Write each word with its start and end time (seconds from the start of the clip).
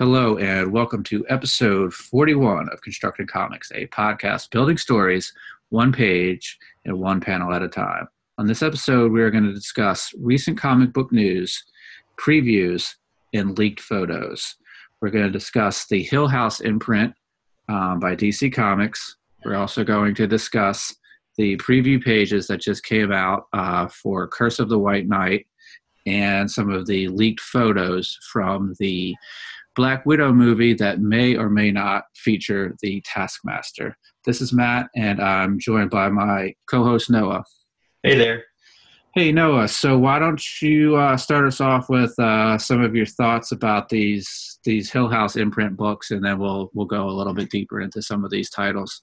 Hello, 0.00 0.38
and 0.38 0.72
welcome 0.72 1.02
to 1.02 1.26
episode 1.28 1.92
41 1.92 2.70
of 2.70 2.80
Constructed 2.80 3.28
Comics, 3.28 3.70
a 3.72 3.86
podcast 3.88 4.48
building 4.50 4.78
stories 4.78 5.30
one 5.68 5.92
page 5.92 6.56
and 6.86 6.98
one 6.98 7.20
panel 7.20 7.52
at 7.52 7.62
a 7.62 7.68
time. 7.68 8.08
On 8.38 8.46
this 8.46 8.62
episode, 8.62 9.12
we 9.12 9.20
are 9.20 9.30
going 9.30 9.44
to 9.44 9.52
discuss 9.52 10.14
recent 10.18 10.56
comic 10.56 10.94
book 10.94 11.12
news, 11.12 11.62
previews, 12.18 12.94
and 13.34 13.58
leaked 13.58 13.80
photos. 13.80 14.56
We're 15.02 15.10
going 15.10 15.26
to 15.26 15.30
discuss 15.30 15.86
the 15.86 16.02
Hill 16.02 16.28
House 16.28 16.62
imprint 16.62 17.12
um, 17.68 18.00
by 18.00 18.16
DC 18.16 18.54
Comics. 18.54 19.16
We're 19.44 19.56
also 19.56 19.84
going 19.84 20.14
to 20.14 20.26
discuss 20.26 20.96
the 21.36 21.58
preview 21.58 22.02
pages 22.02 22.46
that 22.46 22.62
just 22.62 22.84
came 22.84 23.12
out 23.12 23.48
uh, 23.52 23.86
for 23.88 24.28
Curse 24.28 24.60
of 24.60 24.70
the 24.70 24.78
White 24.78 25.08
Knight 25.08 25.46
and 26.06 26.50
some 26.50 26.70
of 26.70 26.86
the 26.86 27.08
leaked 27.08 27.40
photos 27.40 28.18
from 28.32 28.74
the 28.78 29.14
Black 29.76 30.04
Widow 30.04 30.32
movie 30.32 30.74
that 30.74 31.00
may 31.00 31.36
or 31.36 31.48
may 31.48 31.70
not 31.70 32.04
feature 32.16 32.76
the 32.82 33.02
Taskmaster. 33.04 33.96
This 34.24 34.40
is 34.40 34.52
Matt, 34.52 34.88
and 34.96 35.20
I'm 35.20 35.58
joined 35.58 35.90
by 35.90 36.08
my 36.08 36.54
co 36.68 36.84
host 36.84 37.10
Noah. 37.10 37.44
Hey 38.02 38.16
there. 38.16 38.44
Hey 39.14 39.32
Noah, 39.32 39.68
so 39.68 39.98
why 39.98 40.18
don't 40.18 40.40
you 40.62 40.96
uh, 40.96 41.16
start 41.16 41.46
us 41.46 41.60
off 41.60 41.88
with 41.88 42.16
uh, 42.18 42.58
some 42.58 42.80
of 42.82 42.94
your 42.94 43.06
thoughts 43.06 43.52
about 43.52 43.88
these 43.88 44.58
these 44.64 44.90
Hill 44.90 45.08
House 45.08 45.36
imprint 45.36 45.76
books, 45.76 46.10
and 46.10 46.24
then 46.24 46.38
we'll 46.38 46.70
we'll 46.74 46.86
go 46.86 47.08
a 47.08 47.10
little 47.10 47.34
bit 47.34 47.50
deeper 47.50 47.80
into 47.80 48.02
some 48.02 48.24
of 48.24 48.30
these 48.30 48.50
titles. 48.50 49.02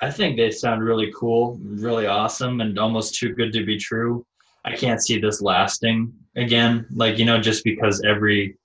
I 0.00 0.10
think 0.10 0.36
they 0.36 0.50
sound 0.50 0.82
really 0.82 1.12
cool, 1.14 1.58
really 1.62 2.06
awesome, 2.06 2.60
and 2.60 2.78
almost 2.78 3.14
too 3.14 3.34
good 3.34 3.52
to 3.52 3.64
be 3.64 3.76
true. 3.76 4.24
I 4.64 4.74
can't 4.74 5.02
see 5.02 5.18
this 5.18 5.42
lasting 5.42 6.12
again. 6.36 6.86
Like 6.90 7.18
you 7.18 7.24
know, 7.24 7.40
just 7.40 7.64
because 7.64 8.02
every 8.06 8.56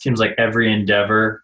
seems 0.00 0.20
like 0.20 0.34
every 0.38 0.72
endeavor 0.72 1.42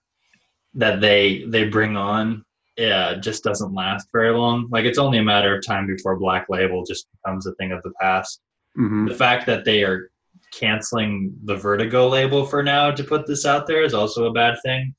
that 0.74 1.00
they 1.00 1.44
they 1.48 1.68
bring 1.68 1.96
on 1.96 2.44
yeah 2.76 3.14
just 3.14 3.42
doesn't 3.44 3.74
last 3.74 4.08
very 4.12 4.36
long. 4.36 4.68
Like 4.70 4.84
it's 4.84 4.98
only 4.98 5.18
a 5.18 5.22
matter 5.22 5.56
of 5.56 5.66
time 5.66 5.86
before 5.86 6.18
black 6.18 6.46
label 6.48 6.84
just 6.84 7.06
becomes 7.12 7.46
a 7.46 7.54
thing 7.54 7.72
of 7.72 7.82
the 7.82 7.92
past. 8.00 8.40
Mm-hmm. 8.78 9.06
the 9.06 9.14
fact 9.14 9.46
that 9.46 9.64
they 9.64 9.82
are 9.84 10.10
canceling 10.52 11.34
the 11.44 11.56
vertigo 11.56 12.08
label 12.08 12.44
for 12.44 12.62
now 12.62 12.90
to 12.90 13.02
put 13.02 13.26
this 13.26 13.46
out 13.46 13.66
there 13.66 13.82
is 13.82 13.94
also 13.94 14.26
a 14.26 14.32
bad 14.32 14.58
thing. 14.62 14.94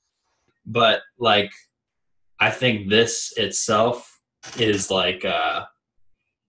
But 0.65 1.01
like 1.19 1.51
i 2.39 2.49
think 2.49 2.89
this 2.89 3.33
itself 3.37 4.19
is 4.57 4.89
like 4.91 5.25
uh 5.25 5.63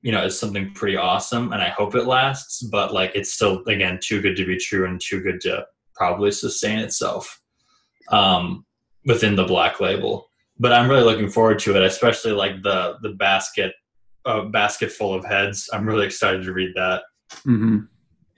you 0.03 0.13
know 0.13 0.25
is 0.25 0.39
something 0.39 0.73
pretty 0.75 0.97
awesome 0.97 1.53
and 1.53 1.63
i 1.63 1.69
hope 1.69 1.95
it 1.95 2.05
lasts 2.05 2.63
but 2.63 2.93
like 2.93 3.11
it's 3.15 3.33
still 3.33 3.63
again 3.67 3.99
too 4.03 4.21
good 4.21 4.37
to 4.37 4.47
be 4.47 4.57
true 4.57 4.87
and 4.87 5.01
too 5.01 5.21
good 5.21 5.41
to 5.41 5.65
probably 5.99 6.31
sustain 6.31 6.79
itself 6.79 7.41
um, 8.11 8.65
within 9.05 9.37
the 9.37 9.45
black 9.45 9.81
label. 9.81 10.31
But 10.59 10.73
I'm 10.73 10.89
really 10.89 11.05
looking 11.05 11.29
forward 11.29 11.59
to 11.61 11.77
it, 11.77 11.83
especially 11.83 12.33
like 12.33 12.63
the 12.63 12.97
the 13.03 13.11
basket 13.11 13.73
uh, 14.25 14.43
basket 14.45 14.93
full 14.93 15.15
of 15.15 15.25
heads. 15.25 15.69
I'm 15.73 15.87
really 15.87 16.07
excited 16.07 16.45
to 16.45 16.53
read 16.53 16.73
that. 16.75 17.03
Mm-hmm. 17.47 17.79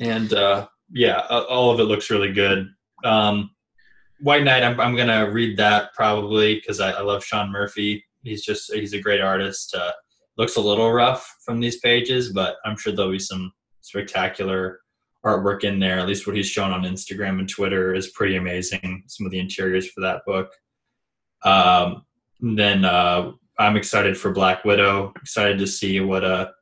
And 0.01 0.33
uh, 0.33 0.67
yeah, 0.91 1.21
all 1.29 1.71
of 1.71 1.81
it 1.81 1.85
looks 1.85 2.11
really 2.11 2.33
good. 2.33 2.69
Um, 3.05 3.51
White 4.21 4.45
Knight, 4.45 4.63
I'm, 4.63 4.79
I'm 4.81 4.97
gonna 4.97 5.31
read 5.31 5.57
that 5.59 5.95
probably 5.95 6.57
because 6.57 6.81
I, 6.81 6.91
I, 6.93 7.01
love 7.01 7.25
Sean 7.25 7.51
Murphy. 7.51 8.05
He's 8.23 8.45
just 8.45 8.73
he's 8.73 8.93
a 8.93 9.01
great 9.01 9.23
artist. 9.23 9.75
Uh, 9.75 9.93
looks 10.37 10.57
a 10.57 10.61
little 10.61 10.93
rough 10.93 11.37
from 11.45 11.61
these 11.61 11.81
pages, 11.81 12.33
but 12.33 12.57
I'm 12.65 12.77
sure 12.77 12.93
there'll 12.93 13.13
be 13.13 13.19
some 13.19 13.53
spectacular 13.81 14.81
artwork 15.25 15.65
in 15.65 15.79
there. 15.79 15.99
At 15.99 16.07
least 16.07 16.27
what 16.27 16.37
he's 16.37 16.49
shown 16.49 16.73
on 16.73 16.83
Instagram 16.83 17.39
and 17.39 17.49
Twitter 17.49 17.95
is 17.95 18.09
pretty 18.09 18.37
amazing. 18.37 19.05
Some 19.07 19.27
of 19.27 19.33
the 19.33 19.39
interiors 19.39 19.91
for 19.91 20.01
that 20.01 20.23
book. 20.27 20.51
Um, 21.43 22.05
then 22.41 22.85
uh, 22.85 23.33
I'm 23.59 23.77
excited 23.77 24.17
for 24.17 24.33
Black 24.33 24.65
Widow. 24.65 25.13
Excited 25.21 25.59
to 25.59 25.67
see 25.67 26.01
what 26.01 26.25
a 26.25 26.53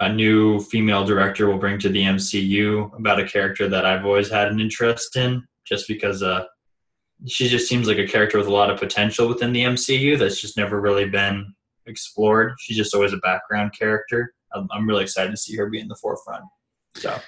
a 0.00 0.12
new 0.12 0.60
female 0.60 1.04
director 1.06 1.46
will 1.46 1.58
bring 1.58 1.78
to 1.78 1.88
the 1.88 2.02
MCU 2.02 2.94
about 2.98 3.18
a 3.18 3.26
character 3.26 3.66
that 3.68 3.86
I've 3.86 4.04
always 4.04 4.30
had 4.30 4.48
an 4.48 4.60
interest 4.60 5.16
in, 5.16 5.42
just 5.64 5.88
because 5.88 6.22
uh, 6.22 6.44
she 7.26 7.48
just 7.48 7.66
seems 7.66 7.88
like 7.88 7.96
a 7.96 8.06
character 8.06 8.36
with 8.36 8.46
a 8.46 8.52
lot 8.52 8.70
of 8.70 8.78
potential 8.78 9.26
within 9.26 9.54
the 9.54 9.62
MCU 9.62 10.18
that's 10.18 10.38
just 10.38 10.56
never 10.56 10.82
really 10.82 11.08
been 11.08 11.54
explored. 11.86 12.54
She's 12.58 12.76
just 12.76 12.94
always 12.94 13.14
a 13.14 13.18
background 13.18 13.72
character. 13.78 14.34
I'm, 14.54 14.68
I'm 14.70 14.86
really 14.86 15.04
excited 15.04 15.30
to 15.30 15.36
see 15.36 15.56
her 15.56 15.70
be 15.70 15.80
in 15.80 15.88
the 15.88 15.96
forefront. 15.96 16.44
So 16.96 17.18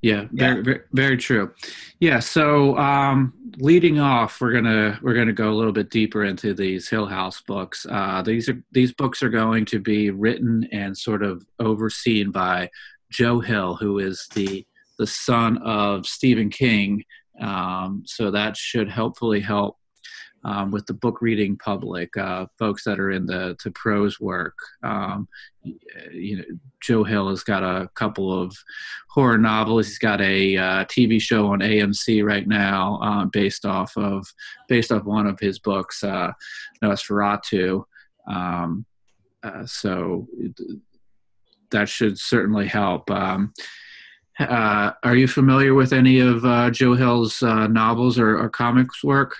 yeah, 0.00 0.26
very. 0.32 0.62
Very, 0.62 0.80
very, 0.92 1.16
true. 1.16 1.52
Yeah. 1.98 2.20
So 2.20 2.76
um, 2.78 3.32
leading 3.56 3.98
off, 3.98 4.40
we're 4.40 4.52
gonna 4.52 4.98
we're 5.02 5.14
gonna 5.14 5.32
go 5.32 5.50
a 5.50 5.54
little 5.54 5.72
bit 5.72 5.90
deeper 5.90 6.24
into 6.24 6.54
these 6.54 6.88
Hill 6.88 7.06
House 7.06 7.40
books. 7.40 7.84
Uh, 7.88 8.22
these 8.22 8.48
are 8.48 8.62
these 8.70 8.92
books 8.92 9.22
are 9.22 9.28
going 9.28 9.64
to 9.66 9.80
be 9.80 10.10
written 10.10 10.68
and 10.70 10.96
sort 10.96 11.22
of 11.22 11.44
overseen 11.58 12.30
by 12.30 12.70
Joe 13.10 13.40
Hill, 13.40 13.74
who 13.74 13.98
is 13.98 14.28
the 14.34 14.64
the 14.98 15.06
son 15.06 15.58
of 15.58 16.06
Stephen 16.06 16.50
King. 16.50 17.02
Um, 17.40 18.02
so 18.06 18.30
that 18.30 18.56
should 18.56 18.90
hopefully 18.90 19.40
help 19.40 19.77
um, 20.48 20.70
with 20.70 20.86
the 20.86 20.94
book 20.94 21.20
reading 21.20 21.58
public, 21.58 22.16
uh, 22.16 22.46
folks 22.58 22.82
that 22.84 22.98
are 22.98 23.10
in 23.10 23.26
the 23.26 23.54
to 23.60 23.70
prose 23.70 24.18
work. 24.18 24.56
Um, 24.82 25.28
you 26.10 26.38
know, 26.38 26.44
Joe 26.80 27.04
Hill 27.04 27.28
has 27.28 27.42
got 27.42 27.62
a 27.62 27.90
couple 27.94 28.32
of 28.32 28.56
horror 29.10 29.36
novels. 29.36 29.88
He's 29.88 29.98
got 29.98 30.22
a 30.22 30.56
uh, 30.56 30.84
TV 30.86 31.20
show 31.20 31.48
on 31.48 31.58
AMC 31.58 32.24
right 32.24 32.48
now, 32.48 32.98
uh, 33.02 33.24
based 33.26 33.66
off 33.66 33.94
of 33.98 34.26
based 34.68 34.90
off 34.90 35.04
one 35.04 35.26
of 35.26 35.38
his 35.38 35.58
books, 35.58 36.02
uh, 36.02 36.32
NOS4A2. 36.82 37.84
Um, 38.26 38.86
uh, 39.42 39.66
so 39.66 40.26
that 41.70 41.90
should 41.90 42.18
certainly 42.18 42.66
help. 42.66 43.10
Um, 43.10 43.52
uh, 44.40 44.92
are 45.02 45.16
you 45.16 45.28
familiar 45.28 45.74
with 45.74 45.92
any 45.92 46.20
of 46.20 46.42
uh, 46.46 46.70
Joe 46.70 46.94
Hill's 46.94 47.42
novels 47.42 48.18
or, 48.18 48.38
or 48.38 48.48
comics 48.48 49.04
work? 49.04 49.36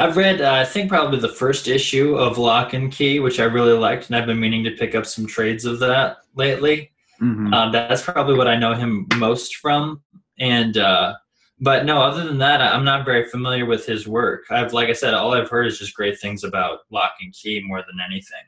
I've 0.00 0.16
read, 0.16 0.40
uh, 0.40 0.54
I 0.54 0.64
think, 0.64 0.88
probably 0.88 1.20
the 1.20 1.28
first 1.28 1.68
issue 1.68 2.16
of 2.16 2.38
Locke 2.38 2.72
and 2.72 2.90
Key, 2.90 3.20
which 3.20 3.38
I 3.38 3.44
really 3.44 3.74
liked, 3.74 4.06
and 4.06 4.16
I've 4.16 4.26
been 4.26 4.40
meaning 4.40 4.64
to 4.64 4.70
pick 4.70 4.94
up 4.94 5.04
some 5.04 5.26
trades 5.26 5.66
of 5.66 5.78
that 5.80 6.18
lately. 6.34 6.90
Mm-hmm. 7.20 7.52
Uh, 7.52 7.70
that's 7.70 8.00
probably 8.00 8.34
what 8.34 8.48
I 8.48 8.56
know 8.56 8.72
him 8.72 9.06
most 9.16 9.56
from. 9.56 10.00
And, 10.38 10.78
uh, 10.78 11.16
but 11.60 11.84
no, 11.84 12.00
other 12.00 12.24
than 12.24 12.38
that, 12.38 12.62
I'm 12.62 12.82
not 12.84 13.04
very 13.04 13.28
familiar 13.28 13.66
with 13.66 13.84
his 13.84 14.08
work. 14.08 14.44
I've, 14.50 14.72
like 14.72 14.88
I 14.88 14.94
said, 14.94 15.12
all 15.12 15.34
I've 15.34 15.50
heard 15.50 15.66
is 15.66 15.78
just 15.78 15.94
great 15.94 16.18
things 16.18 16.44
about 16.44 16.80
Locke 16.90 17.16
and 17.20 17.34
Key 17.34 17.62
more 17.62 17.82
than 17.86 17.98
anything. 18.02 18.46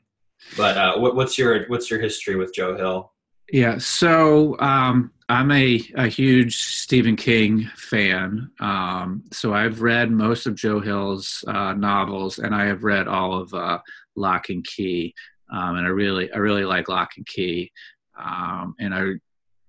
But 0.57 0.79
uh, 0.79 0.99
what, 0.99 1.15
what's 1.17 1.37
your 1.37 1.67
what's 1.67 1.91
your 1.91 2.01
history 2.01 2.37
with 2.37 2.55
Joe 2.55 2.77
Hill? 2.77 3.12
Yeah, 3.51 3.79
so 3.79 4.59
um, 4.61 5.13
I'm 5.29 5.51
a, 5.51 5.81
a 5.95 6.09
huge 6.09 6.57
Stephen 6.57 7.17
King 7.17 7.71
fan. 7.77 8.51
Um, 8.61 9.25
so 9.33 9.53
I've 9.55 9.83
read 9.83 10.11
most 10.11 10.47
of 10.47 10.55
Joe 10.55 10.81
Hill's 10.81 11.45
uh, 11.47 11.73
novels, 11.75 12.39
and 12.39 12.55
I 12.55 12.67
have 12.67 12.85
read 12.85 13.09
all 13.09 13.39
of 13.39 13.53
uh, 13.55 13.79
Locke 14.17 14.49
and 14.51 14.65
Key. 14.65 15.15
Um, 15.53 15.77
and 15.77 15.87
I 15.87 15.91
really, 15.91 16.33
I 16.33 16.39
really 16.39 16.65
like 16.65 16.89
Locke 16.89 17.13
and 17.17 17.27
Key. 17.27 17.73
Um, 18.19 18.75
and 18.79 18.95
I, 18.95 19.13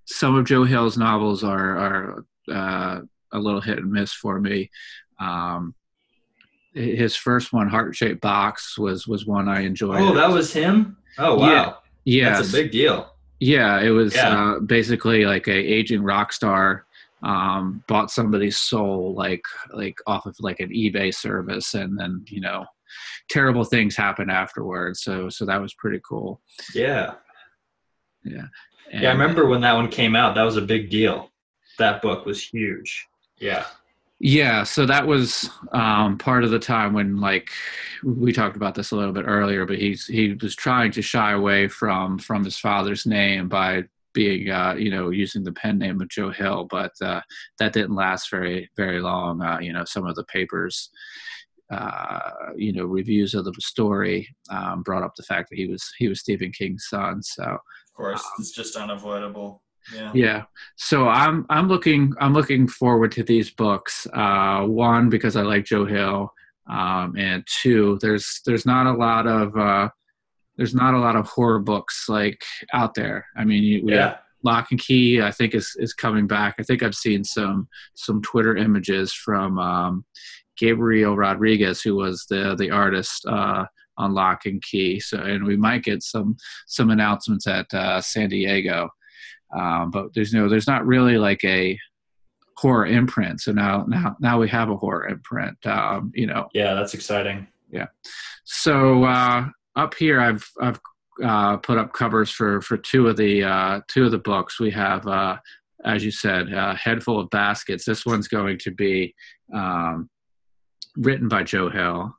some 0.06 0.36
of 0.36 0.46
Joe 0.46 0.64
Hill's 0.64 0.98
novels 0.98 1.44
are 1.44 1.78
are 1.78 2.26
uh, 2.52 3.02
a 3.32 3.40
little 3.40 3.62
hit 3.62 3.80
and 3.80 3.92
miss 3.92 4.14
for 4.14 4.40
me. 4.40 4.70
Um, 5.20 5.76
his 6.74 7.16
first 7.16 7.54
one, 7.54 7.70
Heart 7.70 7.96
Shaped 7.96 8.22
Box, 8.22 8.78
was 8.78 9.08
was 9.08 9.26
one 9.26 9.48
I 9.48 9.62
enjoyed. 9.62 10.02
Oh, 10.02 10.14
that 10.16 10.30
was 10.30 10.52
him. 10.52 10.98
Oh 11.18 11.36
wow, 11.36 11.80
yeah, 12.04 12.36
that's 12.36 12.50
a 12.50 12.52
big 12.52 12.72
deal. 12.72 13.13
Yeah, 13.40 13.82
it 13.82 13.90
was 13.90 14.16
yeah. 14.16 14.30
Uh, 14.30 14.60
basically 14.60 15.26
like 15.26 15.48
a 15.48 15.54
aging 15.54 16.04
rock 16.04 16.32
star 16.32 16.86
um, 17.24 17.84
bought 17.88 18.12
somebody's 18.12 18.58
soul 18.58 19.14
like 19.16 19.44
like 19.74 19.96
off 20.08 20.26
of 20.26 20.36
like 20.40 20.60
an 20.60 20.70
eBay 20.70 21.14
service, 21.14 21.74
and 21.74 21.98
then 21.98 22.24
you 22.28 22.42
know 22.42 22.66
terrible 23.30 23.64
things 23.64 23.96
happen 23.96 24.30
afterwards. 24.30 25.02
So 25.02 25.30
so 25.30 25.46
that 25.46 25.62
was 25.62 25.74
pretty 25.74 26.02
cool. 26.08 26.42
Yeah, 26.74 27.16
yeah, 28.24 28.46
and, 28.92 29.04
yeah. 29.04 29.10
I 29.10 29.14
remember 29.14 29.48
when 29.48 29.62
that 29.62 29.74
one 29.74 29.90
came 29.90 30.16
out. 30.16 30.36
That 30.36 30.44
was 30.44 30.58
a 30.58 30.62
big 30.62 30.90
deal. 30.90 31.32
That 31.80 32.02
book 32.02 32.26
was 32.26 32.46
huge. 32.46 33.08
Yeah. 33.40 33.66
Yeah, 34.20 34.64
so 34.64 34.86
that 34.86 35.06
was 35.06 35.50
um, 35.74 36.18
part 36.18 36.46
of 36.46 36.52
the 36.52 36.60
time 36.60 36.94
when, 36.94 37.20
like, 37.20 37.50
we 38.04 38.32
talked 38.32 38.56
about 38.56 38.74
this 38.74 38.92
a 38.92 38.96
little 38.96 39.12
bit 39.12 39.26
earlier, 39.28 39.66
but 39.66 39.78
he's 39.78 40.06
he 40.06 40.34
was 40.42 40.56
trying 40.56 40.92
to 40.94 41.02
shy 41.02 41.34
away 41.34 41.68
from 41.68 42.20
from 42.20 42.46
his 42.46 42.58
father's 42.58 43.06
name 43.06 43.50
by 43.50 43.84
being, 44.14 44.50
uh, 44.50 44.76
you 44.76 44.92
know, 44.92 45.10
using 45.10 45.44
the 45.44 45.52
pen 45.52 45.78
name 45.80 46.00
of 46.00 46.08
Joe 46.08 46.30
Hill, 46.30 46.68
but 46.70 46.92
uh, 47.02 47.22
that 47.60 47.74
didn't 47.74 47.96
last 47.96 48.30
very 48.30 48.70
very 48.78 49.02
long. 49.02 49.42
Uh, 49.42 49.60
you 49.60 49.74
know, 49.74 49.84
some 49.86 50.06
of 50.06 50.16
the 50.16 50.24
papers, 50.26 50.90
uh, 51.72 52.20
you 52.56 52.72
know, 52.72 52.86
reviews 52.86 53.34
of 53.34 53.44
the 53.44 53.54
story 53.60 54.34
um, 54.50 54.84
brought 54.84 55.04
up 55.04 55.16
the 55.16 55.24
fact 55.24 55.50
that 55.50 55.58
he 55.58 55.68
was 55.68 55.84
he 55.98 56.08
was 56.08 56.22
Stephen 56.22 56.52
King's 56.52 56.86
son. 56.88 57.22
So, 57.24 57.44
of 57.44 57.94
course, 57.94 58.24
um, 58.24 58.32
it's 58.40 58.52
just 58.52 58.78
unavoidable. 58.78 59.62
Yeah. 59.94 60.12
Yeah. 60.14 60.44
So 60.76 61.08
I'm 61.08 61.46
I'm 61.50 61.68
looking 61.68 62.14
I'm 62.20 62.34
looking 62.34 62.68
forward 62.68 63.12
to 63.14 63.24
these 63.24 63.50
books. 63.50 64.08
Uh, 64.14 64.64
one 64.66 65.10
because 65.10 65.36
I 65.36 65.42
like 65.42 65.66
Joe 65.66 65.86
Hill, 65.86 66.34
um, 66.70 67.16
and 67.18 67.46
two 67.62 67.98
there's 68.02 68.42
there's 68.46 68.66
not 68.66 68.86
a 68.88 68.94
lot 68.94 69.28
of 69.28 69.56
uh, 69.58 69.90
there's 70.58 70.76
not 70.76 70.94
a 70.94 71.00
lot 71.00 71.16
of 71.16 71.28
horror 71.28 71.60
books 71.60 72.06
like 72.08 72.44
out 72.74 72.94
there. 72.94 73.26
I 73.36 73.44
mean, 73.44 73.64
you, 73.64 73.82
Yeah. 73.86 74.18
Locke 74.44 74.72
and 74.72 74.80
Key. 74.80 75.22
I 75.22 75.32
think 75.32 75.56
is 75.56 75.76
is 75.78 75.94
coming 75.94 76.28
back. 76.28 76.56
I 76.60 76.64
think 76.64 76.84
I've 76.84 76.96
seen 76.96 77.24
some 77.24 77.68
some 77.96 78.22
Twitter 78.22 78.56
images 78.58 79.14
from 79.14 79.58
um, 79.58 80.06
Gabriel 80.58 81.16
Rodriguez, 81.16 81.82
who 81.82 81.96
was 81.96 82.26
the 82.30 82.56
the 82.56 82.72
artist. 82.72 83.26
Uh, 83.26 83.66
on 83.96 84.12
Locke 84.12 84.48
and 84.48 84.60
Key, 84.64 85.00
so 85.00 85.20
and 85.20 85.46
we 85.46 85.56
might 85.56 85.84
get 85.84 86.02
some 86.02 86.36
some 86.66 86.90
announcements 86.90 87.46
at 87.46 87.72
uh, 87.76 88.02
San 88.02 88.30
Diego 88.30 88.90
um, 89.58 89.92
but 89.92 90.14
there's 90.14 90.34
no 90.34 90.50
there's 90.50 90.68
not 90.68 90.86
really 90.86 91.18
like 91.18 91.44
a 91.44 91.78
horror 92.58 92.86
imprint. 92.86 93.42
So 93.42 93.52
now 93.52 93.86
now 93.88 94.16
now 94.20 94.40
we 94.40 94.50
have 94.50 94.70
a 94.70 94.78
horror 94.78 95.08
imprint 95.08 95.58
um, 95.66 96.12
you 96.14 96.28
know. 96.28 96.48
Yeah, 96.54 96.74
that's 96.74 96.94
exciting. 96.94 97.48
Yeah. 97.72 97.88
So 98.44 99.04
uh, 99.04 99.48
up 99.76 99.96
here 99.96 100.20
i've 100.20 100.48
i've 100.62 100.80
uh, 101.24 101.58
put 101.58 101.78
up 101.78 101.94
covers 101.94 102.30
for 102.30 102.62
for 102.62 102.78
two 102.78 103.08
of 103.08 103.18
the 103.18 103.44
uh, 103.44 103.82
two 103.88 104.06
of 104.06 104.12
the 104.12 104.18
books. 104.18 104.60
We 104.60 104.72
have 104.72 105.06
uh, 105.08 105.38
as 105.86 106.04
you 106.04 106.12
said 106.12 106.52
a 106.52 106.76
head 106.76 107.04
full 107.04 107.20
of 107.20 107.30
baskets. 107.30 107.86
This 107.86 108.06
one's 108.06 108.28
going 108.28 108.58
to 108.60 108.72
be 108.72 109.14
um, 109.54 110.10
written 110.98 111.28
by 111.28 111.44
joe 111.44 111.70
hill. 111.70 112.16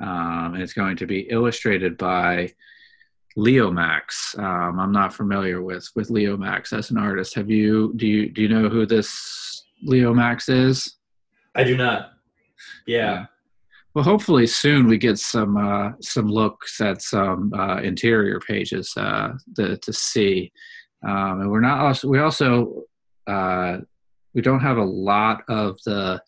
Um, 0.00 0.54
and 0.54 0.62
it's 0.62 0.72
going 0.72 0.96
to 0.98 1.06
be 1.06 1.20
illustrated 1.30 1.98
by 1.98 2.52
Leomacs. 3.36 4.38
Um, 4.38 4.78
I'm 4.80 4.92
not 4.92 5.14
familiar 5.14 5.62
with 5.62 5.88
with 5.94 6.08
Leomacs 6.08 6.72
as 6.72 6.90
an 6.90 6.98
artist. 6.98 7.34
Have 7.34 7.50
you? 7.50 7.92
Do 7.96 8.06
you 8.06 8.28
do 8.30 8.42
you 8.42 8.48
know 8.48 8.68
who 8.68 8.86
this 8.86 9.64
Leomacs 9.86 10.48
is? 10.48 10.96
I 11.54 11.64
do 11.64 11.76
not. 11.76 12.12
Yeah. 12.86 13.26
Well, 13.94 14.04
hopefully 14.04 14.46
soon 14.46 14.86
we 14.86 14.98
get 14.98 15.18
some 15.18 15.56
uh, 15.56 15.92
some 16.00 16.28
looks 16.28 16.80
at 16.80 17.02
some 17.02 17.52
uh, 17.54 17.80
interior 17.80 18.38
pages 18.40 18.92
uh, 18.96 19.32
to, 19.56 19.76
to 19.78 19.92
see. 19.92 20.52
Um, 21.06 21.40
and 21.40 21.50
we're 21.50 21.60
not 21.60 21.80
also 21.80 22.08
we 22.08 22.20
also 22.20 22.84
uh, 23.26 23.78
we 24.34 24.42
don't 24.42 24.60
have 24.60 24.76
a 24.76 24.84
lot 24.84 25.42
of 25.48 25.78
the 25.84 26.22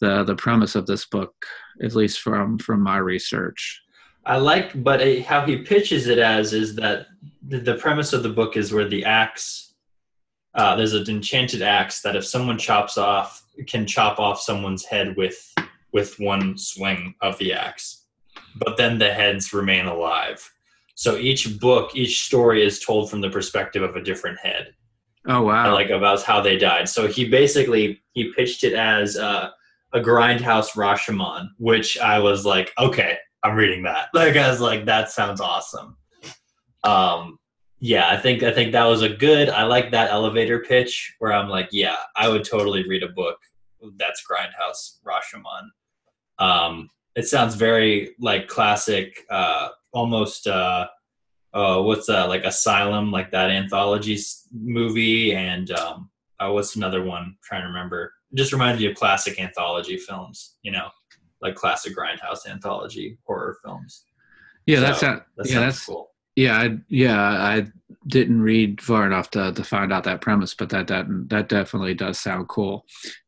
the 0.00 0.24
the 0.24 0.36
premise 0.36 0.74
of 0.74 0.86
this 0.86 1.06
book, 1.06 1.34
at 1.82 1.94
least 1.94 2.20
from 2.20 2.58
from 2.58 2.82
my 2.82 2.98
research. 2.98 3.82
I 4.24 4.36
like, 4.36 4.82
but 4.82 5.00
how 5.22 5.44
he 5.46 5.58
pitches 5.58 6.06
it 6.06 6.18
as 6.18 6.52
is 6.52 6.74
that 6.76 7.06
the, 7.46 7.58
the 7.58 7.74
premise 7.74 8.12
of 8.12 8.22
the 8.22 8.28
book 8.28 8.56
is 8.56 8.72
where 8.72 8.88
the 8.88 9.04
axe, 9.04 9.74
uh, 10.54 10.76
there's 10.76 10.92
an 10.92 11.08
enchanted 11.08 11.62
axe 11.62 12.02
that 12.02 12.16
if 12.16 12.26
someone 12.26 12.58
chops 12.58 12.98
off, 12.98 13.44
can 13.66 13.86
chop 13.86 14.18
off 14.18 14.40
someone's 14.40 14.84
head 14.84 15.16
with 15.16 15.54
with 15.92 16.18
one 16.20 16.56
swing 16.56 17.14
of 17.20 17.36
the 17.38 17.52
axe, 17.52 18.06
but 18.56 18.76
then 18.76 18.98
the 18.98 19.12
heads 19.12 19.52
remain 19.52 19.86
alive. 19.86 20.48
So 20.94 21.16
each 21.16 21.58
book, 21.58 21.96
each 21.96 22.24
story 22.24 22.64
is 22.64 22.78
told 22.78 23.10
from 23.10 23.20
the 23.20 23.30
perspective 23.30 23.82
of 23.82 23.96
a 23.96 24.02
different 24.02 24.38
head. 24.38 24.74
Oh 25.26 25.42
wow! 25.42 25.74
like 25.74 25.90
about 25.90 26.22
how 26.22 26.40
they 26.40 26.56
died. 26.56 26.88
So 26.88 27.06
he 27.06 27.28
basically 27.28 28.02
he 28.12 28.32
pitched 28.32 28.64
it 28.64 28.74
as 28.74 29.16
uh, 29.16 29.50
a 29.92 30.00
grindhouse 30.00 30.70
Rashomon, 30.72 31.48
which 31.58 31.98
I 31.98 32.18
was 32.18 32.46
like, 32.46 32.72
okay, 32.78 33.18
I'm 33.42 33.56
reading 33.56 33.82
that. 33.84 34.08
Like 34.14 34.36
I 34.36 34.50
was 34.50 34.60
like, 34.60 34.84
that 34.86 35.10
sounds 35.10 35.40
awesome. 35.40 35.96
Um, 36.84 37.38
yeah, 37.78 38.10
I 38.10 38.16
think 38.16 38.42
I 38.42 38.52
think 38.52 38.72
that 38.72 38.84
was 38.84 39.02
a 39.02 39.08
good. 39.08 39.48
I 39.48 39.64
like 39.64 39.90
that 39.92 40.10
elevator 40.10 40.60
pitch 40.60 41.14
where 41.18 41.32
I'm 41.32 41.48
like, 41.48 41.68
yeah, 41.72 41.96
I 42.16 42.28
would 42.28 42.44
totally 42.44 42.86
read 42.86 43.02
a 43.02 43.08
book 43.08 43.38
that's 43.96 44.22
grindhouse 44.30 44.98
Rashomon. 45.04 45.68
Um, 46.38 46.90
it 47.16 47.26
sounds 47.26 47.54
very 47.54 48.14
like 48.20 48.48
classic, 48.48 49.24
uh, 49.30 49.68
almost. 49.92 50.46
Uh, 50.46 50.88
uh, 51.52 51.82
what's 51.82 52.06
that 52.06 52.28
like 52.28 52.44
asylum 52.44 53.10
like 53.10 53.30
that 53.32 53.50
anthology 53.50 54.16
movie 54.52 55.34
and 55.34 55.72
um 55.72 56.08
uh, 56.38 56.50
what's 56.50 56.76
another 56.76 57.02
one 57.02 57.22
I'm 57.22 57.38
trying 57.42 57.62
to 57.62 57.66
remember 57.66 58.12
it 58.30 58.36
just 58.36 58.52
reminds 58.52 58.80
me 58.80 58.88
of 58.88 58.96
classic 58.96 59.40
anthology 59.40 59.96
films 59.96 60.56
you 60.62 60.70
know 60.70 60.88
like 61.42 61.54
classic 61.54 61.94
grindhouse 61.96 62.46
anthology 62.48 63.18
horror 63.26 63.56
films 63.64 64.04
yeah, 64.66 64.80
that's 64.80 65.00
So, 65.00 65.06
that. 65.06 65.26
that 65.36 65.50
yeah, 65.50 65.60
that's 65.60 65.84
cool 65.86 66.10
yeah, 66.36 66.58
I, 66.58 66.78
yeah. 66.88 67.20
I 67.20 67.66
didn't 68.06 68.40
read 68.40 68.80
far 68.80 69.04
enough 69.06 69.30
to 69.30 69.52
to 69.52 69.64
find 69.64 69.92
out 69.92 70.04
that 70.04 70.20
premise, 70.20 70.54
but 70.54 70.70
that 70.70 70.86
that 70.86 71.06
that 71.28 71.48
definitely 71.48 71.94
does 71.94 72.18
sound 72.18 72.48
cool. 72.48 72.86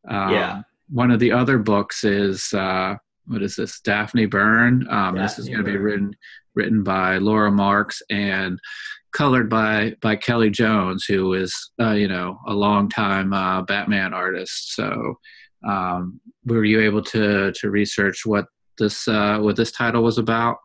Um, 0.09 0.32
Yeah. 0.32 0.62
One 0.88 1.11
of 1.11 1.20
the 1.20 1.32
other 1.32 1.59
books 1.59 2.05
is 2.05 2.53
uh, 2.55 2.97
what 3.26 3.43
is 3.43 3.56
this? 3.56 3.81
Daphne 3.81 4.26
Byrne. 4.26 4.87
Um, 4.91 5.17
this 5.17 5.38
is 5.38 5.49
going 5.49 5.65
to 5.65 5.70
be 5.70 5.76
written 5.76 6.15
written 6.55 6.82
by 6.82 7.19
Laura 7.19 7.50
Marks 7.50 8.03
and 8.11 8.58
colored 9.12 9.50
by 9.50 9.94
by 10.00 10.17
Kelley 10.17 10.50
Jones, 10.50 11.05
who 11.05 11.35
is 11.35 11.70
uh, 11.81 11.93
you 11.93 12.08
know 12.08 12.38
a 12.47 12.55
longtime 12.55 13.32
uh, 13.32 13.62
Batman 13.62 14.15
artist. 14.15 14.75
So, 14.75 15.19
um, 15.64 16.20
were 16.44 16.64
you 16.64 16.81
able 16.81 17.03
to 17.03 17.53
to 17.53 17.70
research 17.70 18.26
what 18.26 18.47
this 18.79 19.06
uh, 19.09 19.38
what 19.38 19.56
this 19.56 19.73
title 19.73 20.03
was 20.03 20.19
about? 20.19 20.59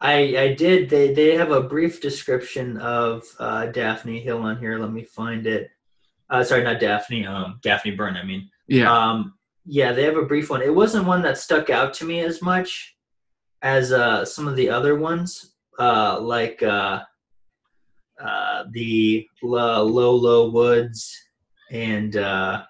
I, 0.00 0.36
I 0.36 0.54
did. 0.54 0.90
They 0.90 1.14
they 1.14 1.36
have 1.36 1.50
a 1.50 1.62
brief 1.62 2.00
description 2.00 2.76
of 2.78 3.24
uh, 3.38 3.66
Daphne 3.66 4.20
Hill 4.20 4.42
on 4.42 4.58
here. 4.58 4.78
Let 4.78 4.92
me 4.92 5.04
find 5.04 5.46
it. 5.46 5.70
Uh, 6.28 6.44
sorry, 6.44 6.64
not 6.64 6.80
Daphne. 6.80 7.26
Um, 7.26 7.60
Daphne 7.62 7.92
Byrne. 7.92 8.16
I 8.16 8.24
mean, 8.24 8.50
Yeah. 8.66 8.92
Um, 8.92 9.34
yeah, 9.64 9.92
they 9.92 10.04
have 10.04 10.16
a 10.16 10.22
brief 10.22 10.48
one. 10.50 10.62
It 10.62 10.74
wasn't 10.74 11.06
one 11.06 11.22
that 11.22 11.38
stuck 11.38 11.70
out 11.70 11.92
to 11.94 12.04
me 12.04 12.20
as 12.20 12.40
much 12.40 12.96
as 13.62 13.90
uh, 13.90 14.24
some 14.24 14.46
of 14.46 14.54
the 14.54 14.70
other 14.70 14.96
ones, 14.96 15.54
uh, 15.78 16.20
like 16.20 16.62
uh, 16.62 17.00
uh, 18.22 18.64
the 18.70 19.26
Low 19.42 20.50
Woods 20.50 21.16
and 21.72 22.16
uh, 22.16 22.62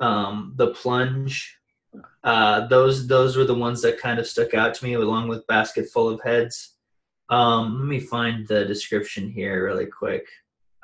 um, 0.00 0.52
the 0.56 0.68
Plunge. 0.68 1.56
Uh, 2.22 2.66
those 2.68 3.06
those 3.06 3.36
were 3.36 3.44
the 3.44 3.54
ones 3.54 3.80
that 3.82 3.98
kind 3.98 4.18
of 4.18 4.26
stuck 4.26 4.54
out 4.54 4.74
to 4.74 4.84
me, 4.84 4.94
along 4.94 5.28
with 5.28 5.46
Basket 5.46 5.88
Full 5.88 6.08
of 6.08 6.20
Heads. 6.22 6.74
Um, 7.30 7.78
let 7.78 7.86
me 7.86 8.00
find 8.00 8.46
the 8.46 8.64
description 8.64 9.30
here 9.30 9.64
really 9.64 9.86
quick. 9.86 10.26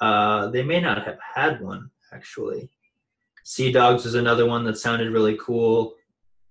Uh, 0.01 0.49
they 0.51 0.63
may 0.63 0.81
not 0.81 1.07
have 1.07 1.19
had 1.35 1.61
one 1.61 1.91
actually. 2.13 2.71
Sea 3.45 3.73
Dogs 3.73 4.05
was 4.05 4.15
another 4.15 4.47
one 4.47 4.65
that 4.65 4.79
sounded 4.79 5.13
really 5.13 5.37
cool. 5.41 5.95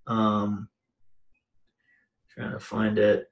Um, 0.08 0.68
trying 2.30 2.52
to 2.52 2.60
find 2.60 2.98
it. 3.00 3.32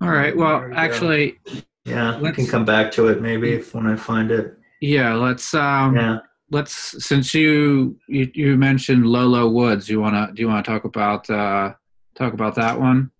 All 0.00 0.08
right. 0.10 0.36
Well, 0.36 0.62
we 0.62 0.70
go. 0.70 0.76
actually, 0.76 1.38
Yeah, 1.84 2.18
we 2.20 2.32
can 2.32 2.46
come 2.46 2.64
back 2.64 2.90
to 2.92 3.08
it 3.08 3.20
maybe 3.20 3.52
if 3.52 3.74
when 3.74 3.86
I 3.86 3.96
find 3.96 4.30
it. 4.30 4.56
yeah. 4.80 5.14
Let's 5.14 5.52
um, 5.54 5.94
Yeah. 5.96 6.18
Let's 6.52 7.02
since 7.04 7.32
you 7.32 7.98
you, 8.08 8.30
you 8.34 8.56
mentioned 8.58 9.06
Low 9.06 9.26
Low 9.26 9.48
Woods, 9.48 9.88
you 9.88 10.00
wanna 10.00 10.30
do 10.34 10.42
you 10.42 10.48
wanna 10.48 10.62
talk 10.62 10.84
about 10.84 11.28
uh, 11.30 11.72
talk 12.14 12.34
about 12.34 12.54
that 12.56 12.78
one? 12.78 13.10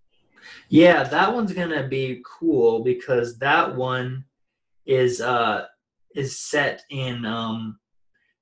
Yeah, 0.69 1.03
that 1.05 1.33
one's 1.33 1.55
gonna 1.55 1.89
be 1.89 2.23
cool 2.27 2.85
because 2.85 3.39
that 3.39 3.75
one 3.75 4.25
is 4.85 5.23
uh 5.23 5.65
is 6.15 6.39
set 6.39 6.83
in 6.91 7.25
um 7.25 7.79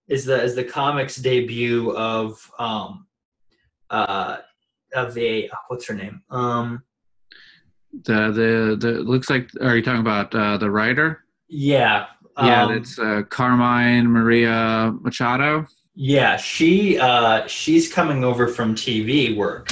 is 0.08 0.24
the 0.24 0.42
is 0.42 0.56
the 0.56 0.64
comics 0.64 1.16
debut 1.16 1.92
of 1.96 2.50
um 2.58 3.06
uh 3.90 4.38
of 4.94 5.16
a 5.16 5.48
what's 5.68 5.86
her 5.86 5.94
name 5.94 6.20
um 6.30 6.82
The 8.04 8.30
the 8.32 8.76
the 8.80 8.92
looks 9.00 9.30
like. 9.30 9.50
Are 9.60 9.76
you 9.76 9.82
talking 9.82 10.00
about 10.00 10.34
uh, 10.34 10.56
the 10.56 10.70
writer? 10.70 11.24
yeah 11.48 12.06
yeah, 12.42 12.64
um, 12.64 12.72
it's 12.72 12.98
uh, 12.98 13.22
Carmen 13.28 14.08
Maria 14.08 14.94
Machado. 15.00 15.66
Yeah, 15.94 16.36
she 16.36 16.98
uh, 16.98 17.46
she's 17.46 17.92
coming 17.92 18.24
over 18.24 18.48
from 18.48 18.74
TV 18.74 19.36
work, 19.36 19.70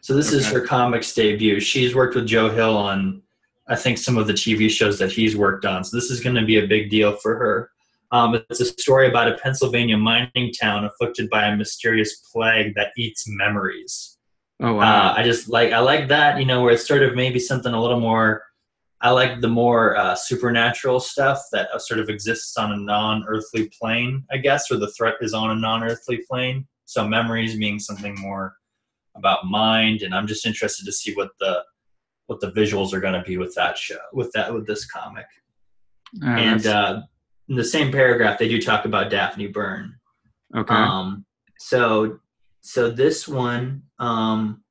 so 0.00 0.14
this 0.14 0.32
is 0.32 0.46
her 0.50 0.60
comics 0.60 1.14
debut. 1.14 1.60
She's 1.60 1.94
worked 1.94 2.14
with 2.14 2.26
Joe 2.26 2.50
Hill 2.50 2.76
on, 2.76 3.22
I 3.68 3.76
think, 3.76 3.98
some 3.98 4.18
of 4.18 4.26
the 4.26 4.34
TV 4.34 4.70
shows 4.70 4.98
that 4.98 5.10
he's 5.10 5.36
worked 5.36 5.64
on. 5.64 5.82
So 5.82 5.96
this 5.96 6.10
is 6.10 6.20
going 6.20 6.36
to 6.36 6.44
be 6.44 6.58
a 6.58 6.66
big 6.66 6.90
deal 6.90 7.16
for 7.16 7.36
her. 7.36 7.70
Um, 8.12 8.34
it's 8.48 8.60
a 8.60 8.66
story 8.66 9.08
about 9.08 9.28
a 9.28 9.36
Pennsylvania 9.38 9.96
mining 9.96 10.52
town 10.52 10.84
afflicted 10.84 11.28
by 11.30 11.46
a 11.46 11.56
mysterious 11.56 12.16
plague 12.32 12.74
that 12.76 12.92
eats 12.96 13.24
memories. 13.26 14.18
Oh 14.60 14.74
wow. 14.74 15.08
Uh, 15.08 15.14
I 15.16 15.22
just 15.24 15.48
like 15.48 15.72
I 15.72 15.80
like 15.80 16.08
that, 16.08 16.38
you 16.38 16.44
know, 16.44 16.62
where 16.62 16.72
it's 16.72 16.86
sort 16.86 17.02
of 17.02 17.14
maybe 17.16 17.38
something 17.40 17.72
a 17.72 17.80
little 17.80 17.98
more. 17.98 18.44
I 19.04 19.10
like 19.10 19.42
the 19.42 19.48
more 19.48 19.98
uh, 19.98 20.14
supernatural 20.14 20.98
stuff 20.98 21.38
that 21.52 21.68
uh, 21.70 21.78
sort 21.78 22.00
of 22.00 22.08
exists 22.08 22.56
on 22.56 22.72
a 22.72 22.76
non-earthly 22.78 23.70
plane, 23.78 24.24
I 24.32 24.38
guess, 24.38 24.70
or 24.72 24.78
the 24.78 24.90
threat 24.92 25.16
is 25.20 25.34
on 25.34 25.50
a 25.50 25.54
non-earthly 25.54 26.22
plane. 26.28 26.66
So 26.86 27.06
memories 27.06 27.54
being 27.58 27.78
something 27.78 28.18
more 28.18 28.56
about 29.14 29.44
mind, 29.44 30.00
and 30.00 30.14
I'm 30.14 30.26
just 30.26 30.46
interested 30.46 30.86
to 30.86 30.92
see 30.92 31.14
what 31.14 31.32
the 31.38 31.62
what 32.28 32.40
the 32.40 32.50
visuals 32.52 32.94
are 32.94 33.00
going 33.00 33.12
to 33.12 33.22
be 33.22 33.36
with 33.36 33.54
that 33.56 33.76
show, 33.76 33.98
with 34.14 34.32
that 34.32 34.52
with 34.52 34.66
this 34.66 34.86
comic. 34.86 35.26
Uh, 36.22 36.28
and 36.28 36.66
uh, 36.66 37.02
in 37.50 37.56
the 37.56 37.64
same 37.64 37.92
paragraph, 37.92 38.38
they 38.38 38.48
do 38.48 38.58
talk 38.58 38.86
about 38.86 39.10
Daphne 39.10 39.48
Byrne. 39.48 39.94
Okay. 40.56 40.74
Um, 40.74 41.26
so 41.58 42.20
so 42.62 42.90
this 42.90 43.28
one 43.28 43.82
um, 43.98 44.63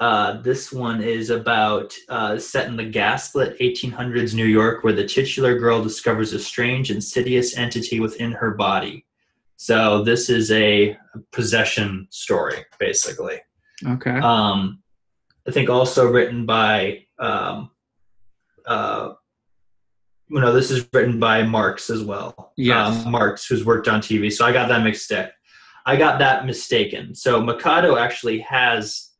uh, 0.00 0.40
this 0.42 0.72
one 0.72 1.02
is 1.02 1.30
about 1.30 1.94
uh, 2.08 2.38
set 2.38 2.66
in 2.66 2.76
the 2.76 2.84
gaslit 2.84 3.58
1800s 3.60 4.34
New 4.34 4.46
York, 4.46 4.82
where 4.82 4.92
the 4.92 5.06
titular 5.06 5.58
girl 5.58 5.82
discovers 5.82 6.32
a 6.32 6.38
strange, 6.38 6.90
insidious 6.90 7.56
entity 7.56 8.00
within 8.00 8.32
her 8.32 8.52
body. 8.52 9.06
So 9.56 10.02
this 10.02 10.28
is 10.28 10.50
a 10.50 10.98
possession 11.32 12.08
story, 12.10 12.64
basically. 12.78 13.40
okay. 13.86 14.18
Um, 14.18 14.82
I 15.46 15.52
think 15.52 15.70
also 15.70 16.10
written 16.10 16.44
by, 16.44 17.06
um, 17.18 17.70
uh, 18.66 19.12
you 20.28 20.40
know, 20.40 20.52
this 20.52 20.70
is 20.70 20.88
written 20.92 21.20
by 21.20 21.42
Marks 21.44 21.90
as 21.90 22.02
well. 22.02 22.52
Yeah. 22.56 22.86
Um, 22.86 23.10
Marks, 23.10 23.46
who's 23.46 23.64
worked 23.64 23.88
on 23.88 24.00
TV. 24.00 24.32
So 24.32 24.44
I 24.44 24.52
got 24.52 24.68
that 24.68 24.82
mixed 24.82 25.12
up. 25.12 25.30
I 25.86 25.96
got 25.96 26.18
that 26.18 26.46
mistaken. 26.46 27.14
So 27.14 27.42
Mikado 27.42 27.96
actually 27.96 28.40
has, 28.40 29.10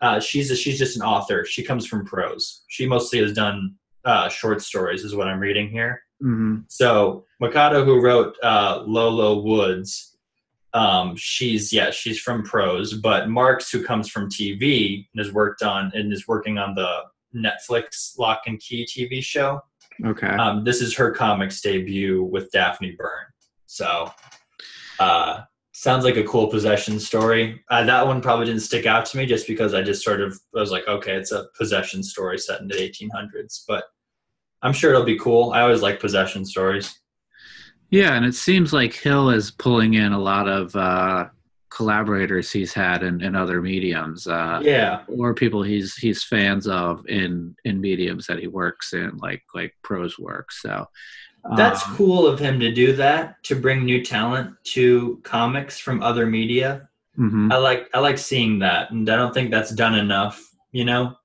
uh, 0.00 0.20
she's 0.20 0.50
a, 0.50 0.56
she's 0.56 0.78
just 0.78 0.96
an 0.96 1.02
author. 1.02 1.44
She 1.44 1.62
comes 1.62 1.86
from 1.86 2.04
prose. 2.04 2.64
She 2.68 2.86
mostly 2.86 3.20
has 3.20 3.32
done 3.32 3.74
uh, 4.04 4.28
short 4.28 4.62
stories, 4.62 5.04
is 5.04 5.14
what 5.14 5.28
I'm 5.28 5.40
reading 5.40 5.68
here. 5.68 6.02
hmm 6.20 6.58
So 6.68 7.24
Mikado, 7.40 7.84
who 7.84 8.02
wrote 8.02 8.36
uh, 8.42 8.82
Low 8.86 9.08
Low 9.08 9.40
Woods, 9.40 10.16
um, 10.74 11.16
she's 11.16 11.72
yeah, 11.72 11.90
she's 11.90 12.20
from 12.20 12.42
prose. 12.42 12.94
But 12.94 13.28
Marks, 13.28 13.70
who 13.70 13.82
comes 13.82 14.08
from 14.08 14.28
TV 14.28 15.06
and 15.14 15.24
has 15.24 15.32
worked 15.32 15.62
on 15.62 15.90
and 15.94 16.12
is 16.12 16.28
working 16.28 16.58
on 16.58 16.74
the 16.74 17.02
Netflix 17.34 18.18
Locke 18.18 18.42
and 18.46 18.60
Key 18.60 18.86
TV 18.86 19.22
show. 19.22 19.60
Okay. 20.04 20.26
Um, 20.26 20.64
this 20.64 20.82
is 20.82 20.94
her 20.94 21.10
comics 21.10 21.60
debut 21.60 22.22
with 22.22 22.50
Daphne 22.50 22.92
Byrne. 22.92 23.26
So 23.66 24.10
uh, 24.98 25.40
sounds 25.76 26.04
like 26.04 26.16
a 26.16 26.24
cool 26.24 26.46
possession 26.46 26.98
story. 26.98 27.62
Uh, 27.68 27.84
that 27.84 28.06
one 28.06 28.22
probably 28.22 28.46
didn't 28.46 28.62
stick 28.62 28.86
out 28.86 29.04
to 29.04 29.18
me 29.18 29.26
just 29.26 29.46
because 29.46 29.74
I 29.74 29.82
just 29.82 30.02
sort 30.02 30.22
of 30.22 30.32
I 30.56 30.60
was 30.60 30.70
like, 30.70 30.88
okay, 30.88 31.14
it's 31.14 31.32
a 31.32 31.46
possession 31.56 32.02
story 32.02 32.38
set 32.38 32.62
in 32.62 32.68
the 32.68 32.74
1800s, 32.74 33.62
but 33.68 33.84
I'm 34.62 34.72
sure 34.72 34.92
it'll 34.92 35.04
be 35.04 35.18
cool. 35.18 35.52
I 35.52 35.60
always 35.60 35.82
like 35.82 36.00
possession 36.00 36.46
stories. 36.46 36.98
Yeah, 37.90 38.14
and 38.14 38.24
it 38.24 38.34
seems 38.34 38.72
like 38.72 38.94
Hill 38.94 39.28
is 39.28 39.50
pulling 39.50 39.94
in 39.94 40.12
a 40.12 40.18
lot 40.18 40.48
of 40.48 40.74
uh, 40.74 41.26
collaborators 41.68 42.50
he's 42.50 42.72
had 42.72 43.02
in, 43.02 43.20
in 43.20 43.36
other 43.36 43.60
mediums, 43.60 44.26
uh, 44.26 44.60
Yeah, 44.62 45.02
or 45.08 45.34
people 45.34 45.62
he's 45.62 45.94
he's 45.94 46.24
fans 46.24 46.66
of 46.66 47.06
in 47.06 47.54
in 47.66 47.82
mediums 47.82 48.26
that 48.28 48.38
he 48.38 48.46
works 48.46 48.94
in, 48.94 49.18
like 49.18 49.42
like 49.54 49.74
prose 49.84 50.18
work. 50.18 50.50
So 50.52 50.86
that's 51.56 51.86
um, 51.86 51.96
cool 51.96 52.26
of 52.26 52.38
him 52.38 52.58
to 52.60 52.72
do 52.72 52.94
that 52.94 53.42
to 53.44 53.54
bring 53.54 53.84
new 53.84 54.04
talent 54.04 54.54
to 54.64 55.20
comics 55.22 55.78
from 55.78 56.02
other 56.02 56.26
media. 56.26 56.88
mhm. 57.18 57.52
I 57.52 57.56
like 57.56 57.88
I 57.94 58.00
like 58.00 58.18
seeing 58.18 58.58
that, 58.60 58.90
and 58.90 59.08
I 59.08 59.16
don't 59.16 59.32
think 59.32 59.50
that's 59.50 59.70
done 59.70 59.94
enough. 59.94 60.42
You 60.72 60.84
know, 60.84 61.16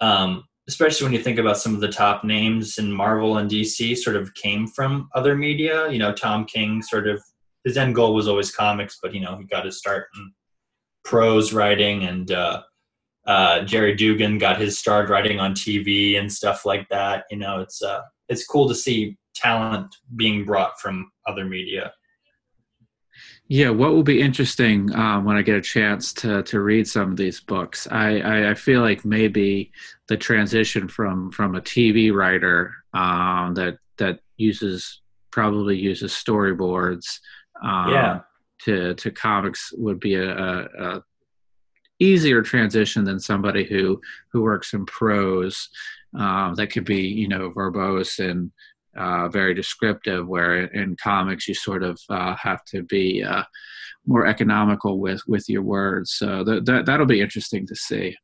um, 0.00 0.44
especially 0.68 1.04
when 1.04 1.12
you 1.12 1.22
think 1.22 1.38
about 1.38 1.58
some 1.58 1.74
of 1.74 1.80
the 1.80 1.92
top 1.92 2.24
names 2.24 2.78
in 2.78 2.92
Marvel 2.92 3.38
and 3.38 3.50
DC, 3.50 3.96
sort 3.96 4.16
of 4.16 4.32
came 4.34 4.66
from 4.66 5.08
other 5.14 5.34
media. 5.36 5.90
You 5.90 5.98
know, 5.98 6.12
Tom 6.12 6.44
King 6.44 6.82
sort 6.82 7.08
of 7.08 7.22
his 7.64 7.76
end 7.76 7.94
goal 7.94 8.14
was 8.14 8.28
always 8.28 8.54
comics, 8.54 8.98
but 9.02 9.14
you 9.14 9.20
know 9.20 9.36
he 9.36 9.44
got 9.44 9.64
his 9.64 9.78
start 9.78 10.08
in 10.16 10.32
prose 11.04 11.52
writing, 11.52 12.04
and 12.04 12.30
uh, 12.32 12.62
uh, 13.26 13.62
Gerry 13.62 13.94
Duggan 13.94 14.38
got 14.38 14.60
his 14.60 14.78
start 14.78 15.10
writing 15.10 15.38
on 15.38 15.54
TV 15.54 16.18
and 16.18 16.32
stuff 16.32 16.64
like 16.64 16.88
that. 16.88 17.24
You 17.30 17.38
know, 17.38 17.60
it's 17.60 17.82
uh, 17.82 18.02
it's 18.28 18.46
cool 18.46 18.68
to 18.68 18.74
see 18.74 19.16
talent 19.40 19.94
being 20.16 20.44
brought 20.44 20.80
from 20.80 21.10
other 21.26 21.44
media. 21.44 21.92
Yeah, 23.48 23.70
what 23.70 23.92
will 23.92 24.02
be 24.02 24.20
interesting 24.20 24.94
um, 24.94 25.24
when 25.24 25.36
I 25.36 25.42
get 25.42 25.56
a 25.56 25.62
chance 25.62 26.12
to 26.14 26.42
to 26.44 26.60
read 26.60 26.86
some 26.86 27.10
of 27.12 27.16
these 27.16 27.40
books? 27.40 27.88
I, 27.90 28.20
I, 28.20 28.50
I 28.50 28.54
feel 28.54 28.82
like 28.82 29.04
maybe 29.04 29.72
the 30.08 30.16
transition 30.18 30.86
from 30.86 31.32
from 31.32 31.54
a 31.54 31.60
TV 31.60 32.12
writer 32.12 32.74
um, 32.92 33.54
that 33.54 33.78
that 33.96 34.20
uses 34.36 35.00
probably 35.30 35.76
uses 35.78 36.12
storyboards 36.12 37.20
um, 37.62 37.90
Yeah. 37.90 38.20
to 38.64 38.94
to 38.94 39.10
comics 39.10 39.72
would 39.76 39.98
be 39.98 40.14
a, 40.14 40.28
a, 40.30 40.68
a 40.78 41.02
easier 41.98 42.42
transition 42.42 43.04
than 43.04 43.18
somebody 43.18 43.64
who 43.64 44.00
who 44.32 44.42
works 44.42 44.74
in 44.74 44.84
prose 44.86 45.68
um, 46.18 46.54
that 46.54 46.68
could 46.70 46.84
be 46.84 47.02
you 47.02 47.28
know 47.28 47.50
verbose 47.50 48.18
and 48.18 48.52
uh, 48.98 49.28
very 49.28 49.54
descriptive, 49.54 50.26
where 50.26 50.64
in 50.64 50.96
comics 51.02 51.48
you 51.48 51.54
sort 51.54 51.82
of 51.82 51.98
uh, 52.10 52.34
have 52.36 52.64
to 52.66 52.82
be 52.82 53.22
uh, 53.22 53.44
more 54.06 54.26
economical 54.26 54.98
with 54.98 55.22
with 55.26 55.48
your 55.48 55.62
words. 55.62 56.12
So 56.12 56.44
that 56.44 56.84
that'll 56.86 57.06
be 57.06 57.20
interesting 57.20 57.66
to 57.68 57.76
see. 57.76 58.16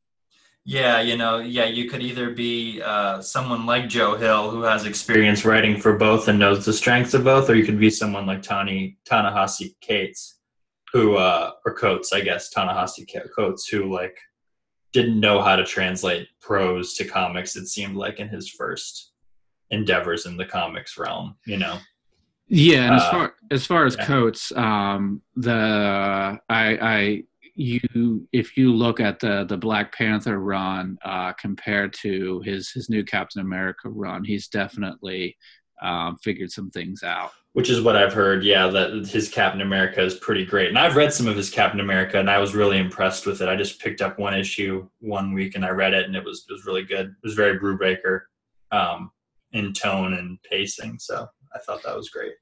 Yeah, 0.67 1.03
you 1.03 1.19
know, 1.19 1.41
yeah, 1.41 1.67
you 1.67 1.91
could 1.91 2.03
either 2.03 2.31
be 2.31 2.81
uh, 2.83 3.21
someone 3.21 3.67
like 3.67 3.87
Joe 3.87 4.17
Hill 4.17 4.51
who 4.51 4.63
has 4.63 4.87
experience 4.87 5.45
writing 5.45 5.79
for 5.79 5.99
both 5.99 6.27
and 6.27 6.39
knows 6.39 6.65
the 6.65 6.73
strengths 6.73 7.13
of 7.13 7.23
both, 7.23 7.51
or 7.51 7.55
you 7.55 7.67
could 7.67 7.79
be 7.79 7.91
someone 7.91 8.25
like 8.25 8.41
Tani 8.41 8.97
Ta-Nehisi 9.05 9.75
Cates, 9.83 10.39
who 10.91 11.17
uh, 11.17 11.51
or 11.67 11.75
Coates, 11.75 12.15
I 12.15 12.23
guess 12.23 12.49
Ta-Nehisi 12.49 13.07
Coates, 13.37 13.69
who 13.69 13.93
like 13.93 14.17
didn't 14.95 15.21
know 15.21 15.43
how 15.43 15.55
to 15.55 15.65
translate 15.65 16.29
prose 16.41 16.95
to 16.95 17.05
comics. 17.05 17.57
It 17.57 17.67
seemed 17.67 17.97
like 17.97 18.19
in 18.19 18.29
his 18.29 18.49
first 18.49 19.13
endeavors 19.71 20.27
in 20.27 20.37
the 20.37 20.45
comics 20.45 20.97
realm, 20.99 21.37
you 21.47 21.57
know. 21.57 21.79
Yeah, 22.49 22.85
and 22.87 22.95
as 22.97 23.03
Uh, 23.03 23.11
far 23.11 23.35
as 23.51 23.67
far 23.67 23.87
as 23.87 23.97
yeah. 23.99 24.07
Coates, 24.07 24.53
um, 24.53 25.23
the 25.37 26.39
I 26.49 26.79
I 26.81 27.23
you 27.57 28.29
if 28.33 28.57
you 28.57 28.73
look 28.75 29.01
at 29.01 29.21
the 29.21 29.45
the 29.45 29.57
Black 29.57 29.95
Panther 29.97 30.39
run 30.39 30.99
uh, 31.05 31.33
compared 31.35 31.95
to 32.03 32.41
his 32.41 32.71
his 32.71 32.91
new 32.91 33.05
Captain 33.05 33.41
America 33.41 33.89
run, 33.89 34.25
he's 34.25 34.49
definitely 34.49 35.37
um, 35.83 36.17
figured 36.23 36.51
some 36.51 36.71
things 36.71 37.03
out. 37.03 37.31
Which 37.55 37.71
is 37.71 37.81
what 37.81 37.95
I've 37.97 38.13
heard, 38.13 38.43
yeah, 38.43 38.67
that 38.67 39.07
his 39.07 39.29
Captain 39.29 39.61
America 39.61 40.03
is 40.03 40.17
pretty 40.17 40.45
great. 40.45 40.69
And 40.71 40.79
I've 40.79 40.97
read 40.97 41.13
some 41.13 41.29
of 41.29 41.37
his 41.37 41.51
Captain 41.51 41.79
America 41.79 42.19
and 42.19 42.29
I 42.29 42.39
was 42.39 42.53
really 42.53 42.79
impressed 42.79 43.27
with 43.27 43.41
it. 43.43 43.49
I 43.49 43.55
just 43.55 43.81
picked 43.81 44.03
up 44.03 44.19
one 44.19 44.35
issue 44.35 44.89
one 44.99 45.33
week 45.33 45.55
and 45.55 45.65
I 45.65 45.69
read 45.71 45.95
it 45.95 46.05
and 46.07 46.17
it 46.17 46.25
was 46.25 46.45
it 46.49 46.53
was 46.53 46.67
really 46.67 46.83
good. 46.83 47.07
It 47.07 47.23
was 47.23 47.35
very 47.35 47.59
Brubaker 47.61 48.23
um, 48.73 49.11
in 49.55 49.73
tone 49.73 50.13
and 50.15 50.39
pacing. 50.49 50.99
So 50.99 51.27
I 51.55 51.59
thought 51.61 51.83
that 51.85 51.97
was 51.97 52.11
great. 52.11 52.33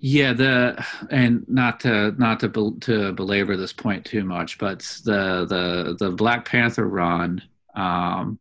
Yeah, 0.00 0.32
the 0.32 0.84
and 1.10 1.44
not 1.48 1.80
to 1.80 2.12
not 2.18 2.40
to 2.40 2.48
bel- 2.48 2.78
to 2.82 3.12
belabor 3.14 3.56
this 3.56 3.72
point 3.72 4.04
too 4.04 4.24
much, 4.24 4.58
but 4.58 4.80
the 5.04 5.46
the 5.48 5.96
the 5.98 6.10
Black 6.12 6.44
Panther 6.44 6.86
run 6.86 7.42
um, 7.74 8.38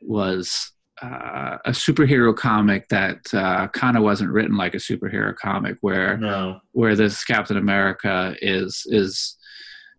was 0.00 0.70
uh, 1.02 1.58
a 1.64 1.70
superhero 1.72 2.34
comic 2.34 2.88
that 2.88 3.18
uh, 3.34 3.66
kind 3.68 3.96
of 3.96 4.02
wasn't 4.02 4.30
written 4.30 4.56
like 4.56 4.74
a 4.74 4.78
superhero 4.78 5.34
comic, 5.34 5.76
where 5.80 6.16
No. 6.16 6.60
where 6.72 6.94
this 6.96 7.24
Captain 7.24 7.56
America 7.56 8.34
is 8.40 8.86
is 8.86 9.36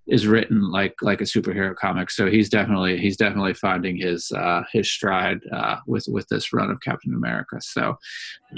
is 0.07 0.27
written 0.27 0.69
like 0.69 0.93
like 1.01 1.21
a 1.21 1.25
superhero 1.25 1.75
comic. 1.75 2.11
So 2.11 2.27
he's 2.29 2.49
definitely 2.49 2.97
he's 2.97 3.17
definitely 3.17 3.53
finding 3.55 3.97
his 3.97 4.31
uh, 4.31 4.63
his 4.71 4.89
stride 4.91 5.39
uh, 5.51 5.77
with 5.87 6.05
with 6.07 6.27
this 6.27 6.53
run 6.53 6.69
of 6.69 6.81
Captain 6.81 7.13
America. 7.13 7.57
So 7.61 7.83
all 7.85 7.97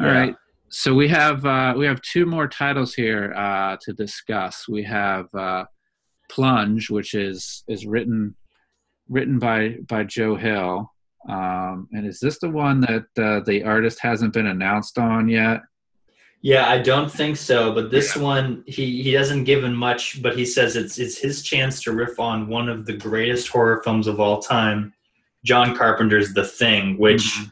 Yeah. 0.06 0.12
right. 0.12 0.36
So 0.70 0.94
we 0.94 1.08
have 1.08 1.46
uh, 1.46 1.74
we 1.78 1.86
have 1.86 2.02
two 2.02 2.26
more 2.26 2.48
titles 2.48 2.94
here 2.94 3.34
uh, 3.36 3.78
to 3.82 3.94
discuss. 3.94 4.68
We 4.68 4.84
have 4.84 5.34
uh, 5.34 5.66
Plunge, 6.30 6.90
which 6.90 7.14
is 7.14 7.64
is 7.70 7.86
written 7.86 8.36
written 9.08 9.40
by 9.40 9.78
by 9.88 10.04
Joe 10.04 10.36
Hill. 10.36 10.92
Um, 11.30 11.88
and 11.94 12.06
is 12.06 12.20
this 12.20 12.40
the 12.40 12.50
one 12.50 12.82
that 12.82 13.06
uh, 13.18 13.42
the 13.46 13.64
artist 13.64 14.00
hasn't 14.02 14.34
been 14.34 14.48
announced 14.48 14.98
on 14.98 15.28
yet? 15.30 15.62
Yeah, 16.42 16.70
I 16.70 16.78
don't 16.78 17.12
think 17.12 17.36
so. 17.38 17.74
But 17.74 17.90
this 17.92 18.16
one, 18.16 18.64
he 18.68 19.02
he 19.02 19.12
doesn't 19.12 19.44
give 19.46 19.64
him 19.64 19.74
much, 19.74 20.22
but 20.22 20.38
he 20.38 20.46
says 20.46 20.76
it's 20.76 20.98
it's 21.00 21.18
his 21.18 21.42
chance 21.42 21.82
to 21.84 21.92
riff 21.92 22.20
on 22.20 22.48
one 22.48 22.70
of 22.70 22.86
the 22.86 22.94
greatest 22.94 23.48
horror 23.48 23.82
films 23.84 24.08
of 24.08 24.20
all 24.20 24.42
time, 24.42 24.94
John 25.44 25.76
Carpenter's 25.76 26.34
The 26.34 26.46
Thing, 26.46 26.98
which 26.98 27.24
Mhm. 27.24 27.52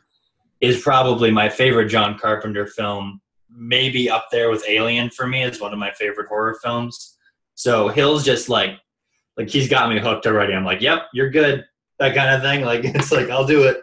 is 0.62 0.82
probably 0.82 1.32
my 1.32 1.50
favorite 1.50 1.88
John 1.90 2.18
Carpenter 2.18 2.68
film. 2.68 3.22
Maybe 3.50 4.10
up 4.10 4.28
there 4.32 4.50
with 4.50 4.64
Alien 4.68 5.10
for 5.10 5.26
me 5.28 5.44
is 5.44 5.60
one 5.60 5.74
of 5.74 5.80
my 5.80 5.92
favorite 5.92 6.28
horror 6.28 6.58
films. 6.64 7.18
So 7.56 7.88
Hill's 7.88 8.24
just 8.24 8.50
like 8.50 8.78
like 9.38 9.50
he's 9.50 9.68
got 9.68 9.90
me 9.90 10.00
hooked 10.00 10.28
already. 10.28 10.54
I'm 10.54 10.64
like, 10.64 10.82
yep, 10.82 11.08
you're 11.12 11.30
good, 11.30 11.66
that 12.00 12.16
kind 12.16 12.34
of 12.36 12.42
thing. 12.42 12.64
Like 12.64 12.82
it's 12.86 13.12
like 13.12 13.30
I'll 13.30 13.46
do 13.48 13.64
it. 13.64 13.82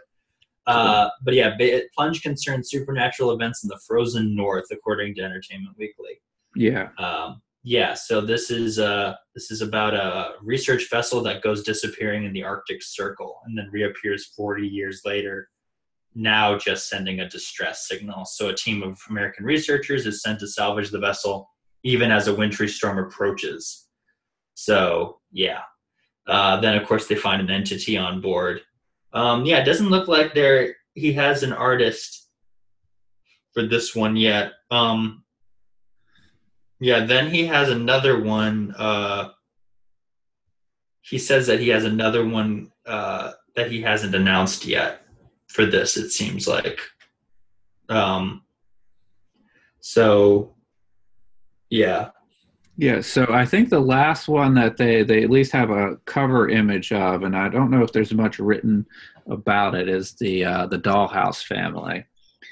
Uh, 0.65 1.09
but 1.23 1.33
yeah, 1.33 1.55
Plunge 1.95 2.21
concerns 2.21 2.69
supernatural 2.69 3.31
events 3.31 3.63
in 3.63 3.67
the 3.67 3.79
frozen 3.85 4.35
north, 4.35 4.65
according 4.71 5.15
to 5.15 5.21
Entertainment 5.21 5.75
Weekly. 5.77 6.21
Yeah. 6.55 6.89
Um, 6.97 7.41
yeah, 7.63 7.93
so 7.93 8.19
this 8.19 8.51
is 8.51 8.77
uh, 8.77 9.15
this 9.33 9.49
is 9.49 9.61
about 9.61 9.93
a 9.93 10.33
research 10.41 10.89
vessel 10.89 11.21
that 11.23 11.41
goes 11.41 11.63
disappearing 11.63 12.25
in 12.25 12.33
the 12.33 12.43
Arctic 12.43 12.83
Circle 12.83 13.39
and 13.45 13.57
then 13.57 13.69
reappears 13.71 14.33
40 14.35 14.67
years 14.67 15.01
later 15.05 15.49
now 16.15 16.57
just 16.57 16.89
sending 16.89 17.21
a 17.21 17.29
distress 17.29 17.87
signal. 17.87 18.25
So 18.25 18.49
a 18.49 18.55
team 18.55 18.83
of 18.83 18.99
American 19.09 19.45
researchers 19.45 20.05
is 20.05 20.21
sent 20.21 20.39
to 20.41 20.47
salvage 20.47 20.91
the 20.91 20.99
vessel 20.99 21.49
even 21.83 22.11
as 22.11 22.27
a 22.27 22.35
wintry 22.35 22.67
storm 22.67 22.97
approaches. 22.99 23.87
So 24.55 25.19
yeah. 25.31 25.61
Uh, 26.27 26.59
then 26.61 26.77
of 26.77 26.87
course 26.87 27.07
they 27.07 27.15
find 27.15 27.41
an 27.41 27.49
entity 27.49 27.97
on 27.97 28.21
board. 28.21 28.61
Um, 29.13 29.45
yeah, 29.45 29.59
it 29.59 29.65
doesn't 29.65 29.89
look 29.89 30.07
like 30.07 30.33
there 30.33 30.75
he 30.95 31.13
has 31.13 31.43
an 31.43 31.53
artist 31.53 32.29
for 33.53 33.63
this 33.63 33.95
one 33.95 34.15
yet. 34.15 34.53
Um, 34.71 35.23
yeah, 36.79 37.05
then 37.05 37.29
he 37.29 37.45
has 37.45 37.69
another 37.69 38.21
one. 38.21 38.73
Uh, 38.77 39.29
he 41.01 41.17
says 41.17 41.47
that 41.47 41.59
he 41.59 41.69
has 41.69 41.85
another 41.85 42.25
one 42.25 42.71
uh, 42.85 43.31
that 43.55 43.71
he 43.71 43.81
hasn't 43.81 44.15
announced 44.15 44.65
yet 44.65 45.05
for 45.47 45.65
this. 45.65 45.97
It 45.97 46.09
seems 46.09 46.47
like. 46.47 46.79
Um, 47.89 48.41
so, 49.79 50.55
yeah. 51.69 52.09
Yeah, 52.75 53.01
so 53.01 53.27
I 53.29 53.45
think 53.45 53.69
the 53.69 53.79
last 53.79 54.27
one 54.27 54.55
that 54.55 54.77
they 54.77 55.03
they 55.03 55.23
at 55.23 55.29
least 55.29 55.51
have 55.51 55.69
a 55.69 55.97
cover 56.05 56.49
image 56.49 56.91
of, 56.91 57.23
and 57.23 57.35
I 57.35 57.49
don't 57.49 57.69
know 57.69 57.83
if 57.83 57.91
there's 57.91 58.13
much 58.13 58.39
written 58.39 58.85
about 59.29 59.75
it, 59.75 59.87
is 59.87 60.13
the 60.13 60.43
uh, 60.45 60.65
the 60.67 60.79
Dollhouse 60.79 61.43
family. 61.43 62.05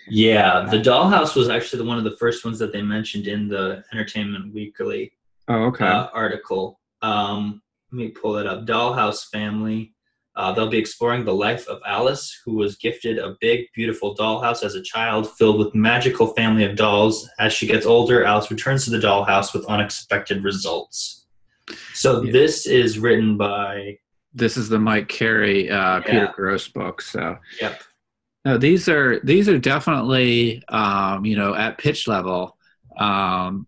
Yeah, 0.07 0.67
the 0.69 0.77
Dollhouse 0.77 1.35
was 1.35 1.49
actually 1.49 1.79
the, 1.79 1.87
one 1.87 1.97
of 1.97 2.03
the 2.03 2.17
first 2.17 2.45
ones 2.45 2.59
that 2.59 2.71
they 2.71 2.81
mentioned 2.81 3.27
in 3.27 3.47
the 3.47 3.83
Entertainment 3.91 4.53
Weekly 4.53 5.11
oh, 5.47 5.65
okay. 5.65 5.85
uh, 5.85 6.07
article. 6.13 6.79
Um, 7.01 7.61
let 7.91 7.97
me 7.97 8.07
pull 8.09 8.37
it 8.37 8.47
up. 8.47 8.65
Dollhouse 8.65 9.29
family. 9.29 9.93
Uh, 10.35 10.53
they'll 10.53 10.69
be 10.69 10.77
exploring 10.77 11.25
the 11.25 11.33
life 11.33 11.67
of 11.67 11.81
Alice, 11.85 12.39
who 12.45 12.53
was 12.53 12.77
gifted 12.77 13.17
a 13.17 13.35
big, 13.41 13.65
beautiful 13.75 14.15
dollhouse 14.15 14.63
as 14.63 14.75
a 14.75 14.81
child, 14.81 15.29
filled 15.31 15.59
with 15.59 15.75
magical 15.75 16.27
family 16.27 16.63
of 16.63 16.77
dolls. 16.77 17.29
As 17.39 17.51
she 17.51 17.67
gets 17.67 17.85
older, 17.85 18.23
Alice 18.23 18.49
returns 18.49 18.85
to 18.85 18.91
the 18.91 18.97
dollhouse 18.97 19.53
with 19.53 19.65
unexpected 19.65 20.43
results. 20.43 21.25
So 21.93 22.23
yeah. 22.23 22.31
this 22.31 22.65
is 22.65 22.97
written 22.97 23.37
by. 23.37 23.97
This 24.33 24.55
is 24.55 24.69
the 24.69 24.79
Mike 24.79 25.09
Carey, 25.09 25.69
uh, 25.69 25.99
yeah. 25.99 26.01
Peter 26.01 26.33
Gross 26.33 26.67
book. 26.69 27.01
So. 27.01 27.37
Yep. 27.59 27.81
No, 28.43 28.57
these 28.57 28.89
are 28.89 29.19
these 29.19 29.47
are 29.47 29.59
definitely 29.59 30.63
um, 30.69 31.25
you 31.25 31.35
know 31.35 31.53
at 31.53 31.77
pitch 31.77 32.07
level, 32.07 32.57
um, 32.97 33.67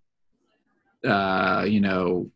uh, 1.05 1.65
you 1.67 1.79
know 1.79 2.31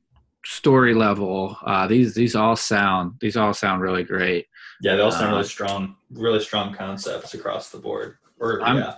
story 0.48 0.94
level. 0.94 1.58
Uh, 1.66 1.88
these 1.88 2.14
these 2.14 2.36
all 2.36 2.56
sound 2.56 3.14
these 3.20 3.36
all 3.36 3.54
sound 3.54 3.82
really 3.82 4.04
great. 4.04 4.48
Yeah, 4.82 4.96
they 4.96 5.02
all 5.02 5.12
sound 5.12 5.32
really 5.32 5.42
uh, 5.42 5.44
strong, 5.44 5.96
really 6.12 6.40
strong 6.40 6.74
concepts 6.74 7.34
across 7.34 7.70
the 7.70 7.80
board. 7.80 8.18
Or 8.40 8.62
I'm, 8.64 8.78
yeah. 8.78 8.96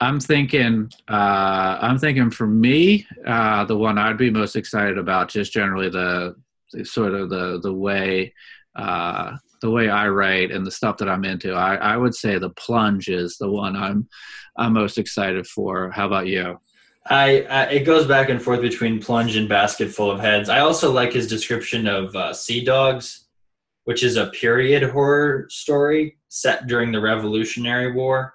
I'm 0.00 0.20
thinking 0.20 0.90
uh, 1.08 1.78
I'm 1.80 1.98
thinking 1.98 2.30
for 2.30 2.46
me, 2.46 3.06
uh, 3.26 3.64
the 3.64 3.76
one 3.76 3.98
I'd 3.98 4.18
be 4.18 4.30
most 4.30 4.54
excited 4.54 4.98
about, 4.98 5.28
just 5.28 5.52
generally 5.52 5.88
the, 5.88 6.36
the 6.72 6.84
sort 6.84 7.14
of 7.14 7.30
the 7.30 7.58
the 7.60 7.72
way 7.72 8.32
uh, 8.76 9.36
the 9.60 9.70
way 9.70 9.88
I 9.88 10.08
write 10.08 10.52
and 10.52 10.64
the 10.64 10.70
stuff 10.70 10.98
that 10.98 11.08
I'm 11.08 11.24
into. 11.24 11.52
I, 11.52 11.76
I 11.76 11.96
would 11.96 12.14
say 12.14 12.38
the 12.38 12.50
plunge 12.50 13.08
is 13.08 13.38
the 13.38 13.50
one 13.50 13.74
I'm 13.74 14.08
I'm 14.56 14.72
most 14.72 14.98
excited 14.98 15.46
for. 15.46 15.90
How 15.90 16.06
about 16.06 16.28
you? 16.28 16.60
I, 17.06 17.42
I, 17.42 17.64
it 17.64 17.84
goes 17.84 18.06
back 18.06 18.28
and 18.28 18.40
forth 18.40 18.60
between 18.60 19.00
plunge 19.00 19.36
and 19.36 19.48
basket 19.48 19.90
full 19.90 20.10
of 20.10 20.20
heads. 20.20 20.48
I 20.48 20.60
also 20.60 20.92
like 20.92 21.12
his 21.12 21.26
description 21.26 21.86
of 21.86 22.14
uh, 22.14 22.32
Sea 22.32 22.64
Dogs, 22.64 23.26
which 23.84 24.04
is 24.04 24.16
a 24.16 24.26
period 24.26 24.84
horror 24.90 25.46
story 25.50 26.18
set 26.28 26.68
during 26.68 26.92
the 26.92 27.00
Revolutionary 27.00 27.92
War. 27.92 28.34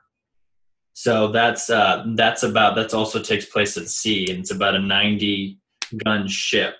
So 0.94 1.32
that's 1.32 1.70
uh, 1.70 2.06
that's 2.16 2.44
about 2.44 2.76
that's 2.76 2.94
also 2.94 3.22
takes 3.22 3.46
place 3.46 3.78
at 3.78 3.88
sea, 3.88 4.26
and 4.30 4.40
it's 4.40 4.52
about 4.52 4.76
a 4.76 4.80
ninety 4.80 5.60
gun 6.04 6.28
ship, 6.28 6.76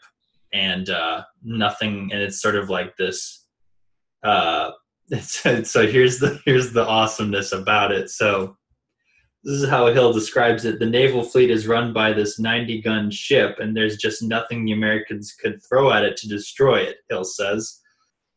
and 0.52 0.90
uh, 0.90 1.24
nothing, 1.44 2.10
and 2.12 2.22
it's 2.22 2.42
sort 2.42 2.56
of 2.56 2.70
like 2.70 2.98
this. 2.98 3.46
Uh, 4.24 4.72
so 5.22 5.88
here's 5.88 6.18
the 6.20 6.42
here's 6.46 6.74
the 6.74 6.84
awesomeness 6.84 7.52
about 7.52 7.92
it. 7.92 8.10
So 8.10 8.58
this 9.48 9.62
is 9.62 9.70
how 9.70 9.88
Hill 9.88 10.12
describes 10.12 10.66
it. 10.66 10.78
The 10.78 10.86
naval 10.86 11.24
fleet 11.24 11.50
is 11.50 11.68
run 11.68 11.94
by 11.94 12.12
this 12.12 12.38
90 12.38 12.82
gun 12.82 13.10
ship, 13.10 13.60
and 13.60 13.76
there's 13.76 13.96
just 13.96 14.22
nothing 14.22 14.66
the 14.66 14.74
Americans 14.74 15.34
could 15.42 15.64
throw 15.64 15.90
at 15.94 16.04
it 16.04 16.18
to 16.18 16.28
destroy 16.28 16.82
it, 16.82 16.98
Hill 17.10 17.24
says. 17.24 17.80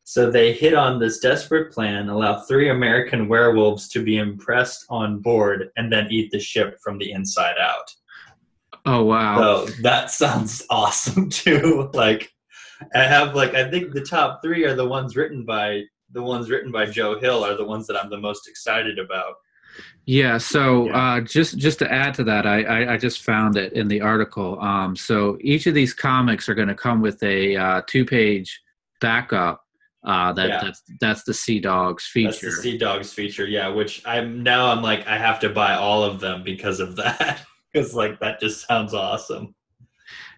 So 0.05 0.31
they 0.31 0.53
hit 0.53 0.73
on 0.73 1.01
this 1.01 1.19
desperate 1.19 1.73
plan, 1.73 2.09
allow 2.09 2.43
three 2.43 2.71
American 2.71 3.27
werewolves 3.27 3.89
to 3.89 4.05
be 4.05 4.19
impressed 4.19 4.87
on 4.89 5.19
board, 5.19 5.71
and 5.77 5.93
then 5.93 6.07
eat 6.13 6.31
the 6.31 6.39
ship 6.39 6.79
from 6.81 6.97
the 6.99 7.11
inside 7.11 7.57
out. 7.61 7.93
Oh 8.87 9.03
wow. 9.03 9.37
So 9.37 9.67
that 9.83 10.11
sounds 10.13 10.65
awesome 10.71 11.29
too. 11.29 11.91
like 11.93 12.31
I 12.95 13.03
have 13.03 13.35
like 13.35 13.55
I 13.55 13.69
think 13.69 13.95
the 13.95 14.05
top 14.05 14.43
three 14.45 14.65
are 14.65 14.77
the 14.77 14.87
ones 14.87 15.17
written 15.17 15.45
by 15.45 15.83
the 16.13 16.23
ones 16.23 16.51
written 16.51 16.71
by 16.71 16.87
Joe 16.87 17.19
Hill 17.19 17.45
are 17.45 17.57
the 17.57 17.65
ones 17.65 17.89
that 17.89 18.01
I'm 18.01 18.11
the 18.11 18.21
most 18.21 18.47
excited 18.49 19.01
about. 19.01 19.35
Yeah. 20.07 20.39
So. 20.39 20.91
Uh, 20.91 21.21
just 21.21 21.59
just 21.59 21.79
to 21.81 21.93
add 21.93 22.15
to 22.15 22.25
that, 22.25 22.47
I, 22.47 22.63
I, 22.63 22.95
I 22.95 22.97
just 22.97 23.23
found 23.23 23.57
it 23.57 23.73
in 23.75 23.89
the 23.89 24.01
article. 24.01 24.61
Um, 24.61 24.97
so 24.97 25.39
each 25.41 25.67
of 25.67 25.75
these 25.75 25.95
comics 25.95 26.49
are 26.49 26.55
going 26.55 26.69
to 26.69 26.75
come 26.75 27.01
with 27.01 27.23
a 27.23 27.57
uh, 27.57 27.83
two 27.87 28.05
page 28.05 28.61
backup. 29.01 29.65
Uh, 30.03 30.33
that 30.33 30.49
yeah. 30.49 30.61
that's 30.63 30.83
that's 31.01 31.23
the 31.25 31.35
Sea 31.35 31.61
Dogs 31.61 32.07
feature. 32.07 32.31
That's 32.31 32.57
the 32.57 32.63
Sea 32.63 32.79
Dogs 32.79 33.13
feature. 33.13 33.47
Yeah. 33.47 33.69
Which 33.69 34.03
I'm 34.07 34.43
now 34.43 34.71
I'm 34.73 34.83
like 34.83 35.07
I 35.07 35.19
have 35.19 35.41
to 35.41 35.51
buy 35.51 35.75
all 35.75 36.03
of 36.03 36.21
them 36.21 36.43
because 36.43 36.81
of 36.81 36.97
that. 36.97 37.43
Because 37.73 37.95
like 37.95 38.19
that 38.19 38.41
just 38.41 38.67
sounds 38.67 38.95
awesome. 38.95 39.55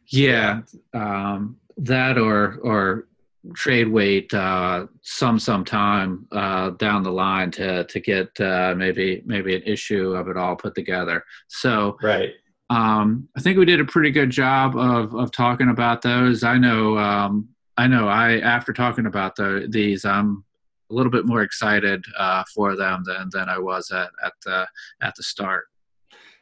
Yeah. 0.07 0.61
Um, 0.93 1.57
that 1.79 2.19
or 2.19 2.59
or 2.63 3.09
trade 3.55 3.89
wait 3.89 4.33
uh, 4.35 4.87
some 5.03 5.39
some 5.39 5.65
time 5.65 6.27
uh, 6.33 6.71
down 6.71 7.03
the 7.03 7.11
line 7.11 7.51
to 7.53 7.85
to 7.85 8.01
get 8.01 8.29
uh, 8.41 8.75
maybe 8.77 9.23
maybe 9.27 9.55
an 9.55 9.63
issue 9.63 10.15
of 10.15 10.29
it 10.29 10.37
all 10.37 10.57
put 10.57 10.75
together. 10.75 11.25
So 11.49 11.97
right. 12.03 12.31
Um, 12.71 13.29
I 13.37 13.41
think 13.41 13.59
we 13.59 13.67
did 13.67 13.81
a 13.81 13.85
pretty 13.85 14.11
good 14.11 14.31
job 14.31 14.77
of 14.77 15.15
of 15.15 15.33
talking 15.33 15.69
about 15.69 16.03
those. 16.03 16.43
I 16.43 16.57
know 16.59 16.97
um, 16.99 17.49
I 17.77 17.87
know 17.87 18.09
I 18.09 18.39
after 18.39 18.73
talking 18.73 19.07
about 19.07 19.37
the, 19.37 19.67
these 19.69 20.05
I'm 20.05 20.45
a 20.91 20.95
little 20.95 21.13
bit 21.13 21.27
more 21.27 21.43
excited 21.43 22.05
uh, 22.19 22.45
for 22.55 22.77
them 22.77 23.03
than 23.05 23.29
than 23.33 23.49
I 23.49 23.59
was 23.59 23.91
at 23.91 24.11
at 24.25 24.33
the 24.45 24.67
at 25.03 25.15
the 25.17 25.23
start. 25.23 25.65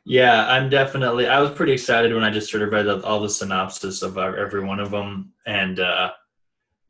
Yeah, 0.04 0.48
I'm 0.48 0.70
definitely. 0.70 1.26
I 1.26 1.40
was 1.40 1.50
pretty 1.50 1.72
excited 1.72 2.14
when 2.14 2.24
I 2.24 2.30
just 2.30 2.50
sort 2.50 2.62
of 2.62 2.72
read 2.72 2.88
all 2.88 3.20
the 3.20 3.28
synopsis 3.28 4.02
of 4.02 4.16
every 4.16 4.64
one 4.64 4.80
of 4.80 4.90
them, 4.90 5.32
and 5.46 5.78
uh, 5.78 6.12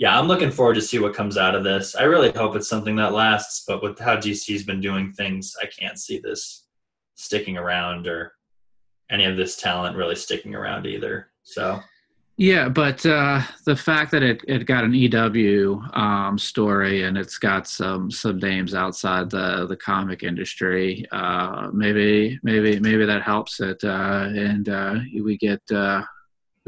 yeah, 0.01 0.19
I'm 0.19 0.29
looking 0.29 0.51
forward 0.51 0.77
to 0.77 0.83
see 0.83 0.99
what 0.99 1.13
comes 1.13 1.37
out 1.37 1.55
of 1.55 1.63
this. 1.63 1.95
I 1.95 2.05
really 2.05 2.33
hope 2.33 2.57
it's 2.57 2.71
something 2.71 2.97
that 2.97 3.13
lasts, 3.13 3.65
but 3.69 3.83
with 3.83 3.99
how 3.99 4.17
DC's 4.17 4.63
been 4.63 4.81
doing 4.81 5.13
things, 5.13 5.55
I 5.63 5.67
can't 5.67 5.99
see 5.99 6.19
this 6.19 6.65
sticking 7.17 7.59
around 7.59 8.07
or 8.07 8.33
any 9.11 9.27
of 9.27 9.37
this 9.37 9.57
talent 9.57 9.99
really 9.99 10.17
sticking 10.17 10.55
around 10.55 10.87
either. 10.87 11.29
So 11.43 11.81
yeah, 12.39 12.71
but 12.71 13.05
uh, 13.05 13.43
the 13.67 13.77
fact 13.77 14.11
that 14.13 14.23
it, 14.23 14.43
it 14.49 14.65
got 14.65 14.85
an 14.85 14.95
EW 14.95 15.83
um, 15.93 16.39
story 16.39 17.03
and 17.03 17.19
it's 17.19 17.37
got 17.37 17.69
some 17.69 18.11
some 18.11 18.39
names 18.39 18.73
outside 18.73 19.29
the 19.29 19.67
the 19.67 19.77
comic 19.77 20.23
industry, 20.23 21.05
uh, 21.13 21.69
maybe 21.75 22.41
maybe 22.43 22.81
maybe 22.81 23.05
that 23.05 23.21
helps 23.21 23.61
it, 23.61 23.85
uh, 23.85 24.29
and 24.31 24.71
uh, 24.71 24.95
we 25.23 25.37
get 25.37 25.61
uh, 25.71 26.03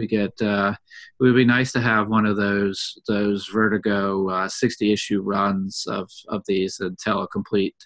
we 0.02 0.08
get 0.08 0.42
uh, 0.42 0.74
it 1.20 1.22
would 1.22 1.36
be 1.36 1.44
nice 1.44 1.70
to 1.72 1.80
have 1.80 2.08
one 2.08 2.26
of 2.26 2.36
those 2.36 3.00
those 3.06 3.46
vertigo 3.46 4.28
uh, 4.28 4.48
60 4.48 4.92
issue 4.92 5.22
runs 5.22 5.86
of 5.86 6.10
of 6.28 6.42
these 6.46 6.80
and 6.80 6.98
tell 6.98 7.22
a 7.22 7.28
complete 7.28 7.76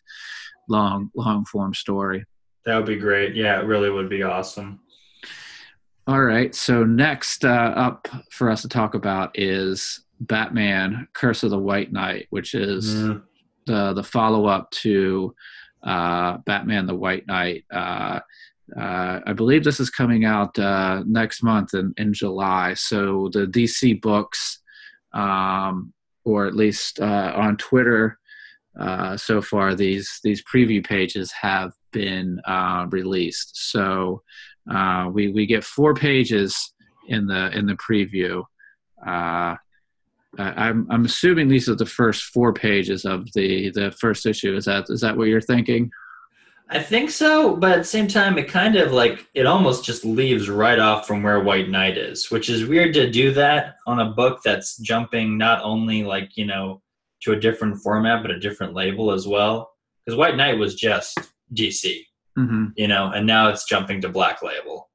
long 0.69 1.11
long 1.15 1.45
form 1.45 1.75
story. 1.75 2.25
That 2.65 2.77
would 2.77 2.87
be 2.87 2.97
great. 2.97 3.37
Yeah 3.37 3.61
it 3.61 3.67
really 3.67 3.91
would 3.91 4.09
be 4.09 4.23
awesome. 4.23 4.81
All 6.07 6.23
right 6.23 6.55
so 6.55 6.85
next 6.85 7.45
uh, 7.45 7.73
up 7.77 8.09
for 8.31 8.49
us 8.49 8.63
to 8.63 8.69
talk 8.69 8.95
about 8.95 9.39
is 9.39 10.01
batman 10.21 11.07
curse 11.13 11.43
of 11.43 11.51
the 11.51 11.59
white 11.59 11.93
knight 11.93 12.27
which 12.31 12.55
is 12.55 12.95
mm. 12.95 13.23
the 13.67 13.93
the 13.93 14.03
follow-up 14.03 14.71
to 14.71 15.35
uh, 15.83 16.39
batman 16.47 16.87
the 16.87 16.95
white 16.95 17.27
knight 17.27 17.67
uh, 17.71 18.21
uh, 18.75 19.21
I 19.25 19.33
believe 19.33 19.63
this 19.63 19.79
is 19.79 19.91
coming 19.91 20.25
out 20.25 20.59
uh, 20.59 21.03
next 21.07 21.43
month 21.43 21.75
in, 21.75 21.95
in 21.97 22.13
July. 22.13 22.75
So 22.75 23.31
the 23.33 23.47
DC 23.47 24.01
books, 24.01 24.61
um, 25.13 25.93
or 26.25 26.47
at 26.47 26.57
least 26.57 26.99
uh, 27.01 27.33
on 27.37 27.57
Twitter, 27.59 28.19
uh, 28.79 29.17
so 29.17 29.41
far 29.41 29.75
these 29.75 30.21
these 30.23 30.43
preview 30.45 30.85
pages 30.85 31.33
have 31.33 31.73
been 31.93 32.41
uh, 32.45 32.87
released. 32.91 33.71
So 33.71 34.23
uh, 34.71 35.09
we 35.13 35.29
we 35.29 35.47
get 35.47 35.65
four 35.65 35.95
pages 35.95 36.75
in 37.09 37.27
the 37.27 37.57
in 37.57 37.67
the 37.67 37.77
preview. 37.77 38.43
I'm 40.39 40.87
I'm 40.91 41.05
assuming 41.07 41.49
these 41.49 41.69
are 41.69 41.75
the 41.75 41.87
first 41.87 42.25
four 42.25 42.53
pages 42.53 43.05
of 43.05 43.33
the 43.33 43.71
the 43.71 43.93
first 43.93 44.27
issue. 44.27 44.55
Is 44.57 44.65
that 44.67 44.87
is 44.89 45.01
that 45.01 45.17
what 45.17 45.29
you're 45.29 45.41
thinking? 45.41 45.91
I 46.69 46.83
think 46.83 47.11
so, 47.11 47.57
but 47.57 47.73
at 47.73 47.79
the 47.79 47.85
same 47.85 48.09
time, 48.09 48.39
it 48.39 48.49
kind 48.49 48.75
of 48.75 48.93
like 48.93 49.27
it 49.35 49.47
almost 49.47 49.85
just 49.85 50.05
leaves 50.05 50.49
right 50.49 50.81
off 50.81 51.07
from 51.07 51.23
where 51.23 51.41
White 51.41 51.69
Knight 51.69 51.97
is, 51.97 52.29
which 52.31 52.49
is 52.49 52.67
weird 52.67 52.93
to 52.95 53.09
do 53.09 53.33
that 53.35 53.77
on 53.87 54.01
a 54.01 54.11
book 54.11 54.41
that's 54.45 54.77
jumping 54.79 55.39
not 55.39 55.63
only 55.63 56.03
like 56.03 56.37
you 56.37 56.45
know 56.45 56.83
to 57.23 57.33
a 57.33 57.41
different 57.41 57.79
format 57.79 58.23
but 58.23 58.33
a 58.33 58.41
different 58.41 58.75
label 58.75 59.13
as 59.13 59.29
well. 59.29 59.71
Because 60.05 60.19
White 60.19 60.37
Knight 60.37 60.59
was 60.59 60.75
just 60.75 61.19
DC, 61.55 62.01
hmm 62.37 62.67
you 62.77 62.89
know, 62.89 63.13
and 63.13 63.27
now 63.27 63.49
it's 63.49 63.69
jumping 63.69 64.01
to 64.01 64.09
Black 64.09 64.43
Label, 64.43 64.91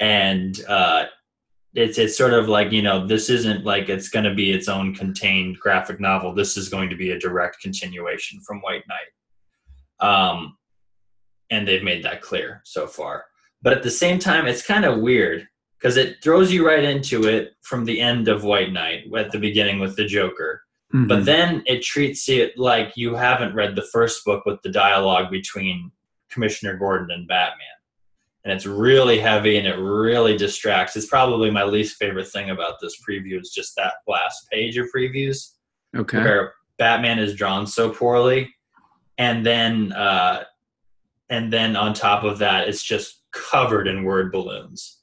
and 0.00 0.58
uh, 0.66 1.04
it's 1.74 1.98
it's 1.98 2.16
sort 2.16 2.32
of 2.32 2.48
like 2.48 2.72
you 2.72 2.80
know 2.80 3.06
this 3.06 3.28
isn't 3.28 3.66
like 3.66 3.90
it's 3.90 4.08
going 4.08 4.24
to 4.24 4.34
be 4.34 4.50
its 4.50 4.66
own 4.66 4.94
contained 4.94 5.60
graphic 5.60 6.00
novel. 6.00 6.34
This 6.34 6.56
is 6.56 6.70
going 6.70 6.88
to 6.88 6.96
be 6.96 7.10
a 7.10 7.18
direct 7.18 7.60
continuation 7.60 8.40
from 8.46 8.60
White 8.60 8.84
Knight. 8.88 10.08
Um, 10.08 10.56
and 11.50 11.66
they've 11.66 11.82
made 11.82 12.04
that 12.04 12.22
clear 12.22 12.60
so 12.64 12.86
far. 12.86 13.24
But 13.62 13.72
at 13.72 13.82
the 13.82 13.90
same 13.90 14.18
time, 14.18 14.46
it's 14.46 14.66
kind 14.66 14.84
of 14.84 15.00
weird 15.00 15.46
because 15.78 15.96
it 15.96 16.22
throws 16.22 16.52
you 16.52 16.66
right 16.66 16.84
into 16.84 17.24
it 17.24 17.52
from 17.62 17.84
the 17.84 18.00
end 18.00 18.28
of 18.28 18.44
White 18.44 18.72
Knight 18.72 19.04
at 19.16 19.32
the 19.32 19.38
beginning 19.38 19.78
with 19.78 19.96
the 19.96 20.04
Joker. 20.04 20.62
Mm-hmm. 20.94 21.08
But 21.08 21.24
then 21.24 21.62
it 21.66 21.82
treats 21.82 22.28
it 22.28 22.56
like 22.56 22.96
you 22.96 23.14
haven't 23.14 23.54
read 23.54 23.74
the 23.74 23.88
first 23.92 24.24
book 24.24 24.46
with 24.46 24.60
the 24.62 24.70
dialogue 24.70 25.30
between 25.30 25.90
Commissioner 26.30 26.76
Gordon 26.76 27.10
and 27.10 27.26
Batman. 27.26 27.66
And 28.44 28.52
it's 28.52 28.66
really 28.66 29.18
heavy 29.18 29.58
and 29.58 29.66
it 29.66 29.76
really 29.76 30.36
distracts. 30.36 30.94
It's 30.94 31.06
probably 31.06 31.50
my 31.50 31.64
least 31.64 31.96
favorite 31.96 32.28
thing 32.28 32.50
about 32.50 32.74
this 32.80 32.96
preview 33.08 33.40
is 33.40 33.50
just 33.50 33.74
that 33.76 33.94
last 34.06 34.48
page 34.52 34.76
of 34.76 34.86
previews 34.94 35.54
okay. 35.96 36.18
where 36.18 36.52
Batman 36.78 37.18
is 37.18 37.34
drawn 37.34 37.66
so 37.66 37.90
poorly, 37.90 38.54
and 39.18 39.44
then 39.44 39.92
uh, 39.92 40.44
and 41.28 41.52
then 41.52 41.76
on 41.76 41.94
top 41.94 42.24
of 42.24 42.38
that, 42.38 42.68
it's 42.68 42.82
just 42.82 43.22
covered 43.32 43.88
in 43.88 44.04
word 44.04 44.32
balloons, 44.32 45.00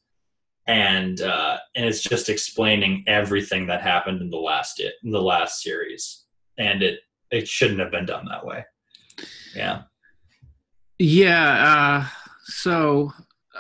and 0.68 1.22
uh, 1.22 1.58
and 1.76 1.86
it's 1.86 2.02
just 2.02 2.30
explaining 2.30 3.04
everything 3.08 3.68
that 3.68 3.82
happened 3.82 4.22
in 4.22 4.30
the 4.30 4.38
last 4.38 4.80
it 4.80 4.94
in 5.04 5.12
the 5.12 5.22
last 5.22 5.62
series, 5.62 6.26
and 6.58 6.82
it 6.82 7.00
it 7.32 7.48
shouldn't 7.48 7.80
have 7.80 7.92
been 7.92 8.06
done 8.06 8.26
that 8.30 8.46
way. 8.46 8.66
Yeah, 9.56 9.84
Yeah. 11.00 12.06
Uh, 12.06 12.08
so 12.46 13.12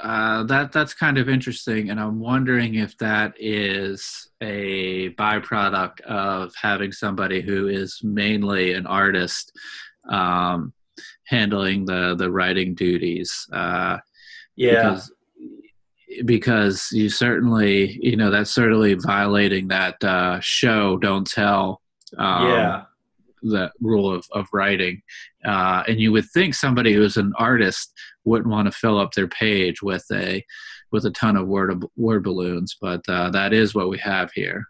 uh, 0.01 0.43
that 0.43 0.71
that's 0.71 0.93
kind 0.93 1.17
of 1.17 1.29
interesting, 1.29 1.89
and 1.89 1.99
I'm 1.99 2.19
wondering 2.19 2.75
if 2.75 2.97
that 2.97 3.33
is 3.37 4.29
a 4.41 5.09
byproduct 5.11 6.01
of 6.01 6.53
having 6.55 6.91
somebody 6.91 7.41
who 7.41 7.67
is 7.67 7.99
mainly 8.03 8.73
an 8.73 8.87
artist 8.87 9.51
um, 10.09 10.73
handling 11.25 11.85
the 11.85 12.15
the 12.15 12.31
writing 12.31 12.75
duties. 12.75 13.47
Uh, 13.51 13.97
yeah, 14.55 14.91
Because, 14.91 15.11
because 16.25 16.89
you 16.91 17.09
certainly, 17.09 17.97
you 18.01 18.15
know, 18.15 18.29
that's 18.29 18.51
certainly 18.51 18.93
violating 18.93 19.67
that 19.69 20.03
uh, 20.03 20.39
show 20.41 20.97
don't 20.97 21.25
tell. 21.25 21.81
Um, 22.17 22.49
yeah, 22.49 22.83
the 23.41 23.71
rule 23.81 24.13
of, 24.13 24.25
of 24.31 24.47
writing. 24.53 25.01
Uh, 25.45 25.83
and 25.87 25.99
you 25.99 26.11
would 26.11 26.29
think 26.29 26.53
somebody 26.55 26.93
who's 26.93 27.17
an 27.17 27.33
artist 27.37 27.91
wouldn't 28.23 28.49
want 28.49 28.65
to 28.67 28.71
fill 28.71 28.99
up 28.99 29.13
their 29.13 29.27
page 29.27 29.81
with 29.81 30.05
a 30.11 30.43
with 30.91 31.05
a 31.05 31.11
ton 31.11 31.35
of 31.35 31.47
word 31.47 31.83
word 31.97 32.23
balloons, 32.23 32.77
but 32.79 33.01
uh, 33.09 33.29
that 33.31 33.51
is 33.51 33.73
what 33.73 33.89
we 33.89 33.97
have 33.97 34.31
here. 34.33 34.63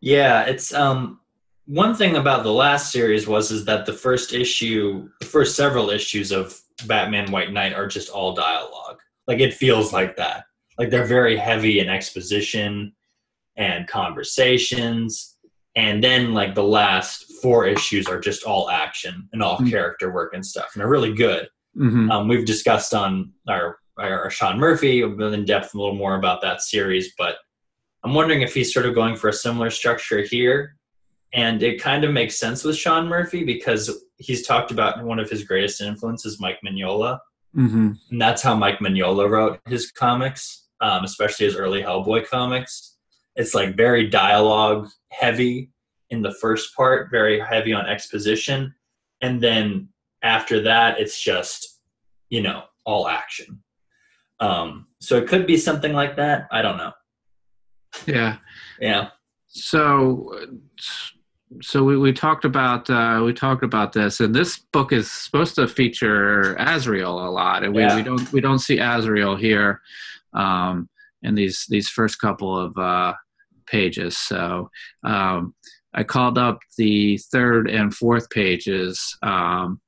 yeah. 0.00 0.42
It's 0.42 0.74
um 0.74 1.20
one 1.68 1.94
thing 1.94 2.16
about 2.16 2.44
the 2.44 2.52
last 2.52 2.90
series 2.90 3.28
was 3.28 3.50
is 3.50 3.64
that 3.66 3.84
the 3.84 3.92
first 3.92 4.32
issue, 4.32 5.08
the 5.20 5.26
first 5.26 5.54
several 5.54 5.90
issues 5.90 6.32
of 6.32 6.58
Batman 6.86 7.30
White 7.30 7.52
Knight 7.52 7.74
are 7.74 7.86
just 7.86 8.08
all 8.08 8.32
dialogue. 8.34 8.98
Like 9.26 9.40
it 9.40 9.52
feels 9.52 9.92
like 9.92 10.16
that. 10.16 10.44
Like 10.78 10.88
they're 10.88 11.04
very 11.04 11.36
heavy 11.36 11.80
in 11.80 11.90
exposition 11.90 12.94
and 13.56 13.86
conversations. 13.86 15.36
And 15.76 16.02
then 16.02 16.32
like 16.32 16.54
the 16.54 16.62
last 16.62 17.30
four 17.42 17.66
issues 17.66 18.08
are 18.08 18.18
just 18.18 18.44
all 18.44 18.70
action 18.70 19.28
and 19.34 19.42
all 19.42 19.58
Mm. 19.58 19.68
character 19.70 20.10
work 20.10 20.32
and 20.32 20.44
stuff. 20.44 20.70
And 20.72 20.80
they're 20.80 20.88
really 20.88 21.12
good. 21.12 21.48
hmm 21.74 22.10
Um, 22.10 22.28
we've 22.28 22.46
discussed 22.46 22.94
on 22.94 23.32
our, 23.46 23.78
our, 23.98 24.30
Sean 24.30 24.58
Murphy 24.58 25.02
in 25.02 25.44
depth 25.44 25.74
a 25.74 25.78
little 25.78 25.94
more 25.94 26.16
about 26.16 26.40
that 26.40 26.62
series, 26.62 27.12
but 27.18 27.36
I'm 28.04 28.14
wondering 28.14 28.40
if 28.40 28.54
he's 28.54 28.72
sort 28.72 28.86
of 28.86 28.94
going 28.94 29.16
for 29.16 29.28
a 29.28 29.32
similar 29.34 29.70
structure 29.70 30.22
here. 30.22 30.77
And 31.34 31.62
it 31.62 31.80
kind 31.80 32.04
of 32.04 32.12
makes 32.12 32.38
sense 32.38 32.64
with 32.64 32.76
Sean 32.76 33.06
Murphy 33.06 33.44
because 33.44 34.04
he's 34.16 34.46
talked 34.46 34.70
about 34.70 35.04
one 35.04 35.18
of 35.18 35.28
his 35.28 35.44
greatest 35.44 35.80
influences, 35.80 36.40
Mike 36.40 36.58
Mignola. 36.64 37.18
hmm 37.54 37.92
And 38.10 38.20
that's 38.20 38.42
how 38.42 38.54
Mike 38.54 38.78
Mignola 38.78 39.28
wrote 39.28 39.60
his 39.66 39.90
comics, 39.90 40.68
um, 40.80 41.04
especially 41.04 41.46
his 41.46 41.56
early 41.56 41.82
Hellboy 41.82 42.26
comics. 42.26 42.96
It's 43.36 43.54
like 43.54 43.76
very 43.76 44.08
dialogue 44.08 44.88
heavy 45.10 45.70
in 46.10 46.22
the 46.22 46.34
first 46.40 46.74
part, 46.74 47.10
very 47.10 47.38
heavy 47.38 47.72
on 47.72 47.86
exposition. 47.86 48.74
And 49.20 49.40
then 49.40 49.88
after 50.22 50.62
that, 50.62 50.98
it's 50.98 51.20
just, 51.20 51.80
you 52.30 52.42
know, 52.42 52.64
all 52.84 53.06
action. 53.06 53.62
Um, 54.40 54.86
so 55.00 55.16
it 55.16 55.28
could 55.28 55.46
be 55.46 55.56
something 55.56 55.92
like 55.92 56.16
that. 56.16 56.48
I 56.50 56.62
don't 56.62 56.76
know. 56.76 56.92
Yeah. 58.06 58.36
Yeah. 58.80 59.08
So, 59.46 60.46
so 61.62 61.82
we, 61.82 61.96
we 61.96 62.12
talked 62.12 62.44
about 62.44 62.88
uh, 62.90 63.22
we 63.24 63.32
talked 63.32 63.62
about 63.64 63.92
this, 63.92 64.20
and 64.20 64.34
this 64.34 64.58
book 64.72 64.92
is 64.92 65.10
supposed 65.10 65.54
to 65.56 65.66
feature 65.66 66.54
Azrael 66.58 67.18
a 67.26 67.30
lot, 67.30 67.64
and 67.64 67.74
we, 67.74 67.82
Yeah. 67.82 67.96
we 67.96 68.02
don't 68.02 68.32
we 68.32 68.40
don't 68.40 68.58
see 68.58 68.78
Azrael 68.78 69.36
here 69.36 69.80
um, 70.34 70.88
in 71.22 71.34
these 71.34 71.64
these 71.68 71.88
first 71.88 72.20
couple 72.20 72.56
of 72.58 72.76
uh, 72.76 73.14
pages. 73.66 74.16
So 74.18 74.70
um, 75.04 75.54
I 75.94 76.04
called 76.04 76.38
up 76.38 76.58
the 76.76 77.18
third 77.32 77.68
and 77.70 77.94
fourth 77.94 78.28
pages. 78.30 79.16
Um, 79.22 79.80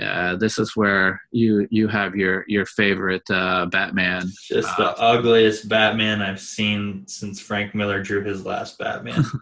uh, 0.00 0.36
this 0.36 0.58
is 0.58 0.76
where 0.76 1.20
you 1.32 1.66
you 1.70 1.88
have 1.88 2.14
your 2.14 2.44
your 2.48 2.64
favorite 2.64 3.28
uh, 3.28 3.66
Batman. 3.66 4.30
Just 4.48 4.76
the 4.76 4.96
ugliest 4.98 5.68
Batman 5.68 6.22
I've 6.22 6.40
seen 6.40 7.04
since 7.06 7.38
Frank 7.40 7.74
Miller 7.74 8.02
drew 8.02 8.22
his 8.24 8.46
last 8.46 8.78
Batman. 8.78 9.24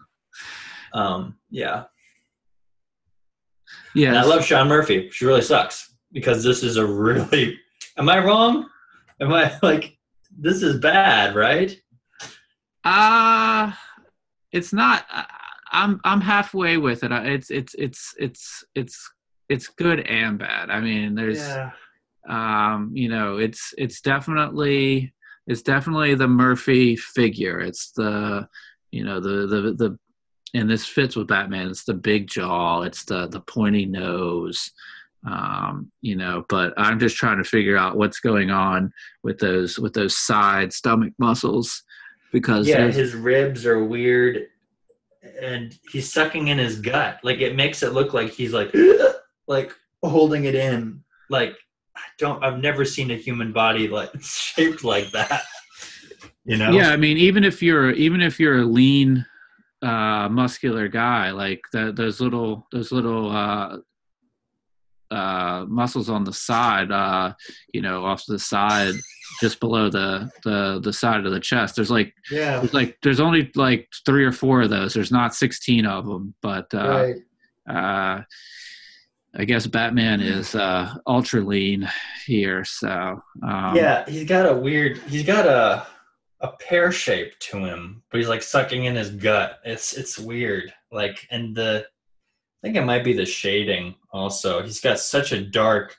um, 0.93 1.35
yeah. 1.49 1.85
Yeah, 3.95 4.09
And 4.09 4.17
I 4.17 4.23
love 4.23 4.43
Sean 4.43 4.67
Murphy. 4.67 5.09
She 5.11 5.25
really 5.25 5.41
sucks 5.41 5.93
because 6.11 6.43
this 6.43 6.63
is 6.63 6.77
a 6.77 6.85
really. 6.85 7.57
Am 7.97 8.09
I 8.09 8.19
wrong? 8.23 8.67
Am 9.21 9.31
I 9.33 9.53
like 9.63 9.97
this 10.37 10.61
is 10.63 10.79
bad, 10.79 11.35
right? 11.35 11.75
Uh 12.83 13.71
it's 14.51 14.73
not. 14.73 15.05
I- 15.09 15.25
I'm 15.71 15.99
I'm 16.03 16.21
halfway 16.21 16.77
with 16.77 17.03
it. 17.03 17.11
It's 17.11 17.51
it's 17.51 17.75
it's 17.77 18.15
it's 18.17 18.63
it's 18.73 19.11
it's 19.49 19.67
good 19.67 19.99
and 19.99 20.39
bad. 20.39 20.71
I 20.71 20.79
mean, 20.79 21.13
there's 21.13 21.37
Yeah. 21.37 21.69
um, 22.27 22.91
you 22.95 23.07
know, 23.07 23.37
it's 23.37 23.75
it's 23.77 24.01
definitely 24.01 25.13
it's 25.45 25.61
definitely 25.61 26.15
the 26.15 26.27
Murphy 26.27 26.95
figure. 26.95 27.59
It's 27.59 27.91
the 27.91 28.47
you 28.89 29.03
know 29.03 29.19
the 29.19 29.45
the 29.45 29.61
the 29.77 29.99
and 30.53 30.69
this 30.69 30.85
fits 30.85 31.15
with 31.15 31.27
Batman. 31.27 31.69
It's 31.69 31.83
the 31.83 31.93
big 31.93 32.27
jaw. 32.27 32.81
It's 32.81 33.05
the 33.05 33.27
the 33.27 33.41
pointy 33.41 33.85
nose. 33.85 34.71
Um, 35.25 35.91
you 36.01 36.15
know, 36.15 36.45
but 36.47 36.73
I'm 36.77 36.99
just 36.99 37.17
trying 37.17 37.37
to 37.39 37.43
figure 37.43 37.77
out 37.77 37.97
what's 37.97 38.19
going 38.19 38.51
on 38.51 38.93
with 39.21 39.37
those 39.39 39.77
with 39.77 39.93
those 39.93 40.17
side 40.17 40.71
stomach 40.71 41.13
muscles 41.17 41.83
because 42.31 42.67
Yeah, 42.67 42.89
his 42.89 43.13
ribs 43.13 43.65
are 43.65 43.83
weird, 43.83 44.47
and 45.41 45.77
he's 45.91 46.11
sucking 46.11 46.47
in 46.47 46.57
his 46.57 46.79
gut. 46.79 47.19
Like 47.23 47.39
it 47.39 47.55
makes 47.55 47.83
it 47.83 47.93
look 47.93 48.13
like 48.13 48.31
he's 48.31 48.53
like 48.53 48.73
like 49.47 49.73
holding 50.03 50.45
it 50.45 50.55
in. 50.55 51.03
Like 51.29 51.55
I 51.95 52.01
don't. 52.17 52.43
I've 52.43 52.59
never 52.59 52.85
seen 52.85 53.11
a 53.11 53.15
human 53.15 53.51
body 53.51 53.87
like 53.87 54.11
shaped 54.21 54.83
like 54.83 55.11
that. 55.11 55.43
You 56.45 56.57
know? 56.57 56.71
yeah 56.71 56.89
i 56.89 56.95
mean 56.95 57.17
even 57.17 57.43
if 57.43 57.61
you're 57.61 57.91
even 57.91 58.21
if 58.21 58.39
you're 58.39 58.61
a 58.61 58.65
lean 58.65 59.23
uh 59.81 60.27
muscular 60.29 60.87
guy 60.89 61.31
like 61.31 61.61
the, 61.71 61.91
those 61.93 62.19
little 62.19 62.67
those 62.71 62.91
little 62.91 63.31
uh 63.31 63.77
uh 65.11 65.65
muscles 65.67 66.09
on 66.09 66.23
the 66.23 66.33
side 66.33 66.91
uh 66.91 67.33
you 67.73 67.81
know 67.81 68.05
off 68.05 68.23
to 68.25 68.31
the 68.33 68.37
side 68.39 68.93
just 69.41 69.59
below 69.59 69.89
the 69.89 70.29
the 70.43 70.79
the 70.83 70.93
side 70.93 71.25
of 71.25 71.31
the 71.31 71.39
chest 71.39 71.75
there's 71.75 71.89
like 71.89 72.13
Yeah. 72.29 72.59
there's 72.59 72.73
like 72.73 72.97
there's 73.01 73.19
only 73.19 73.49
like 73.55 73.87
three 74.05 74.23
or 74.25 74.31
four 74.31 74.61
of 74.61 74.69
those 74.69 74.93
there's 74.93 75.11
not 75.11 75.33
16 75.33 75.85
of 75.85 76.05
them 76.05 76.35
but 76.41 76.71
uh 76.73 77.13
Right. 77.67 77.75
uh 77.75 78.21
i 79.35 79.45
guess 79.45 79.65
batman 79.65 80.21
is 80.21 80.53
uh 80.55 80.93
ultra 81.07 81.41
lean 81.41 81.89
here 82.27 82.63
so 82.65 83.19
um 83.41 83.75
yeah, 83.75 84.03
he's 84.07 84.25
got 84.25 84.45
a 84.47 84.53
weird. 84.55 84.97
He's 85.07 85.25
got 85.25 85.47
a 85.47 85.87
a 86.41 86.49
pear 86.49 86.91
shape 86.91 87.37
to 87.39 87.57
him, 87.57 88.03
but 88.09 88.17
he's 88.17 88.29
like 88.29 88.43
sucking 88.43 88.85
in 88.85 88.95
his 88.95 89.11
gut. 89.11 89.59
It's 89.65 89.93
it's 89.93 90.17
weird. 90.17 90.73
Like, 90.91 91.27
and 91.31 91.55
the 91.55 91.85
I 91.85 92.67
think 92.67 92.75
it 92.75 92.85
might 92.85 93.03
be 93.03 93.13
the 93.13 93.25
shading 93.25 93.95
also. 94.11 94.61
He's 94.61 94.81
got 94.81 94.99
such 94.99 95.31
a 95.31 95.41
dark 95.41 95.95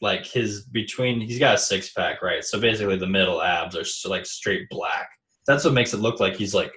like 0.00 0.26
his 0.26 0.62
between 0.62 1.20
he's 1.20 1.38
got 1.38 1.54
a 1.54 1.58
six 1.58 1.92
pack, 1.92 2.22
right? 2.22 2.44
So 2.44 2.60
basically 2.60 2.96
the 2.96 3.06
middle 3.06 3.42
abs 3.42 3.76
are 3.76 4.08
like 4.08 4.26
straight 4.26 4.68
black. 4.68 5.08
That's 5.46 5.64
what 5.64 5.74
makes 5.74 5.94
it 5.94 6.00
look 6.00 6.20
like 6.20 6.36
he's 6.36 6.54
like 6.54 6.72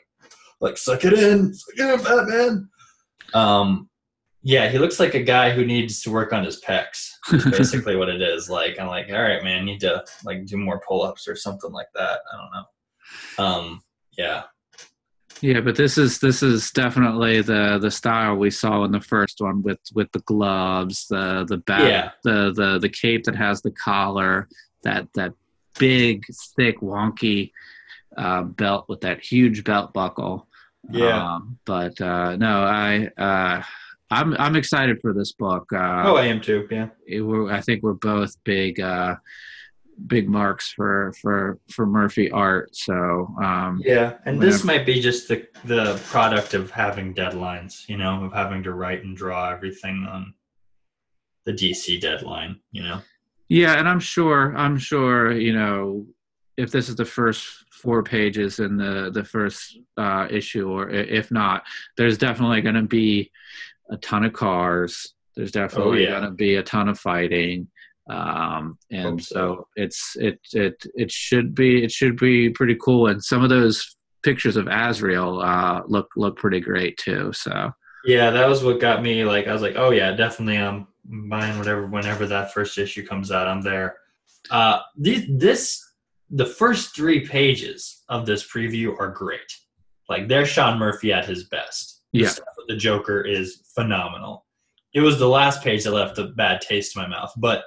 like 0.62 0.78
suck 0.78 1.06
it 1.06 1.14
in, 1.14 1.54
suck 1.54 1.76
it 1.78 2.00
in, 2.00 2.04
Batman. 2.04 2.70
Um, 3.34 3.90
yeah, 4.42 4.70
he 4.70 4.78
looks 4.78 5.00
like 5.00 5.16
a 5.16 5.24
guy 5.24 5.52
who 5.52 5.66
needs 5.66 6.02
to 6.04 6.12
work 6.12 6.34
on 6.34 6.44
his 6.44 6.62
pecs. 6.62 7.10
Basically, 7.52 7.96
what 7.96 8.10
it 8.10 8.22
is. 8.22 8.50
Like 8.50 8.80
I'm 8.80 8.88
like, 8.88 9.08
all 9.10 9.22
right, 9.22 9.44
man, 9.44 9.66
need 9.66 9.82
to 9.82 10.04
like 10.24 10.46
do 10.46 10.58
more 10.58 10.82
pull 10.88 11.04
ups 11.04 11.28
or 11.28 11.36
something 11.36 11.72
like 11.72 11.90
that. 11.96 12.20
I 12.32 12.38
don't 12.38 12.52
know. 12.54 13.44
Um, 13.44 13.82
yeah, 14.18 14.44
yeah, 15.42 15.62
but 15.62 15.76
this 15.76 15.98
is 15.98 16.20
this 16.20 16.44
is 16.44 16.72
definitely 16.72 17.42
the 17.42 17.80
the 17.80 17.92
style 17.92 18.36
we 18.36 18.52
saw 18.52 18.84
in 18.84 18.92
the 18.92 19.00
first 19.00 19.40
one 19.40 19.62
with 19.62 19.80
with 19.94 20.12
the 20.12 20.20
gloves, 20.20 21.08
the 21.08 21.46
the 21.48 21.58
bat, 21.58 21.88
yeah. 21.88 22.12
the 22.24 22.52
the 22.52 22.80
the 22.80 22.90
cape 22.90 23.24
that 23.24 23.36
has 23.36 23.62
the 23.62 23.72
collar, 23.72 24.50
that 24.84 25.08
that 25.16 25.34
big 25.78 26.26
thick 26.58 26.82
wonky 26.82 27.52
uh, 28.18 28.44
belt 28.44 28.86
with 28.90 29.02
that 29.02 29.22
huge 29.22 29.64
belt 29.64 29.94
buckle. 29.94 30.48
Yeah, 30.92 31.36
um, 31.36 31.60
but 31.66 32.00
uh, 32.02 32.36
no, 32.36 32.64
I 32.64 33.10
uh, 33.18 33.64
I'm 34.12 34.36
I'm 34.40 34.56
excited 34.56 35.00
for 35.02 35.14
this 35.14 35.34
book. 35.34 35.72
Uh, 35.74 36.04
oh, 36.06 36.16
I 36.16 36.26
am 36.26 36.42
too. 36.42 36.68
Yeah, 36.70 36.90
it, 37.06 37.22
I 37.24 37.62
think 37.62 37.84
we're 37.84 37.94
both 37.94 38.36
big 38.44 38.80
uh, 38.80 39.16
big 40.08 40.30
marks 40.30 40.72
for 40.72 41.14
for 41.22 41.60
for 41.70 41.86
Murphy 41.86 42.32
art. 42.32 42.76
So 42.76 43.34
um, 43.42 43.82
yeah, 43.84 44.18
and 44.26 44.42
this 44.42 44.64
might 44.64 44.86
be 44.86 45.00
just 45.00 45.28
the 45.28 45.48
the 45.66 46.02
product 46.08 46.54
of 46.54 46.72
having 46.72 47.14
deadlines. 47.14 47.88
You 47.88 47.98
know, 47.98 48.26
of 48.26 48.34
having 48.34 48.64
to 48.64 48.74
write 48.74 49.04
and 49.04 49.16
draw 49.16 49.52
everything 49.52 50.08
on 50.10 50.34
the 51.46 51.54
DC 51.54 52.02
deadline. 52.02 52.60
You 52.72 52.84
know. 52.84 53.02
Yeah, 53.48 53.80
and 53.80 53.88
I'm 53.88 54.00
sure 54.00 54.56
I'm 54.56 54.78
sure 54.78 55.32
you 55.32 55.54
know 55.54 56.06
if 56.58 56.72
this 56.72 56.90
is 56.90 56.96
the 56.96 57.06
first 57.06 57.66
four 57.72 58.04
pages 58.04 58.60
in 58.60 58.78
the 58.78 59.12
the 59.14 59.24
first 59.24 59.78
uh, 59.98 60.28
issue, 60.30 60.70
or 60.70 60.90
if 60.90 61.32
not, 61.32 61.64
there's 61.98 62.18
definitely 62.18 62.62
going 62.62 62.76
to 62.76 62.84
be 62.84 63.32
a 63.90 63.98
ton 63.98 64.26
of 64.26 64.34
cars. 64.34 65.14
There's 65.36 65.52
definitely 65.52 66.06
oh, 66.06 66.10
yeah. 66.10 66.20
going 66.20 66.24
to 66.24 66.32
be 66.32 66.56
a 66.56 66.64
ton 66.64 66.90
of 66.90 67.00
fighting 67.00 67.68
um, 68.10 68.78
and 68.92 69.24
so. 69.24 69.36
so. 69.36 69.68
it's 69.76 70.16
it 70.18 70.40
it 70.54 70.84
it 70.96 71.12
should 71.12 71.54
be 71.54 71.84
it 71.84 71.92
should 71.92 72.18
be 72.18 72.50
pretty 72.50 72.76
cool 72.82 73.08
and 73.08 73.24
some 73.24 73.44
of 73.44 73.50
those 73.50 73.96
pictures 74.24 74.58
of 74.58 74.68
Azrael 74.68 75.40
uh, 75.40 75.82
look 75.88 76.10
look 76.16 76.36
pretty 76.36 76.60
great 76.60 76.98
too 76.98 77.32
so 77.34 77.72
yeah 78.06 78.32
that 78.32 78.48
was 78.48 78.64
what 78.64 78.80
got 78.80 79.04
me 79.04 79.26
like 79.26 79.48
i 79.48 79.54
was 79.54 79.62
like 79.62 79.76
oh 79.76 79.92
yeah 79.92 80.12
definitely 80.12 80.58
i'm 80.58 80.88
buying 81.04 81.58
whatever 81.58 81.86
whenever 81.86 82.26
that 82.26 82.54
first 82.54 82.78
issue 82.78 83.06
comes 83.06 83.30
out 83.30 83.48
i'm 83.48 83.62
there 83.62 83.98
uh 84.52 84.80
these 84.98 85.26
this 85.38 85.86
the 86.30 86.46
first 86.46 86.96
three 86.96 87.28
pages 87.28 88.04
of 88.08 88.26
this 88.26 88.48
preview 88.48 88.98
are 88.98 89.10
great 89.10 89.54
like 90.08 90.30
there's 90.30 90.48
sean 90.48 90.80
murphy 90.80 91.12
at 91.12 91.26
his 91.26 91.44
best 91.50 91.99
the 92.14 92.20
yeah 92.20 92.32
the 92.68 92.76
joker 92.76 93.22
is 93.22 93.62
phenomenal 93.74 94.46
it 94.94 95.02
was 95.02 95.20
the 95.20 95.28
last 95.28 95.64
page 95.64 95.84
that 95.84 95.92
left 95.92 96.18
a 96.18 96.26
bad 96.26 96.62
taste 96.62 96.96
in 96.96 97.02
my 97.02 97.08
mouth 97.08 97.32
but 97.38 97.64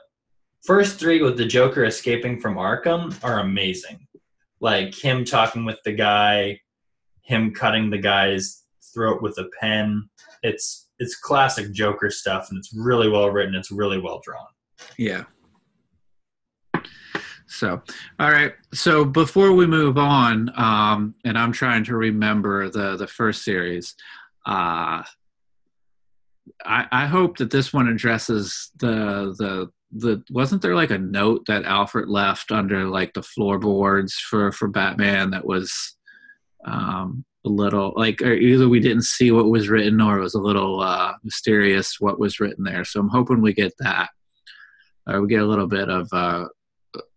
first 0.62 0.98
three 0.98 1.22
with 1.22 1.36
the 1.36 1.44
Joker 1.44 1.84
escaping 1.84 2.40
from 2.40 2.56
Arkham 2.56 3.18
are 3.24 3.40
amazing. 3.40 4.06
Like 4.60 4.94
him 4.94 5.24
talking 5.24 5.64
with 5.64 5.78
the 5.84 5.92
guy, 5.92 6.60
him 7.22 7.52
cutting 7.52 7.90
the 7.90 7.98
guy's 7.98 8.62
throat 8.94 9.22
with 9.22 9.36
a 9.38 9.48
pen. 9.60 10.08
It's 10.42 10.88
it's 10.98 11.16
classic 11.16 11.72
Joker 11.72 12.10
stuff, 12.10 12.48
and 12.50 12.58
it's 12.58 12.72
really 12.72 13.08
well 13.08 13.28
written. 13.30 13.54
It's 13.54 13.72
really 13.72 13.98
well 13.98 14.20
drawn. 14.24 14.46
Yeah. 14.96 15.24
So, 17.46 17.82
all 18.18 18.30
right. 18.30 18.54
So 18.72 19.04
before 19.04 19.52
we 19.52 19.66
move 19.66 19.98
on, 19.98 20.50
um, 20.56 21.14
and 21.24 21.36
I'm 21.36 21.52
trying 21.52 21.84
to 21.84 21.96
remember 21.96 22.70
the 22.70 22.96
the 22.96 23.08
first 23.08 23.44
series. 23.44 23.96
Uh, 24.44 25.02
I, 26.64 26.86
I 26.90 27.06
hope 27.06 27.38
that 27.38 27.50
this 27.50 27.72
one 27.72 27.88
addresses 27.88 28.70
the 28.78 29.34
the 29.38 29.70
the 29.92 30.24
wasn't 30.30 30.62
there 30.62 30.74
like 30.74 30.90
a 30.90 30.98
note 30.98 31.44
that 31.46 31.64
Alfred 31.64 32.08
left 32.08 32.50
under 32.50 32.86
like 32.86 33.12
the 33.12 33.22
floorboards 33.22 34.14
for 34.14 34.50
for 34.52 34.68
Batman 34.68 35.30
that 35.30 35.46
was 35.46 35.96
um, 36.64 37.24
a 37.44 37.48
little 37.48 37.92
like 37.96 38.22
either 38.22 38.68
we 38.68 38.80
didn't 38.80 39.04
see 39.04 39.30
what 39.30 39.50
was 39.50 39.68
written 39.68 40.00
or 40.00 40.18
it 40.18 40.22
was 40.22 40.34
a 40.34 40.40
little 40.40 40.80
uh, 40.80 41.14
mysterious 41.22 41.96
what 42.00 42.18
was 42.18 42.40
written 42.40 42.64
there. 42.64 42.84
So 42.84 43.00
I'm 43.00 43.08
hoping 43.08 43.40
we 43.42 43.52
get 43.52 43.72
that. 43.80 44.10
Or 45.06 45.20
we 45.20 45.28
get 45.28 45.42
a 45.42 45.46
little 45.46 45.66
bit 45.66 45.88
of 45.88 46.08
uh, 46.12 46.46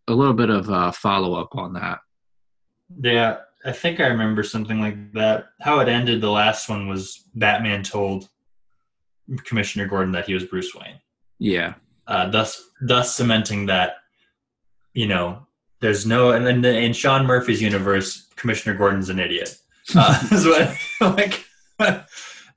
a 0.07 0.13
little 0.13 0.33
bit 0.33 0.49
of 0.49 0.69
uh, 0.69 0.91
follow 0.91 1.39
up 1.39 1.49
on 1.53 1.73
that. 1.73 1.99
Yeah, 3.01 3.37
I 3.65 3.71
think 3.71 3.99
I 3.99 4.07
remember 4.07 4.43
something 4.43 4.79
like 4.79 5.13
that. 5.13 5.47
How 5.61 5.79
it 5.79 5.89
ended 5.89 6.21
the 6.21 6.29
last 6.29 6.69
one 6.69 6.87
was 6.87 7.27
Batman 7.33 7.83
told 7.83 8.29
Commissioner 9.43 9.87
Gordon 9.87 10.11
that 10.13 10.27
he 10.27 10.33
was 10.33 10.45
Bruce 10.45 10.73
Wayne. 10.75 10.99
Yeah 11.39 11.73
uh, 12.07 12.29
thus 12.29 12.69
thus 12.81 13.15
cementing 13.15 13.65
that 13.65 13.95
you 14.93 15.07
know 15.07 15.45
there's 15.81 16.05
no 16.05 16.31
and 16.31 16.45
then 16.45 16.63
in 16.63 16.93
Sean 16.93 17.25
Murphy's 17.25 17.61
universe, 17.61 18.27
Commissioner 18.35 18.75
Gordon's 18.75 19.09
an 19.09 19.19
idiot. 19.19 19.55
Uh, 19.95 20.19
what, 20.99 21.17
like, 21.17 21.45
I, 21.79 22.05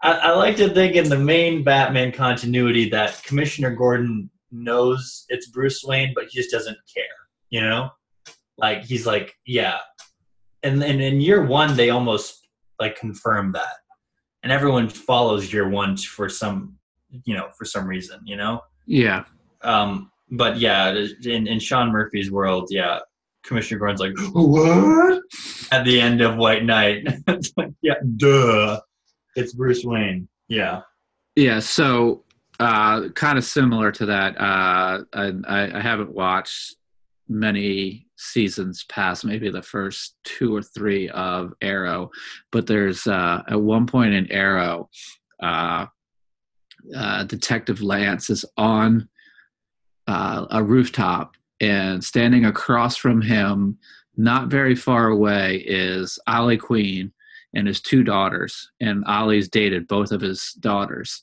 I 0.02 0.30
like 0.32 0.56
to 0.56 0.68
think 0.70 0.96
in 0.96 1.08
the 1.08 1.18
main 1.18 1.64
Batman 1.64 2.12
continuity 2.12 2.88
that 2.90 3.22
Commissioner 3.24 3.74
Gordon 3.74 4.30
knows 4.50 5.26
it's 5.28 5.48
Bruce 5.48 5.82
Wayne, 5.84 6.12
but 6.14 6.24
he 6.30 6.38
just 6.38 6.50
doesn't 6.50 6.78
care. 6.94 7.04
You 7.50 7.62
know, 7.62 7.90
like 8.56 8.84
he's 8.84 9.06
like, 9.06 9.34
yeah. 9.46 9.78
And 10.62 10.82
and 10.82 11.00
in 11.00 11.20
year 11.20 11.44
one, 11.44 11.76
they 11.76 11.90
almost 11.90 12.46
like 12.80 12.96
confirm 12.96 13.52
that, 13.52 13.76
and 14.42 14.52
everyone 14.52 14.88
follows 14.88 15.52
year 15.52 15.68
one 15.68 15.96
for 15.96 16.28
some, 16.28 16.76
you 17.24 17.34
know, 17.34 17.48
for 17.56 17.64
some 17.64 17.86
reason. 17.86 18.20
You 18.24 18.36
know. 18.36 18.62
Yeah. 18.86 19.24
Um, 19.62 20.10
but 20.30 20.58
yeah, 20.58 20.94
in, 21.24 21.46
in 21.46 21.58
Sean 21.58 21.90
Murphy's 21.90 22.30
world, 22.30 22.68
yeah, 22.70 23.00
Commissioner 23.44 23.78
Gordon's 23.78 24.00
like, 24.00 24.12
what? 24.32 25.22
At 25.72 25.84
the 25.84 26.00
end 26.00 26.20
of 26.20 26.36
White 26.36 26.64
Knight. 26.64 27.06
like, 27.56 27.72
yeah, 27.82 27.94
duh. 28.16 28.80
It's 29.36 29.52
Bruce 29.52 29.84
Wayne. 29.84 30.28
Yeah. 30.48 30.82
Yeah, 31.36 31.60
so 31.60 32.24
uh, 32.58 33.10
kind 33.10 33.38
of 33.38 33.44
similar 33.44 33.92
to 33.92 34.06
that. 34.06 34.36
Uh, 34.36 35.04
I, 35.12 35.32
I 35.46 35.80
haven't 35.80 36.12
watched 36.12 36.76
many 37.28 38.06
seasons 38.16 38.84
past 38.88 39.24
maybe 39.24 39.50
the 39.50 39.62
first 39.62 40.16
two 40.24 40.54
or 40.54 40.62
three 40.62 41.08
of 41.10 41.52
Arrow, 41.60 42.10
but 42.50 42.66
there's 42.66 43.06
uh, 43.06 43.42
at 43.48 43.60
one 43.60 43.86
point 43.86 44.14
in 44.14 44.30
Arrow, 44.32 44.88
uh, 45.42 45.86
uh, 46.96 47.24
Detective 47.24 47.82
Lance 47.82 48.30
is 48.30 48.44
on 48.56 49.08
uh, 50.06 50.46
a 50.50 50.62
rooftop, 50.62 51.34
and 51.60 52.02
standing 52.02 52.46
across 52.46 52.96
from 52.96 53.20
him, 53.20 53.78
not 54.16 54.48
very 54.48 54.74
far 54.74 55.08
away, 55.08 55.62
is 55.66 56.18
Ollie 56.26 56.56
Queen 56.56 57.12
and 57.54 57.66
his 57.66 57.80
two 57.80 58.02
daughters. 58.02 58.70
And 58.80 59.04
Ollie's 59.06 59.48
dated 59.48 59.88
both 59.88 60.12
of 60.12 60.20
his 60.20 60.52
daughters, 60.60 61.22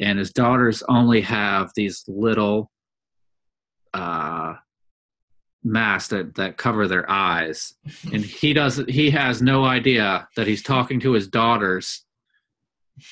and 0.00 0.18
his 0.18 0.32
daughters 0.32 0.82
only 0.88 1.20
have 1.22 1.70
these 1.74 2.04
little 2.08 2.70
uh, 3.94 4.54
masks 5.66 6.08
that, 6.08 6.34
that 6.36 6.56
cover 6.56 6.88
their 6.88 7.10
eyes, 7.10 7.74
and 8.12 8.24
he 8.24 8.52
doesn't. 8.52 8.88
He 8.88 9.10
has 9.10 9.42
no 9.42 9.64
idea 9.64 10.28
that 10.36 10.46
he's 10.46 10.62
talking 10.62 11.00
to 11.00 11.12
his 11.12 11.28
daughters 11.28 12.04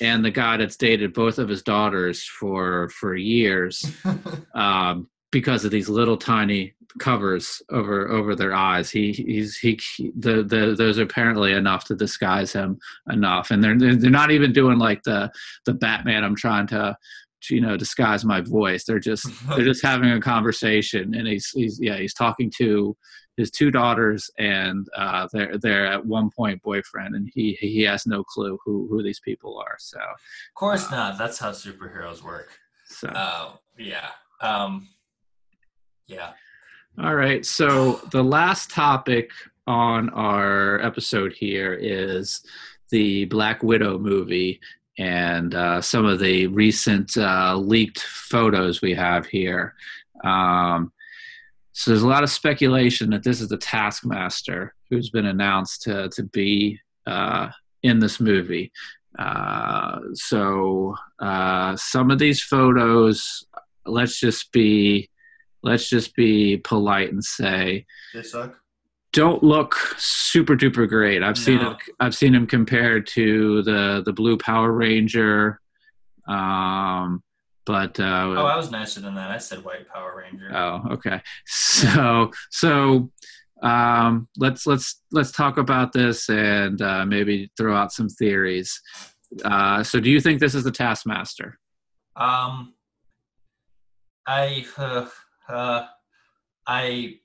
and 0.01 0.25
the 0.25 0.31
guy 0.31 0.57
that's 0.57 0.77
dated 0.77 1.13
both 1.13 1.37
of 1.37 1.49
his 1.49 1.61
daughters 1.61 2.23
for 2.23 2.89
for 2.89 3.15
years 3.15 3.85
um, 4.55 5.07
because 5.31 5.65
of 5.65 5.71
these 5.71 5.89
little 5.89 6.17
tiny 6.17 6.73
covers 6.99 7.61
over 7.71 8.09
over 8.09 8.35
their 8.35 8.53
eyes. 8.53 8.89
He 8.89 9.11
he's 9.11 9.57
he, 9.57 9.79
he 9.97 10.11
the, 10.17 10.43
the 10.43 10.75
those 10.77 10.97
are 10.97 11.03
apparently 11.03 11.53
enough 11.53 11.85
to 11.85 11.95
disguise 11.95 12.53
him 12.53 12.79
enough, 13.11 13.51
and 13.51 13.63
they're 13.63 13.77
they're 13.77 14.09
not 14.09 14.31
even 14.31 14.53
doing 14.53 14.79
like 14.79 15.03
the 15.03 15.31
the 15.65 15.73
Batman. 15.73 16.23
I'm 16.23 16.35
trying 16.35 16.67
to 16.67 16.97
you 17.49 17.61
know 17.61 17.77
disguise 17.77 18.25
my 18.25 18.41
voice. 18.41 18.83
They're 18.83 18.99
just 18.99 19.27
they're 19.47 19.65
just 19.65 19.83
having 19.85 20.11
a 20.11 20.21
conversation, 20.21 21.15
and 21.15 21.27
he's 21.27 21.49
he's 21.49 21.79
yeah 21.81 21.97
he's 21.97 22.13
talking 22.13 22.51
to 22.57 22.95
his 23.37 23.51
two 23.51 23.69
daughters 23.69 24.29
and 24.37 24.87
uh, 24.95 25.27
they're 25.33 25.57
they're 25.57 25.85
at 25.85 26.05
one 26.05 26.29
point 26.29 26.61
boyfriend, 26.61 27.15
and 27.15 27.29
he 27.33 27.57
he 27.59 27.81
has 27.83 28.05
no 28.05 28.23
clue 28.23 28.57
who 28.65 28.87
who 28.89 29.03
these 29.03 29.19
people 29.19 29.57
are. 29.59 29.75
So 29.79 29.99
of 29.99 30.55
course 30.55 30.87
uh, 30.87 30.95
not. 30.95 31.17
That's 31.17 31.39
how 31.39 31.51
superheroes 31.51 32.23
work. 32.23 32.49
So 32.85 33.09
uh, 33.09 33.51
yeah. 33.77 34.09
Um, 34.41 34.87
yeah. 36.07 36.31
All 37.01 37.15
right. 37.15 37.45
So 37.45 37.95
the 38.11 38.23
last 38.23 38.69
topic 38.69 39.31
on 39.67 40.09
our 40.11 40.79
episode 40.81 41.33
here 41.33 41.73
is 41.73 42.41
the 42.91 43.25
Black 43.25 43.63
Widow 43.63 43.97
movie 43.97 44.61
and 44.97 45.53
uh, 45.53 45.81
some 45.81 46.05
of 46.05 46.19
the 46.19 46.47
recent 46.47 47.17
uh, 47.17 47.55
leaked 47.55 47.99
photos 47.99 48.81
we 48.81 48.93
have 48.93 49.25
here. 49.25 49.75
Um, 50.23 50.91
so 51.73 51.91
there's 51.91 52.03
a 52.03 52.07
lot 52.07 52.23
of 52.23 52.29
speculation 52.29 53.09
that 53.09 53.23
this 53.23 53.41
is 53.41 53.49
the 53.49 53.57
Taskmaster 53.57 54.73
who's 54.89 55.09
been 55.09 55.25
announced 55.25 55.81
to 55.83 56.09
to 56.09 56.23
be 56.23 56.79
uh, 57.05 57.49
in 57.83 57.99
this 57.99 58.19
movie. 58.19 58.71
Uh, 59.19 59.99
so 60.13 60.95
uh, 61.19 61.75
some 61.75 62.11
of 62.11 62.19
these 62.19 62.41
photos, 62.41 63.45
let's 63.85 64.19
just 64.19 64.51
be 64.51 65.09
let's 65.63 65.89
just 65.89 66.15
be 66.15 66.57
polite 66.57 67.11
and 67.11 67.23
say 67.23 67.85
They 68.13 68.23
suck. 68.23 68.55
Don't 69.15 69.41
look 69.41 69.75
super 69.97 70.55
duper 70.55 70.87
great. 70.87 71.23
I've 71.23 71.37
seen 71.37 71.57
No. 71.61 71.71
him, 71.71 71.77
I've 72.01 72.15
seen 72.15 72.35
him 72.35 72.45
compared 72.45 73.07
to 73.07 73.63
the 73.63 74.03
the 74.05 74.13
blue 74.13 74.37
Power 74.37 74.71
Ranger, 74.71 75.59
um, 76.27 77.23
but 77.65 77.97
uh, 77.99 78.35
Oh, 78.37 78.45
I 78.45 78.55
was 78.57 78.69
nicer 78.69 78.99
than 78.99 79.15
that. 79.15 79.31
I 79.31 79.37
said 79.37 79.63
white 79.63 79.87
Power 79.87 80.17
Ranger. 80.17 80.49
Oh, 80.53 80.93
okay. 80.95 81.21
So 81.45 82.31
so 82.51 83.09
um, 83.63 84.27
let's 84.37 84.67
let's 84.67 85.01
let's 85.11 85.31
talk 85.31 85.57
about 85.57 85.93
this 85.93 86.29
and 86.29 86.81
uh, 86.81 87.05
maybe 87.05 87.49
throw 87.57 87.75
out 87.75 87.91
some 87.93 88.09
theories. 88.09 88.81
Uh, 89.43 89.81
so, 89.83 89.99
do 89.99 90.09
you 90.09 90.19
think 90.21 90.39
this 90.39 90.53
is 90.55 90.63
the 90.63 90.71
Taskmaster? 90.71 91.57
Um, 92.15 92.73
I, 94.27 94.65
uh, 94.77 95.07
uh, 95.49 95.85
I, 96.67 97.19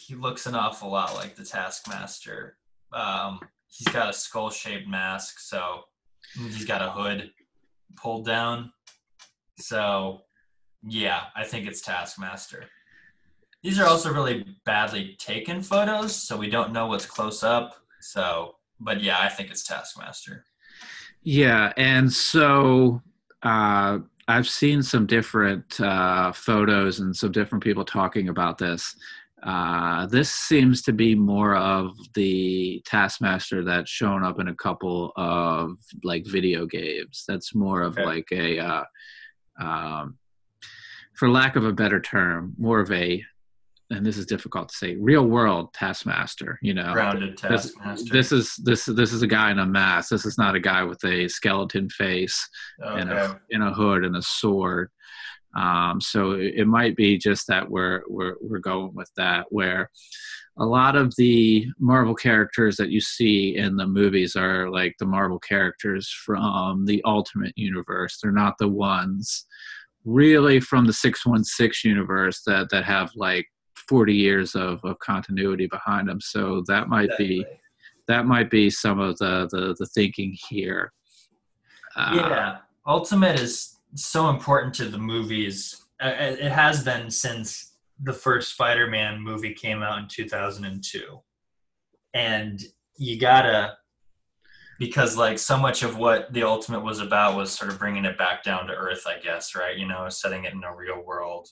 he 0.00 0.14
looks 0.14 0.46
an 0.46 0.54
awful 0.54 0.90
lot 0.90 1.14
like 1.14 1.36
the 1.36 1.44
Taskmaster. 1.44 2.56
Um, 2.92 3.40
he's 3.68 3.88
got 3.88 4.10
a 4.10 4.12
skull-shaped 4.12 4.88
mask, 4.88 5.38
so 5.38 5.82
he's 6.34 6.64
got 6.64 6.82
a 6.82 6.90
hood 6.90 7.30
pulled 7.96 8.26
down. 8.26 8.72
So, 9.58 10.22
yeah, 10.82 11.24
I 11.36 11.44
think 11.44 11.68
it's 11.68 11.82
Taskmaster. 11.82 12.64
These 13.62 13.78
are 13.78 13.86
also 13.86 14.12
really 14.12 14.46
badly 14.64 15.16
taken 15.18 15.62
photos, 15.62 16.16
so 16.16 16.36
we 16.36 16.48
don't 16.48 16.72
know 16.72 16.86
what's 16.86 17.06
close 17.06 17.42
up. 17.42 17.74
So, 18.00 18.56
but 18.80 19.02
yeah, 19.02 19.18
I 19.20 19.28
think 19.28 19.50
it's 19.50 19.64
Taskmaster. 19.64 20.44
Yeah, 21.22 21.72
and 21.76 22.10
so 22.10 23.02
uh, 23.42 23.98
I've 24.26 24.48
seen 24.48 24.82
some 24.82 25.06
different 25.06 25.78
uh, 25.80 26.32
photos 26.32 27.00
and 27.00 27.14
some 27.14 27.32
different 27.32 27.62
people 27.62 27.84
talking 27.84 28.28
about 28.28 28.56
this. 28.56 28.96
Uh, 29.42 30.06
this 30.06 30.30
seems 30.30 30.82
to 30.82 30.92
be 30.92 31.14
more 31.14 31.56
of 31.56 31.92
the 32.14 32.82
Taskmaster 32.86 33.64
that's 33.64 33.90
shown 33.90 34.22
up 34.22 34.38
in 34.38 34.48
a 34.48 34.54
couple 34.54 35.12
of 35.16 35.72
like 36.04 36.26
video 36.26 36.66
games. 36.66 37.24
That's 37.26 37.54
more 37.54 37.82
of 37.82 37.96
Okay. 37.96 38.04
like 38.04 38.28
a, 38.32 38.58
uh, 38.58 38.84
um, 39.60 40.18
for 41.16 41.28
lack 41.30 41.56
of 41.56 41.64
a 41.64 41.72
better 41.72 42.00
term, 42.00 42.54
more 42.58 42.80
of 42.80 42.90
a, 42.92 43.24
and 43.90 44.06
this 44.06 44.16
is 44.16 44.24
difficult 44.26 44.68
to 44.68 44.74
say, 44.76 44.94
real 44.96 45.26
world 45.26 45.74
Taskmaster. 45.74 46.58
You 46.62 46.74
know, 46.74 46.92
Grounded 46.92 47.38
this, 47.38 47.72
Taskmaster. 47.74 48.12
this 48.12 48.30
is 48.32 48.54
this 48.62 48.84
this 48.84 49.12
is 49.12 49.22
a 49.22 49.26
guy 49.26 49.50
in 49.50 49.58
a 49.58 49.66
mask. 49.66 50.10
This 50.10 50.24
is 50.24 50.38
not 50.38 50.54
a 50.54 50.60
guy 50.60 50.84
with 50.84 51.02
a 51.04 51.26
skeleton 51.28 51.88
face 51.90 52.48
and 52.78 53.10
a 53.10 53.40
in 53.50 53.62
a 53.62 53.74
hood 53.74 54.04
and 54.04 54.16
a 54.16 54.22
sword. 54.22 54.90
Um, 55.56 56.00
so 56.00 56.32
it, 56.32 56.54
it 56.56 56.66
might 56.66 56.96
be 56.96 57.18
just 57.18 57.46
that 57.48 57.68
we're 57.68 58.02
we're 58.08 58.36
we're 58.40 58.58
going 58.58 58.94
with 58.94 59.10
that. 59.16 59.46
Where 59.50 59.90
a 60.58 60.64
lot 60.64 60.96
of 60.96 61.14
the 61.16 61.66
Marvel 61.78 62.14
characters 62.14 62.76
that 62.76 62.90
you 62.90 63.00
see 63.00 63.56
in 63.56 63.76
the 63.76 63.86
movies 63.86 64.36
are 64.36 64.70
like 64.70 64.94
the 64.98 65.06
Marvel 65.06 65.38
characters 65.38 66.08
from 66.24 66.84
the 66.86 67.02
Ultimate 67.04 67.52
Universe. 67.56 68.18
They're 68.20 68.32
not 68.32 68.58
the 68.58 68.68
ones 68.68 69.46
really 70.04 70.60
from 70.60 70.86
the 70.86 70.92
616 70.92 71.88
universe 71.88 72.42
that 72.46 72.70
that 72.70 72.84
have 72.84 73.10
like 73.14 73.46
40 73.88 74.14
years 74.14 74.54
of, 74.54 74.80
of 74.84 74.98
continuity 74.98 75.66
behind 75.66 76.08
them 76.08 76.20
so 76.20 76.62
that 76.66 76.88
might 76.88 77.10
be 77.18 77.44
that 78.08 78.26
might 78.26 78.50
be 78.50 78.70
some 78.70 78.98
of 78.98 79.18
the 79.18 79.48
the, 79.50 79.74
the 79.78 79.86
thinking 79.86 80.36
here 80.48 80.92
uh, 81.96 82.12
yeah 82.14 82.58
ultimate 82.86 83.38
is 83.38 83.76
so 83.94 84.28
important 84.28 84.74
to 84.74 84.86
the 84.86 84.98
movies. 84.98 85.86
Uh, 86.02 86.14
it 86.18 86.40
it 86.40 86.52
has 86.52 86.84
been 86.84 87.10
since 87.10 87.74
the 88.02 88.12
first 88.12 88.52
spider-man 88.52 89.20
movie 89.20 89.52
came 89.52 89.82
out 89.82 89.98
in 89.98 90.08
2002 90.08 91.20
and 92.14 92.62
you 92.96 93.20
gotta 93.20 93.76
because 94.78 95.18
like 95.18 95.38
so 95.38 95.58
much 95.58 95.82
of 95.82 95.98
what 95.98 96.32
the 96.32 96.42
ultimate 96.42 96.80
was 96.80 97.00
about 97.00 97.36
was 97.36 97.52
sort 97.52 97.70
of 97.70 97.78
bringing 97.78 98.06
it 98.06 98.16
back 98.16 98.42
down 98.42 98.66
to 98.66 98.72
earth 98.72 99.02
i 99.06 99.18
guess 99.18 99.54
right? 99.54 99.76
You 99.76 99.86
know 99.86 100.08
setting 100.08 100.44
it 100.44 100.54
in 100.54 100.64
a 100.64 100.74
real 100.74 101.02
world 101.04 101.50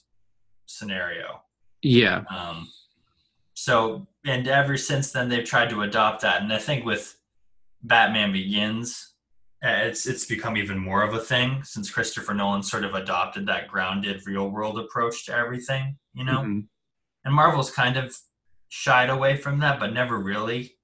scenario. 0.69 1.41
Yeah. 1.81 2.23
Um, 2.29 2.69
so, 3.53 4.07
and 4.25 4.47
ever 4.47 4.77
since 4.77 5.11
then, 5.11 5.27
they've 5.27 5.45
tried 5.45 5.69
to 5.71 5.81
adopt 5.81 6.21
that. 6.21 6.41
And 6.41 6.53
I 6.53 6.59
think 6.59 6.85
with 6.85 7.17
Batman 7.83 8.31
Begins, 8.31 9.08
uh, 9.08 9.08
it's 9.61 10.05
it's 10.07 10.25
become 10.25 10.55
even 10.57 10.77
more 10.77 11.03
of 11.03 11.13
a 11.13 11.19
thing 11.19 11.63
since 11.63 11.91
Christopher 11.91 12.33
Nolan 12.33 12.63
sort 12.63 12.85
of 12.85 12.93
adopted 12.93 13.45
that 13.47 13.67
grounded, 13.67 14.21
real 14.25 14.49
world 14.49 14.79
approach 14.79 15.25
to 15.25 15.35
everything. 15.35 15.97
You 16.13 16.23
know, 16.25 16.39
Mhm. 16.39 16.67
and 17.25 17.33
Marvel's 17.33 17.71
kind 17.71 17.97
of 17.97 18.15
shied 18.69 19.09
away 19.09 19.35
from 19.35 19.59
that, 19.59 19.79
but 19.79 19.93
never 19.93 20.17
really. 20.17 20.75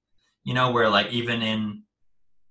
You 0.44 0.54
know, 0.54 0.70
where 0.70 0.88
like 0.88 1.08
even 1.10 1.42
in 1.42 1.82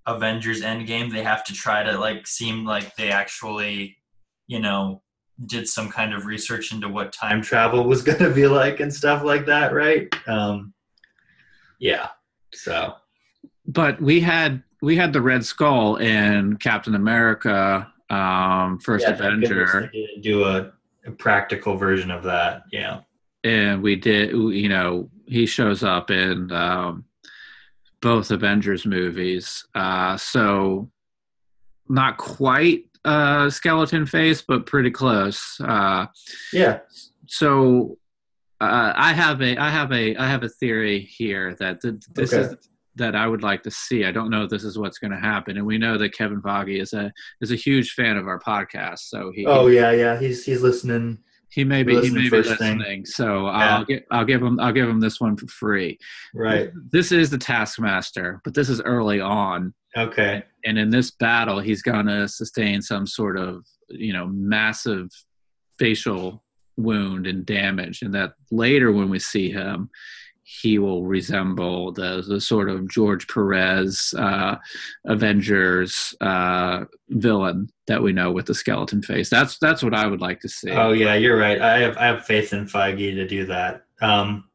Avengers 0.08 0.62
Endgame, 0.62 1.12
they 1.12 1.24
have 1.24 1.44
to 1.46 1.54
try 1.54 1.84
to 1.84 1.98
like 1.98 2.28
seem 2.28 2.66
like 2.66 2.96
they 2.96 3.12
actually, 3.12 3.98
you 4.48 4.60
know, 4.60 5.02
did 5.46 5.68
some 5.68 5.90
kind 5.90 6.14
of 6.14 6.26
research 6.26 6.72
into 6.72 6.88
what 6.90 7.12
time 7.14 7.42
travel 7.42 7.84
was 7.86 8.02
going 8.08 8.20
to 8.20 8.34
be 8.34 8.48
like 8.48 8.80
and 8.80 8.94
stuff 8.94 9.24
like 9.24 9.46
that, 9.46 9.74
right? 9.74 10.08
Um, 10.28 10.74
yeah. 11.80 12.10
So 12.54 12.96
but 13.68 14.00
we 14.02 14.20
had 14.20 14.64
we 14.86 14.96
had 14.96 15.12
the 15.14 15.22
red 15.22 15.44
skull 15.44 15.96
in 15.98 16.56
captain 16.58 16.96
america 16.96 17.92
um 18.10 18.80
first 18.80 19.06
Yeah, 19.08 19.14
avenger 19.16 19.92
do 20.22 20.44
a, 20.44 20.72
a 21.08 21.12
practical 21.12 21.76
version 21.76 22.12
of 22.12 22.22
that. 22.24 22.64
Yeah. 22.72 23.00
and 23.44 23.82
we 23.82 23.96
did 23.96 24.32
you 24.32 24.70
know 24.70 25.10
he 25.28 25.46
shows 25.48 25.82
up 25.84 26.12
in 26.12 26.52
um 26.52 27.06
both 28.02 28.30
avengers 28.32 28.86
movies 28.86 29.66
uh 29.74 30.16
so 30.18 30.92
not 31.90 32.18
quite 32.18 32.86
uh 33.06 33.50
skeleton 33.50 34.06
face 34.06 34.42
but 34.42 34.66
pretty 34.68 34.92
close 34.92 35.60
uh 35.62 36.06
Yeah. 36.54 36.80
so 37.28 37.98
uh, 38.62 38.94
I 38.96 39.12
have 39.14 39.42
a 39.42 39.58
I 39.58 39.70
have 39.70 39.92
a 39.92 40.16
I 40.16 40.28
have 40.28 40.44
a 40.44 40.50
theory 40.50 41.00
here 41.02 41.56
that 41.60 41.82
th- 41.82 41.96
this 42.14 42.32
Okay. 42.34 42.44
is 42.54 42.70
that 42.96 43.16
I 43.16 43.28
would 43.28 43.44
like 43.44 43.64
to 43.64 43.72
see. 43.72 44.06
I 44.06 44.12
don't 44.12 44.30
know 44.30 44.44
if 44.44 44.50
this 44.50 44.64
is 44.64 44.78
what's 44.78 44.98
going 45.00 45.12
to 45.12 45.20
happen, 45.20 45.58
and 45.58 45.66
we 45.66 45.78
know 45.78 45.98
that 45.98 46.14
Kevin 46.14 46.42
Feige 46.42 46.82
is 46.82 46.94
a 46.94 47.12
is 47.42 47.52
a 47.52 47.56
huge 47.56 47.92
fan 47.94 48.18
of 48.18 48.28
our 48.28 48.40
podcast, 48.40 49.00
so 49.00 49.32
he 49.36 49.46
Oh 49.46 49.68
yeah, 49.68 49.92
yeah. 49.92 50.20
He's 50.20 50.46
he's 50.46 50.62
listening. 50.62 51.18
he 51.50 51.64
may 51.64 51.84
be 51.84 52.00
he 52.02 52.10
may 52.10 52.24
be 52.24 52.30
first 52.30 52.58
thing. 52.58 52.78
listening. 52.80 53.06
So 53.06 53.46
Yeah. 53.46 53.78
I'll 53.78 53.86
get 53.86 54.06
I'll 54.12 54.26
give 54.26 54.42
him 54.42 54.60
I'll 54.60 54.74
give 54.74 54.88
him 54.90 55.00
this 55.00 55.20
one 55.22 55.36
for 55.38 55.48
free. 55.48 55.98
Right. 56.34 56.70
This 56.92 57.12
is 57.12 57.30
the 57.30 57.38
Taskmaster, 57.38 58.42
but 58.44 58.54
this 58.54 58.70
is 58.70 58.82
early 58.82 59.20
on, 59.22 59.74
Okay. 59.98 60.44
and 60.66 60.78
in 60.78 60.90
this 60.90 61.12
battle, 61.12 61.60
he's 61.60 61.82
going 61.82 62.08
to 62.08 62.28
sustain 62.28 62.82
some 62.82 63.06
sort 63.08 63.38
of 63.38 63.66
you 63.90 64.14
know 64.14 64.28
massive 64.28 65.10
facial 65.80 66.44
wound 66.78 67.28
and 67.28 67.46
damage, 67.46 68.02
and 68.02 68.14
that 68.14 68.34
later 68.52 68.92
when 68.92 69.10
we 69.10 69.20
see 69.20 69.50
him, 69.50 69.90
he 70.48 70.78
will 70.78 71.04
resemble 71.04 71.92
the 71.92 72.24
the 72.28 72.40
sort 72.40 72.70
of 72.70 72.88
George 72.88 73.28
Perez 73.28 74.14
uh, 74.16 74.56
Avengers 75.06 76.14
uh, 76.22 76.86
villain 77.10 77.68
that 77.88 78.04
we 78.04 78.14
know 78.14 78.32
with 78.32 78.46
the 78.46 78.54
skeleton 78.54 79.02
face. 79.02 79.28
That's 79.28 79.58
that's 79.58 79.82
what 79.82 79.96
I 79.96 80.06
would 80.06 80.22
like 80.22 80.40
to 80.42 80.50
see. 80.50 80.70
Oh 80.70 80.92
yeah, 80.92 81.16
you're 81.16 81.38
right. 81.38 81.60
I 81.60 81.80
have 81.80 81.98
I 81.98 82.06
have 82.06 82.26
faith 82.26 82.54
in 82.54 82.66
Feige 82.66 83.16
to 83.16 83.28
do 83.28 83.48
that. 83.48 83.86
Um, 84.02 84.48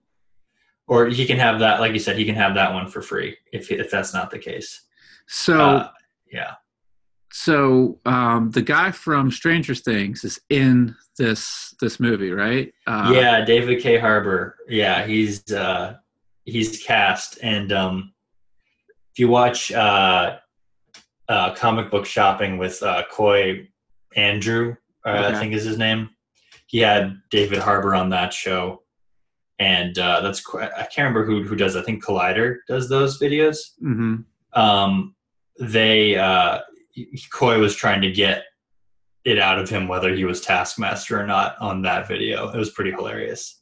or 0.86 1.07
he 1.09 1.26
can 1.26 1.38
have 1.38 1.59
that, 1.59 1.80
like 1.80 1.93
you 1.93 1.99
said, 1.99 2.16
he 2.16 2.24
can 2.24 2.36
have 2.36 2.55
that 2.55 2.72
one 2.72 2.86
for 2.88 3.03
free 3.03 3.36
if 3.53 3.72
if 3.72 3.91
that's 3.91 4.14
not 4.14 4.30
the 4.30 4.38
case. 4.38 4.82
so. 5.26 5.61
Uh, 5.61 5.88
yeah. 6.32 6.55
So 7.33 7.99
um, 8.05 8.51
the 8.51 8.62
guy 8.62 8.91
from 8.91 9.31
Stranger 9.31 9.74
Things 9.74 10.24
is 10.24 10.41
in 10.51 10.97
this 11.16 11.74
this 11.81 12.01
movie, 12.01 12.33
right? 12.33 12.72
Uh, 12.87 13.12
yeah, 13.14 13.45
David 13.45 13.83
K. 13.83 13.99
Harbour. 13.99 14.57
Yeah, 14.68 15.07
he's 15.07 15.51
uh, 15.53 15.97
he's 16.45 16.83
cast, 16.83 17.39
and 17.43 17.72
um, 17.72 18.12
if 19.12 19.18
you 19.18 19.28
watch 19.28 19.70
uh, 19.70 20.39
uh, 21.28 21.55
comic 21.55 21.91
book 21.91 22.05
shopping 22.07 22.59
with 22.59 22.83
uh, 22.83 23.05
Coy 23.11 23.68
Jandreau, 24.16 24.76
uh, 25.07 25.11
Okay. 25.11 25.26
I 25.26 25.39
think 25.39 25.55
is 25.55 25.64
his 25.64 25.78
name. 25.78 26.11
He 26.66 26.78
had 26.78 27.20
David 27.31 27.59
Harbour 27.59 27.95
on 27.95 28.11
that 28.11 28.33
show, 28.33 28.83
and 29.59 29.97
uh, 29.99 30.20
that's 30.20 30.43
I 30.55 30.66
can't 30.85 30.99
remember 30.99 31.24
who 31.24 31.45
who 31.45 31.55
does. 31.55 31.76
I 31.76 31.83
think 31.83 32.05
Collider 32.05 32.57
does 32.66 32.89
those 32.89 33.20
videos. 33.20 33.59
hmm 33.78 34.16
Um, 34.53 35.14
they 35.61 36.16
uh, 36.16 36.61
Coy 37.32 37.59
was 37.59 37.74
trying 37.74 38.01
to 38.03 38.11
get 38.11 38.45
it 39.24 39.38
out 39.38 39.59
of 39.59 39.68
him 39.68 39.86
whether 39.88 40.14
he 40.14 40.24
was 40.24 40.41
Taskmaster 40.41 41.20
or 41.20 41.26
not 41.26 41.57
on 41.61 41.82
that 41.82 42.09
video. 42.09 42.49
It 42.51 42.57
was 42.57 42.70
pretty 42.70 42.91
hilarious. 42.93 43.61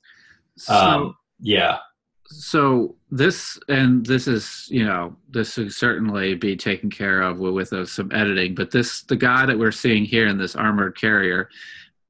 So, 0.56 0.74
Um, 0.74 1.16
yeah. 1.40 1.78
so 2.26 2.96
this 3.10 3.58
and 3.68 4.04
this 4.04 4.26
is 4.28 4.66
you 4.70 4.84
know 4.84 5.16
this 5.30 5.56
would 5.56 5.72
certainly 5.72 6.34
be 6.34 6.56
taken 6.56 6.90
care 6.90 7.22
of 7.22 7.38
with, 7.38 7.54
with 7.54 7.72
uh, 7.72 7.86
some 7.86 8.10
editing 8.12 8.54
but 8.54 8.70
this 8.70 9.02
the 9.04 9.16
guy 9.16 9.46
that 9.46 9.58
we're 9.58 9.72
seeing 9.72 10.04
here 10.04 10.26
in 10.26 10.36
this 10.36 10.54
armored 10.54 10.94
carrier 10.98 11.48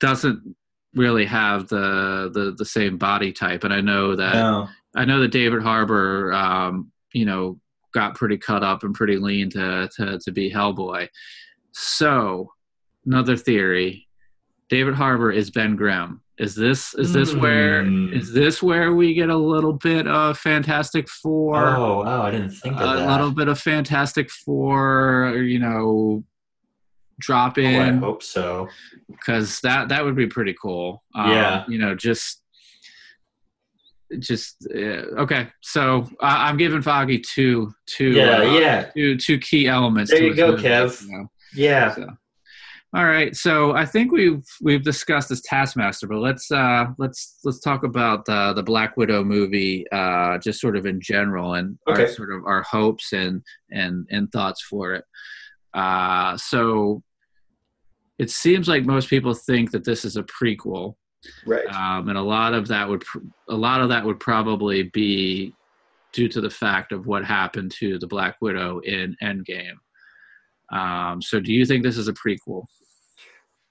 doesn't 0.01 0.57
really 0.95 1.25
have 1.25 1.69
the 1.69 2.31
the, 2.35 2.53
the 2.59 2.65
same 2.65 2.97
body 2.99 3.33
type 3.33 3.63
and 3.65 3.73
i 3.73 3.81
know 3.81 4.17
that 4.17 4.35
No. 4.35 4.69
i 4.97 5.05
know 5.05 5.21
that 5.21 5.31
david 5.31 5.63
harbour 5.63 6.33
um 6.33 6.91
you 7.13 7.25
know 7.27 7.61
got 7.95 8.15
pretty 8.15 8.37
cut 8.39 8.63
up 8.63 8.83
and 8.83 8.95
pretty 8.95 9.17
lean 9.17 9.49
to 9.51 9.89
to, 9.97 10.19
to 10.19 10.31
be 10.33 10.51
hellboy 10.51 11.09
so 11.73 12.53
another 13.07 13.37
theory 13.37 14.07
david 14.69 14.95
harbour 14.95 15.31
is 15.33 15.51
ben 15.51 15.77
grimm 15.77 16.21
is 16.39 16.55
this 16.55 16.95
is 16.95 17.13
this 17.13 17.35
where 17.35 17.83
Hmm. 17.85 18.13
is 18.13 18.33
this 18.33 18.63
where 18.63 18.95
we 18.95 19.13
get 19.15 19.29
a 19.29 19.37
little 19.37 19.73
bit 19.73 20.07
of 20.07 20.39
Fantastic 20.39 21.09
Four? 21.09 21.57
Oh 21.77 22.05
wow, 22.05 22.23
I 22.23 22.31
didn't 22.31 22.51
think 22.51 22.77
of 22.77 22.81
a 22.83 22.85
that. 22.97 23.09
A 23.09 23.11
little 23.11 23.33
bit 23.33 23.49
of 23.49 23.59
Fantastic 23.59 24.31
Four, 24.31 25.35
you 25.45 25.59
know, 25.59 26.23
drop 27.19 27.59
oh, 27.59 27.63
I 27.63 27.65
in 27.89 27.99
hope 27.99 28.23
so. 28.23 28.69
because 29.09 29.59
that 29.63 29.89
that 29.89 30.05
would 30.05 30.15
be 30.15 30.29
pretty 30.29 30.55
cool. 30.63 31.03
Um, 31.17 31.31
Yeah. 31.33 31.65
you 31.67 31.77
know, 31.79 31.97
just 31.97 32.41
just 34.19 34.67
uh, 34.75 35.23
okay. 35.23 35.49
So 35.63 36.09
I 36.21 36.49
I'm 36.49 36.57
giving 36.57 36.83
Feige 36.83 37.23
two 37.23 37.73
two 37.87 38.13
Yeah, 38.13 38.39
uh, 38.39 38.43
yeah. 38.59 38.83
two 38.95 39.17
two 39.17 39.39
key 39.39 39.67
elements. 39.69 40.11
There 40.11 40.23
you 40.23 40.35
go, 40.35 40.53
movie, 40.53 40.63
Kev. 40.63 41.03
you 41.03 41.13
know. 41.13 41.31
Yeah. 41.55 41.95
So, 41.95 42.09
all 42.95 43.05
right. 43.05 43.37
So 43.37 43.73
I 43.73 43.85
think 43.85 44.13
we've 44.13 44.43
we've 44.63 44.83
discussed 44.83 45.29
this 45.29 45.43
Taskmaster, 45.43 46.07
but 46.07 46.19
let's 46.19 46.51
uh, 46.51 46.87
let's 46.97 47.39
let's 47.45 47.61
talk 47.61 47.85
about 47.85 48.27
uh, 48.29 48.55
the 48.55 48.63
Black 48.63 48.97
Widow 48.97 49.25
movie, 49.25 49.85
uh, 49.93 50.39
just 50.39 50.61
sort 50.61 50.77
of 50.77 50.87
in 50.87 51.01
general, 51.01 51.55
and 51.55 51.79
our 51.87 52.09
sort 52.09 52.33
of 52.33 52.45
our 52.47 52.63
hopes 52.63 53.13
and 53.13 53.43
and 53.71 54.07
and 54.11 54.33
thoughts 54.33 54.63
for 54.63 54.95
it. 54.95 55.05
Uh, 55.75 56.37
so 56.39 57.03
it 58.19 58.31
seems 58.31 58.69
like 58.69 58.85
most 58.85 59.09
people 59.09 59.35
think 59.35 59.71
that 59.71 59.85
this 59.85 60.05
is 60.05 60.17
a 60.17 60.23
prequel, 60.25 60.95
Right. 61.47 61.67
um, 61.67 62.09
and 62.09 62.17
a 62.17 62.23
lot 62.23 62.55
of 62.55 62.69
that 62.69 62.89
would 62.89 63.01
pr- 63.01 63.19
a 63.49 63.55
lot 63.55 63.81
of 63.81 63.89
that 63.89 64.05
would 64.05 64.21
probably 64.21 64.85
be 64.85 65.53
due 66.13 66.29
to 66.29 66.41
the 66.41 66.51
fact 66.51 66.93
of 66.93 67.07
what 67.07 67.25
happened 67.25 67.73
to 67.73 67.99
the 67.99 68.07
Black 68.07 68.37
Widow 68.41 68.81
in 68.81 69.17
Endgame. 69.23 69.75
Um, 70.71 71.21
so, 71.23 71.41
do 71.41 71.53
you 71.53 71.65
think 71.65 71.83
this 71.83 71.97
is 71.97 72.09
a 72.09 72.13
prequel? 72.13 72.65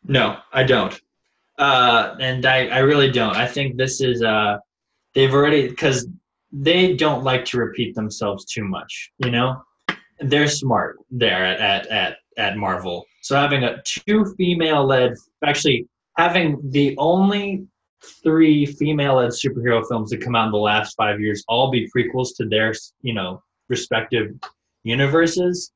No, 0.04 0.38
I 0.54 0.64
don't. 0.64 1.00
Uh, 1.58 2.16
and 2.20 2.45
I, 2.45 2.68
I 2.68 2.80
really 2.80 3.12
don't. 3.12 3.36
I 3.36 3.48
think 3.48 3.78
this 3.78 4.02
is 4.02 4.22
uh, 4.22 4.58
they've 5.14 5.34
already 5.34 5.68
because 5.68 6.08
they 6.52 6.95
don't 6.95 7.24
like 7.24 7.45
to 7.45 7.58
repeat 7.58 7.95
themselves 7.95 8.45
too 8.45 8.64
much. 8.64 9.12
You 9.20 9.32
know, 9.32 9.62
they're 10.20 10.48
smart 10.48 10.98
there 11.10 11.45
at 11.45 11.60
at 11.60 11.88
at, 11.88 12.18
at 12.38 12.58
Marvel. 12.58 13.06
So 13.22 13.36
having 13.36 13.64
a 13.64 13.82
two 13.84 14.34
female-led, 14.38 15.14
actually 15.43 15.88
having 16.18 16.59
the 16.72 16.95
only 16.97 17.65
three 18.24 18.65
female-led 18.65 19.32
superhero 19.32 19.88
films 19.88 20.09
that 20.09 20.22
come 20.22 20.36
out 20.36 20.45
in 20.47 20.51
the 20.51 20.57
last 20.57 20.95
five 20.95 21.20
years 21.20 21.43
all 21.47 21.72
be 21.72 21.89
prequels 21.95 22.30
to 22.38 22.45
their 22.47 22.74
you 23.01 23.13
know 23.13 23.41
respective 23.70 24.34
universes. 24.84 25.72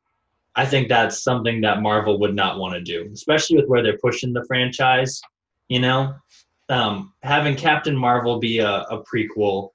I 0.55 0.65
think 0.65 0.89
that's 0.89 1.23
something 1.23 1.61
that 1.61 1.81
Marvel 1.81 2.19
would 2.19 2.35
not 2.35 2.59
want 2.59 2.73
to 2.73 2.81
do, 2.81 3.09
especially 3.13 3.55
with 3.57 3.67
where 3.67 3.81
they're 3.81 3.97
pushing 3.97 4.33
the 4.33 4.43
franchise. 4.45 5.21
You 5.69 5.79
know, 5.79 6.13
um, 6.69 7.13
having 7.23 7.55
Captain 7.55 7.95
Marvel 7.95 8.39
be 8.39 8.59
a, 8.59 8.81
a 8.83 9.01
prequel, 9.03 9.69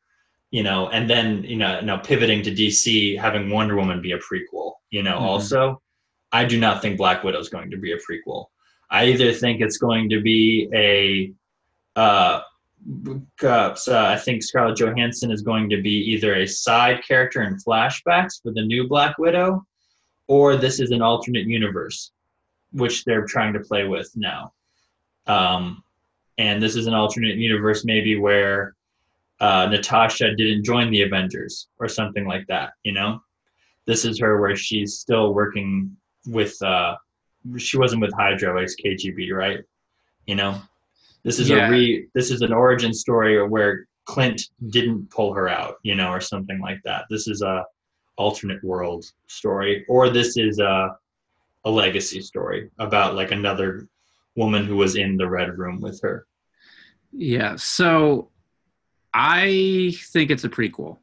you 0.50 0.62
know, 0.62 0.88
and 0.90 1.08
then 1.08 1.44
you 1.44 1.56
know, 1.56 1.80
now 1.80 1.96
pivoting 1.96 2.42
to 2.42 2.50
DC, 2.50 3.18
having 3.18 3.48
Wonder 3.50 3.76
Woman 3.76 4.02
be 4.02 4.12
a 4.12 4.18
prequel. 4.18 4.72
You 4.90 5.02
know, 5.02 5.18
Mhm. 5.18 5.22
also, 5.22 5.82
I 6.32 6.44
do 6.44 6.58
not 6.60 6.82
think 6.82 6.98
Black 6.98 7.24
Widow 7.24 7.38
is 7.38 7.48
going 7.48 7.70
to 7.70 7.78
be 7.78 7.92
a 7.92 7.96
prequel. 7.96 8.46
I 8.90 9.06
either 9.06 9.32
think 9.32 9.60
it's 9.60 9.78
going 9.78 10.08
to 10.10 10.20
be 10.20 10.68
a 10.74 11.32
uh, 11.98 12.42
uh, 13.42 13.74
I 13.88 14.16
think 14.16 14.42
Scarlett 14.42 14.78
Johansson 14.78 15.30
is 15.30 15.42
going 15.42 15.68
to 15.70 15.82
be 15.82 15.90
either 15.90 16.34
a 16.34 16.46
side 16.46 17.02
character 17.06 17.42
in 17.42 17.56
flashbacks 17.56 18.40
for 18.42 18.52
the 18.52 18.62
new 18.62 18.86
Black 18.86 19.18
Widow, 19.18 19.66
or 20.28 20.56
this 20.56 20.78
is 20.78 20.90
an 20.90 21.02
alternate 21.02 21.46
universe, 21.46 22.12
which 22.72 23.04
they're 23.04 23.24
trying 23.24 23.52
to 23.54 23.60
play 23.60 23.86
with 23.86 24.10
now. 24.14 24.52
Um, 25.26 25.82
and 26.38 26.62
this 26.62 26.76
is 26.76 26.86
an 26.86 26.94
alternate 26.94 27.36
universe, 27.36 27.84
maybe 27.84 28.18
where 28.18 28.76
uh, 29.40 29.66
Natasha 29.66 30.34
didn't 30.34 30.64
join 30.64 30.90
the 30.90 31.02
Avengers 31.02 31.68
or 31.80 31.88
something 31.88 32.26
like 32.26 32.46
that. 32.46 32.74
You 32.84 32.92
know, 32.92 33.20
this 33.86 34.04
is 34.04 34.20
her 34.20 34.40
where 34.40 34.54
she's 34.54 34.98
still 34.98 35.34
working 35.34 35.96
with. 36.26 36.60
Uh, 36.62 36.96
she 37.58 37.78
wasn't 37.78 38.02
with 38.02 38.12
Hydra, 38.14 38.60
it's 38.62 38.76
KGB, 38.76 39.32
right? 39.32 39.60
You 40.26 40.34
know, 40.34 40.60
this 41.24 41.38
is 41.38 41.48
Yeah. 41.48 41.68
a 41.68 41.70
re. 41.70 42.06
This 42.14 42.30
is 42.30 42.42
an 42.42 42.52
origin 42.52 42.92
story 42.92 43.46
where 43.46 43.86
Clint 44.04 44.40
didn't 44.68 45.10
pull 45.10 45.34
her 45.34 45.48
out, 45.48 45.76
you 45.82 45.94
know, 45.94 46.10
or 46.10 46.20
something 46.20 46.60
like 46.60 46.80
that. 46.84 47.06
This 47.10 47.26
is 47.28 47.42
a 47.42 47.64
alternate 48.16 48.62
world 48.64 49.04
story, 49.26 49.84
or 49.88 50.10
this 50.10 50.36
is 50.36 50.58
a 50.58 50.96
a 51.64 51.70
legacy 51.70 52.20
story 52.20 52.70
about 52.78 53.16
like 53.16 53.32
another 53.32 53.88
woman 54.36 54.64
who 54.64 54.76
was 54.76 54.94
in 54.94 55.16
the 55.16 55.28
red 55.28 55.58
room 55.58 55.80
with 55.80 56.00
her. 56.00 56.24
Yeah. 57.12 57.56
So 57.56 58.30
I 59.12 59.92
think 60.12 60.30
it's 60.30 60.44
a 60.44 60.48
prequel. 60.48 60.98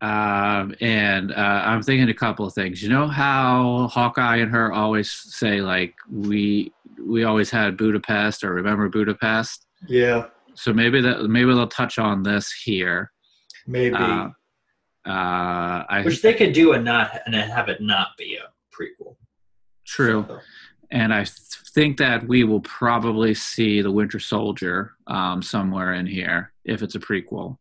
Um, 0.00 0.74
and 0.80 1.32
uh, 1.32 1.62
I'm 1.66 1.82
thinking 1.82 2.08
a 2.08 2.14
couple 2.14 2.46
of 2.46 2.54
things. 2.54 2.82
You 2.82 2.88
know 2.88 3.08
how 3.08 3.88
Hawkeye 3.92 4.36
and 4.36 4.50
her 4.52 4.72
always 4.72 5.10
say 5.10 5.60
like 5.60 5.94
we 6.10 6.72
we 7.04 7.24
always 7.24 7.50
had 7.50 7.76
Budapest 7.76 8.44
or 8.44 8.54
remember 8.54 8.88
Budapest. 8.88 9.66
Yeah, 9.88 10.26
So 10.54 10.72
maybe 10.72 11.00
that 11.00 11.24
maybe 11.24 11.46
they'll 11.54 11.66
touch 11.68 11.98
on 11.98 12.22
this 12.22 12.52
here. 12.52 13.12
maybe. 13.66 13.94
Uh, 13.96 14.28
uh, 15.06 15.84
I 15.88 16.02
Which 16.04 16.22
they 16.22 16.34
could 16.34 16.52
do 16.52 16.72
and 16.72 16.84
not 16.84 17.10
and 17.26 17.34
have 17.34 17.68
it 17.68 17.80
not 17.80 18.08
be 18.18 18.36
a 18.36 18.48
prequel. 18.74 19.16
true. 19.86 20.24
So, 20.28 20.40
and 20.90 21.12
I 21.14 21.18
th- 21.24 21.32
think 21.74 21.96
that 21.98 22.26
we 22.26 22.44
will 22.44 22.60
probably 22.60 23.34
see 23.34 23.80
the 23.82 23.90
Winter 23.90 24.18
Soldier 24.18 24.92
um, 25.06 25.42
somewhere 25.42 25.94
in 25.94 26.06
here 26.06 26.52
if 26.64 26.82
it's 26.82 26.94
a 26.94 27.00
prequel. 27.00 27.58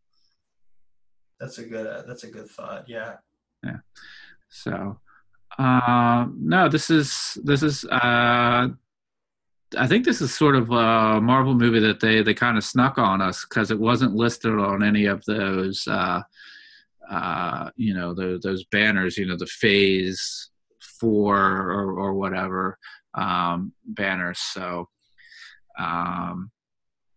That's 1.39 1.57
a 1.57 1.65
good. 1.65 1.85
Uh, 1.85 2.03
that's 2.07 2.23
a 2.23 2.31
good 2.31 2.49
thought. 2.49 2.85
Yeah. 2.87 3.15
Yeah. 3.63 3.77
So, 4.49 4.99
uh, 5.57 6.27
no, 6.35 6.69
this 6.69 6.89
is 6.89 7.37
this 7.43 7.63
is. 7.63 7.85
Uh, 7.85 8.69
I 9.77 9.85
think 9.87 10.05
this 10.05 10.21
is 10.21 10.33
sort 10.33 10.55
of 10.55 10.71
a 10.71 11.19
Marvel 11.21 11.53
movie 11.53 11.81
that 11.81 11.99
they 11.99 12.21
they 12.21 12.33
kind 12.33 12.57
of 12.57 12.63
snuck 12.63 12.97
on 12.97 13.21
us 13.21 13.45
because 13.45 13.69
it 13.69 13.79
wasn't 13.79 14.15
listed 14.15 14.53
on 14.53 14.83
any 14.83 15.05
of 15.05 15.23
those. 15.25 15.87
Uh, 15.87 16.21
uh, 17.09 17.69
you 17.75 17.93
know, 17.93 18.13
those 18.13 18.41
those 18.41 18.65
banners. 18.65 19.17
You 19.17 19.25
know, 19.25 19.37
the 19.37 19.45
Phase 19.45 20.49
Four 20.99 21.37
or 21.37 21.99
or 21.99 22.13
whatever 22.13 22.77
um, 23.13 23.73
banners. 23.85 24.39
So. 24.39 24.89
Um, 25.77 26.49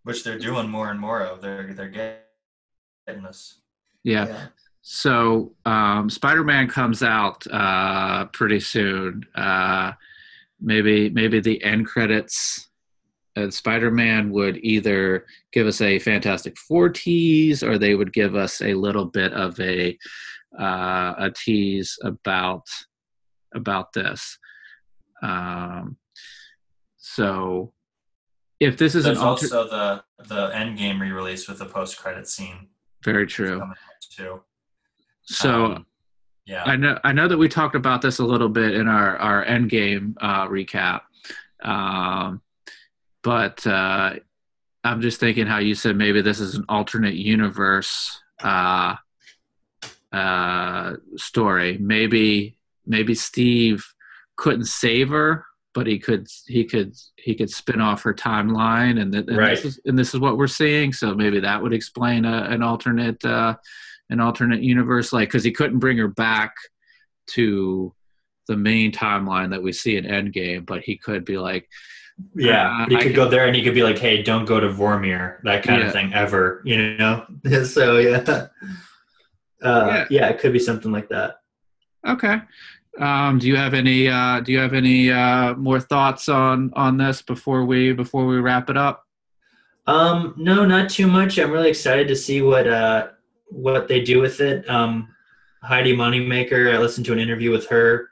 Which 0.03 0.23
they're 0.23 0.39
doing 0.39 0.69
more 0.69 0.91
and 0.91 1.01
more 1.01 1.23
of. 1.23 1.41
They're 1.41 1.73
they're 1.73 1.89
getting 1.89 3.25
us. 3.25 3.60
Yeah. 4.05 4.47
So 4.83 5.53
um, 5.67 6.09
Spider-Man 6.11 6.69
comes 6.69 7.03
out 7.03 7.47
uh, 7.51 8.27
pretty 8.27 8.61
soon. 8.61 9.25
Uh, 9.35 9.93
maybe 10.61 11.11
maybe 11.11 11.41
the 11.41 11.63
end 11.63 11.87
credits. 11.87 12.69
And 13.37 13.55
Spider-Man 13.55 14.31
would 14.33 14.59
either 14.59 15.27
give 15.53 15.67
us 15.67 15.81
a 15.81 15.99
Fantastic 16.01 16.59
Four 16.59 16.89
tease, 16.89 17.63
or 17.63 17.79
they 17.79 17.95
would 17.95 18.13
give 18.13 18.35
us 18.35 18.61
a 18.61 18.75
little 18.75 19.05
bit 19.05 19.33
of 19.33 19.59
a 19.61 19.97
uh, 20.59 21.15
a 21.19 21.31
tease 21.31 21.97
about 22.03 22.67
about 23.55 23.93
this. 23.93 24.39
Um, 25.23 25.97
so, 26.97 27.73
if 28.59 28.77
this 28.77 28.95
is 28.95 29.05
There's 29.05 29.19
an 29.19 29.25
alter, 29.25 29.47
also 29.47 29.69
the 29.69 30.25
the 30.25 30.57
end 30.57 30.77
game 30.77 31.01
re-release 31.01 31.49
with 31.49 31.59
the 31.59 31.67
post 31.67 31.99
credit 31.99 32.27
scene. 32.27 32.69
Very 33.05 33.27
true. 33.27 33.63
too. 34.11 34.41
So. 35.23 35.65
Um, 35.67 35.87
Yeah. 36.47 36.65
I 36.65 36.75
know 36.77 36.99
I 37.05 37.13
know 37.13 37.29
that 37.29 37.39
we 37.39 37.49
talked 37.49 37.77
about 37.77 38.03
this 38.03 38.19
a 38.19 38.25
little 38.25 38.49
bit 38.49 38.75
in 38.75 38.89
our 38.89 39.17
our 39.19 39.45
Endgame 39.45 40.15
uh, 40.21 40.49
recap, 40.49 41.03
um, 41.63 42.41
but 43.23 43.65
uh, 43.67 44.15
I'm 44.83 45.01
just 45.01 45.21
thinking 45.21 45.47
how 45.47 45.59
you 45.59 45.77
said 45.77 45.97
maybe 45.97 46.23
this 46.23 46.41
is 46.41 46.57
an 46.57 46.65
alternate 46.69 47.15
universe 47.15 48.21
uh, 48.43 48.97
uh, 50.13 50.97
story. 51.17 51.79
Maybe 51.79 52.57
maybe 52.85 53.15
Steve 53.15 53.85
couldn't 54.35 54.67
save 54.67 55.11
her 55.11 55.45
but 55.75 55.87
he 55.87 55.99
could 55.99 56.27
he 56.47 56.65
could 56.65 56.95
he 57.17 57.35
could 57.35 57.51
spin 57.51 57.81
off 57.81 58.03
her 58.03 58.15
timeline, 58.15 59.01
and, 59.01 59.13
th- 59.13 59.27
and 59.29 59.37
Right. 59.37 59.51
this 59.57 59.65
is 59.65 59.81
and 59.85 59.99
this 59.99 60.15
is 60.15 60.21
what 60.21 60.37
we're 60.37 60.47
seeing. 60.47 60.93
So 60.93 61.15
maybe 61.15 61.41
that 61.41 61.63
would 61.63 61.73
explain 61.73 62.25
a, 62.25 62.43
an 62.51 62.63
alternate 62.63 63.25
uh, 63.25 63.57
an 64.11 64.21
alternate 64.21 64.63
universe, 64.63 65.13
like 65.13 65.29
because 65.29 65.45
he 65.45 65.53
couldn't 65.53 65.79
bring 65.79 65.97
her 65.99 66.09
back 66.09 66.53
to 67.29 67.95
the 68.49 68.57
main 68.57 68.91
timeline 68.91 69.51
that 69.51 69.63
we 69.63 69.73
see 69.73 69.97
in 69.97 70.05
Endgame, 70.05 70.67
but 70.67 70.83
he 70.83 70.97
could 70.97 71.25
be 71.25 71.39
like, 71.39 71.69
Yeah, 72.35 72.83
Uh, 72.83 72.87
he 72.89 72.97
could 72.97 73.03
can- 73.05 73.13
go 73.13 73.29
there 73.29 73.47
and 73.47 73.55
he 73.55 73.63
could 73.63 73.75
be 73.75 73.85
like, 73.85 73.97
"Hey, 73.99 74.23
don't 74.23 74.45
go 74.45 74.59
to 74.59 74.69
Vormir," 74.69 75.37
that 75.45 75.63
kind 75.63 75.81
Yeah. 75.81 75.87
of 75.87 75.93
thing 75.93 76.13
ever, 76.13 76.61
you 76.65 76.97
know. 76.99 77.25
so 77.65 77.99
yeah, 77.99 78.25
uh, 79.63 79.87
Yeah. 79.87 80.07
yeah. 80.11 80.29
it 80.29 80.41
could 80.41 80.53
be 80.53 80.59
something 80.59 80.91
like 80.91 81.09
that. 81.11 81.37
Okay. 82.07 82.41
Um, 82.99 83.39
do 83.39 83.47
you 83.47 83.57
have 83.57 83.73
any 83.75 84.09
uh, 84.09 84.41
Do 84.41 84.53
you 84.53 84.59
have 84.59 84.75
any 84.75 85.11
uh, 85.11 85.55
more 85.55 85.81
thoughts 85.81 86.29
on 86.29 86.73
on 86.75 86.97
this 86.97 87.23
before 87.23 87.65
we 87.65 87.93
before 87.93 88.27
we 88.27 88.39
wrap 88.39 88.69
it 88.69 88.77
up? 88.77 89.05
Um, 89.87 90.35
no, 90.37 90.65
not 90.67 90.91
too 90.91 91.07
much. 91.07 91.39
I'm 91.39 91.51
really 91.51 91.71
excited 91.71 92.09
to 92.09 92.17
see 92.17 92.43
what 92.43 92.67
uh 92.69 93.09
what 93.47 93.89
they 93.89 94.01
do 94.01 94.21
with 94.21 94.41
it. 94.41 94.69
Um, 94.69 95.09
Heidi 95.63 95.95
Moneymaker, 95.95 96.75
I 96.75 96.79
listened 96.79 97.07
to 97.07 97.13
an 97.13 97.19
interview 97.19 97.51
with 97.51 97.67
her 97.69 98.09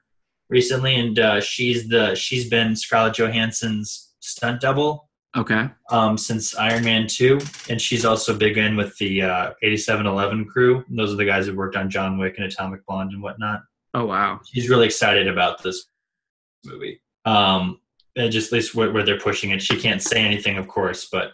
recently, 0.48 0.96
and 0.96 1.18
uh, 1.18 1.40
she's 1.40 1.88
the 1.88 2.14
she's 2.14 2.48
been 2.48 2.76
Scarlett 2.76 3.14
Johansson's 3.14 4.14
stunt 4.20 4.60
double 4.60 5.08
Okay. 5.36 5.68
um, 5.90 6.18
since 6.18 6.56
Iron 6.56 6.84
Man 6.84 7.06
2, 7.06 7.38
and 7.70 7.80
she's 7.80 8.04
also 8.04 8.36
big 8.36 8.58
in 8.58 8.76
with 8.76 8.96
the 8.98 9.22
uh, 9.22 9.50
8711 9.62 10.46
crew. 10.46 10.84
Those 10.90 11.12
are 11.12 11.16
the 11.16 11.24
guys 11.24 11.46
who 11.46 11.54
worked 11.54 11.76
on 11.76 11.88
John 11.90 12.18
Wick 12.18 12.34
and 12.38 12.46
Atomic 12.46 12.84
Blonde 12.86 13.12
and 13.12 13.22
whatnot. 13.22 13.60
Oh 13.94 14.04
wow. 14.04 14.40
She's 14.52 14.68
really 14.68 14.86
excited 14.86 15.28
about 15.28 15.62
this 15.62 15.86
movie. 16.64 17.00
Um, 17.24 17.80
and 18.16 18.32
just 18.32 18.52
at 18.52 18.56
least 18.56 18.74
where, 18.74 18.90
where 18.92 19.04
they're 19.04 19.18
pushing 19.18 19.50
it. 19.50 19.62
She 19.62 19.78
can't 19.78 20.02
say 20.02 20.24
anything, 20.24 20.58
of 20.58 20.68
course, 20.68 21.08
but 21.10 21.32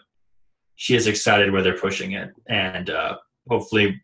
she 0.75 0.95
is 0.95 1.07
excited 1.07 1.51
where 1.51 1.61
they're 1.61 1.77
pushing 1.77 2.13
it, 2.13 2.31
and 2.47 2.89
uh, 2.89 3.17
hopefully, 3.49 4.01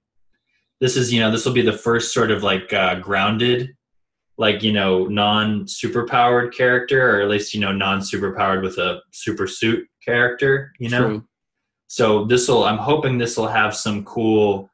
this 0.79 0.95
is 0.95 1.13
you 1.13 1.19
know 1.19 1.31
this 1.31 1.45
will 1.45 1.53
be 1.53 1.61
the 1.61 1.73
first 1.73 2.13
sort 2.13 2.31
of 2.31 2.43
like 2.43 2.71
uh, 2.73 2.95
grounded, 2.95 3.75
like 4.37 4.63
you 4.63 4.71
know 4.71 5.05
non 5.05 5.65
superpowered 5.65 6.53
character, 6.55 7.17
or 7.17 7.21
at 7.21 7.29
least 7.29 7.53
you 7.53 7.59
know 7.59 7.71
non 7.71 7.99
superpowered 7.99 8.63
with 8.63 8.77
a 8.77 9.01
super 9.11 9.47
suit 9.47 9.85
character. 10.03 10.71
You 10.79 10.89
know, 10.89 11.07
True. 11.07 11.27
so 11.87 12.25
this 12.25 12.47
will 12.47 12.63
i'm 12.63 12.77
hoping 12.77 13.17
this 13.17 13.37
will 13.37 13.47
have 13.47 13.75
some 13.75 14.03
cool 14.05 14.70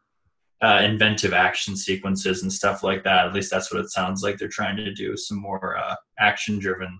uh, 0.61 0.81
inventive 0.83 1.33
action 1.33 1.75
sequences 1.75 2.41
and 2.43 2.51
stuff 2.51 2.83
like 2.83 3.03
that. 3.03 3.27
At 3.27 3.33
least 3.33 3.51
that's 3.51 3.71
what 3.71 3.81
it 3.81 3.89
sounds 3.91 4.23
like 4.23 4.37
they're 4.37 4.47
trying 4.47 4.77
to 4.77 4.93
do 4.93 5.15
some 5.15 5.39
more 5.39 5.77
uh, 5.77 5.95
action 6.19 6.59
driven 6.59 6.99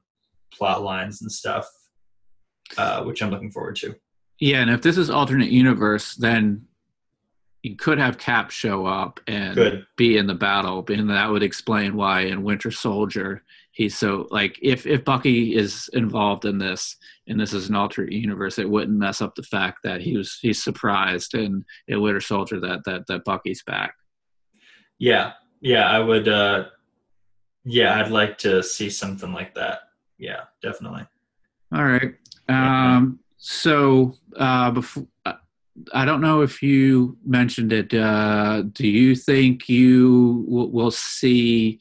plot 0.51 0.83
lines 0.83 1.21
and 1.21 1.31
stuff 1.31 1.67
uh, 2.77 3.03
which 3.03 3.21
i'm 3.21 3.29
looking 3.29 3.51
forward 3.51 3.75
to. 3.77 3.95
Yeah, 4.39 4.61
and 4.61 4.69
if 4.69 4.81
this 4.81 4.97
is 4.97 5.09
alternate 5.09 5.49
universe, 5.49 6.15
then 6.15 6.65
you 7.63 7.75
could 7.75 7.97
have 7.97 8.17
Cap 8.17 8.51
show 8.51 8.85
up 8.85 9.19
and 9.27 9.55
good. 9.55 9.87
be 9.95 10.17
in 10.17 10.27
the 10.27 10.35
battle, 10.35 10.85
and 10.89 11.09
that 11.09 11.29
would 11.29 11.43
explain 11.43 11.95
why 11.95 12.21
in 12.21 12.43
Winter 12.43 12.71
Soldier 12.71 13.43
he's 13.77 13.95
so 13.95 14.27
like 14.31 14.57
if 14.61 14.87
if 14.87 15.05
Bucky 15.05 15.55
is 15.55 15.87
involved 15.93 16.45
in 16.45 16.57
this 16.57 16.97
and 17.27 17.39
this 17.39 17.53
is 17.53 17.69
an 17.69 17.75
alternate 17.75 18.11
universe, 18.11 18.57
it 18.57 18.67
wouldn't 18.67 18.97
mess 18.97 19.21
up 19.21 19.35
the 19.35 19.43
fact 19.43 19.79
that 19.83 20.01
he 20.01 20.17
was 20.17 20.39
he's 20.41 20.63
surprised 20.63 21.35
in 21.35 21.63
in 21.87 22.01
Winter 22.01 22.19
Soldier 22.19 22.59
that 22.59 22.83
that 22.85 23.05
that 23.07 23.23
Bucky's 23.23 23.63
back. 23.63 23.93
yeah 24.99 25.33
yeah 25.61 25.89
i 25.89 25.99
would 25.99 26.27
uh 26.27 26.65
yeah 27.65 27.99
i'd 27.99 28.11
like 28.11 28.37
to 28.37 28.61
see 28.61 28.89
something 28.89 29.31
like 29.33 29.53
that 29.55 29.79
yeah 30.17 30.41
definitely 30.61 31.05
All 31.73 31.83
right. 31.83 32.13
Um, 32.47 33.19
so 33.37 34.13
uh, 34.37 34.71
before, 34.71 35.07
I 35.93 36.05
don't 36.05 36.21
know 36.21 36.41
if 36.41 36.63
you 36.63 37.17
mentioned 37.25 37.73
it. 37.73 37.93
Uh, 37.93 38.63
do 38.71 38.87
you 38.87 39.15
think 39.15 39.67
you 39.67 40.45
will, 40.47 40.71
will 40.71 40.91
see 40.91 41.79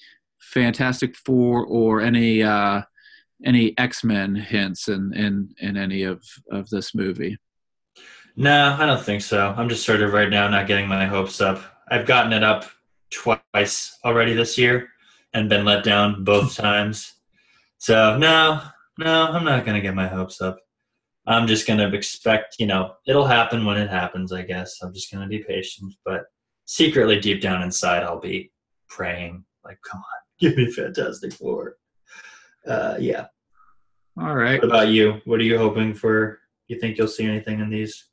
Fantastic 0.57 1.15
Four 1.17 1.67
or 1.67 2.01
any 2.01 2.43
uh, 2.43 2.81
any 3.45 3.77
X 3.77 4.03
Men 4.03 4.35
hints 4.35 4.89
in, 4.89 5.13
in 5.15 5.55
in 5.61 5.77
any 5.77 6.03
of 6.03 6.25
of 6.51 6.71
this 6.71 6.95
movie? 6.95 7.37
No, 8.37 8.75
I 8.79 8.87
don't 8.87 9.03
think 9.03 9.21
so. 9.21 9.53
I'm 9.55 9.69
just 9.69 9.85
sort 9.85 10.01
of 10.01 10.15
right 10.15 10.31
now 10.31 10.49
not 10.49 10.67
getting 10.67 10.89
my 10.89 11.05
hopes 11.05 11.43
up. 11.43 11.63
I've 11.91 12.07
gotten 12.07 12.33
it 12.33 12.43
up 12.43 12.65
twice 13.11 13.99
already 14.03 14.33
this 14.33 14.57
year 14.57 14.89
and 15.35 15.51
been 15.51 15.67
let 15.67 15.85
down 15.85 16.25
both 16.25 16.57
times. 16.57 17.13
So 17.77 18.17
no, 18.17 18.63
no, 18.99 19.27
I'm 19.27 19.45
not 19.45 19.67
gonna 19.67 19.83
get 19.83 19.95
my 19.95 20.09
hopes 20.09 20.41
up. 20.41 20.59
I'm 21.27 21.47
just 21.47 21.67
gonna 21.67 21.91
expect, 21.91 22.57
you 22.59 22.67
know, 22.67 22.95
it'll 23.07 23.27
happen 23.27 23.67
when 23.67 23.77
it 23.77 23.91
happens, 23.91 24.33
I 24.33 24.41
guess. 24.41 24.79
I'm 24.81 24.95
just 24.95 25.13
gonna 25.13 25.29
be 25.29 25.45
patient, 25.45 25.93
but 26.03 26.23
secretly 26.65 27.21
deep 27.21 27.43
down 27.43 27.61
inside 27.61 28.05
I'll 28.05 28.21
be 28.21 28.51
praying, 28.89 29.45
like, 29.63 29.79
come 29.83 30.01
on, 30.01 30.26
give 30.41 30.57
me 30.57 30.71
Fantastic 30.71 31.33
Four. 31.35 31.77
Uh 32.67 32.97
yeah. 32.99 33.27
All 34.19 34.35
right. 34.35 34.61
What 34.61 34.69
about 34.71 34.89
you? 34.89 35.21
What 35.25 35.41
are 35.41 35.45
you 35.45 35.59
hoping 35.59 35.95
for? 35.95 36.41
You 36.69 36.81
think 36.81 36.97
you'll 36.97 37.09
see 37.09 37.25
anything 37.25 37.61
in 37.61 37.71
these? 37.71 38.09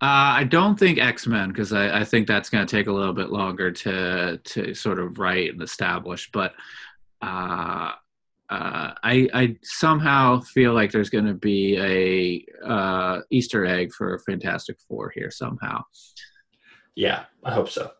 Uh, 0.00 0.34
I 0.38 0.44
don't 0.44 0.76
think 0.76 0.98
X 0.98 1.26
Men 1.26 1.50
because 1.50 1.72
I, 1.72 2.00
I 2.00 2.04
think 2.04 2.26
that's 2.26 2.50
going 2.50 2.66
to 2.66 2.76
take 2.76 2.88
a 2.88 2.92
little 2.92 3.12
bit 3.12 3.30
longer 3.30 3.70
to 3.70 4.38
to 4.38 4.74
sort 4.74 4.98
of 4.98 5.18
write 5.18 5.52
and 5.52 5.62
establish. 5.62 6.30
But 6.32 6.54
uh, 7.20 7.92
uh, 8.50 8.94
I 9.02 9.28
I 9.32 9.56
somehow 9.62 10.40
feel 10.40 10.72
like 10.72 10.90
there's 10.90 11.10
going 11.10 11.26
to 11.26 11.34
be 11.34 11.76
a 11.78 12.68
uh, 12.68 13.20
Easter 13.30 13.64
egg 13.64 13.92
for 13.92 14.18
Fantastic 14.20 14.78
Four 14.88 15.12
here 15.14 15.30
somehow. 15.30 15.82
Yeah, 16.96 17.24
I 17.44 17.52
hope 17.52 17.68
so. 17.68 17.92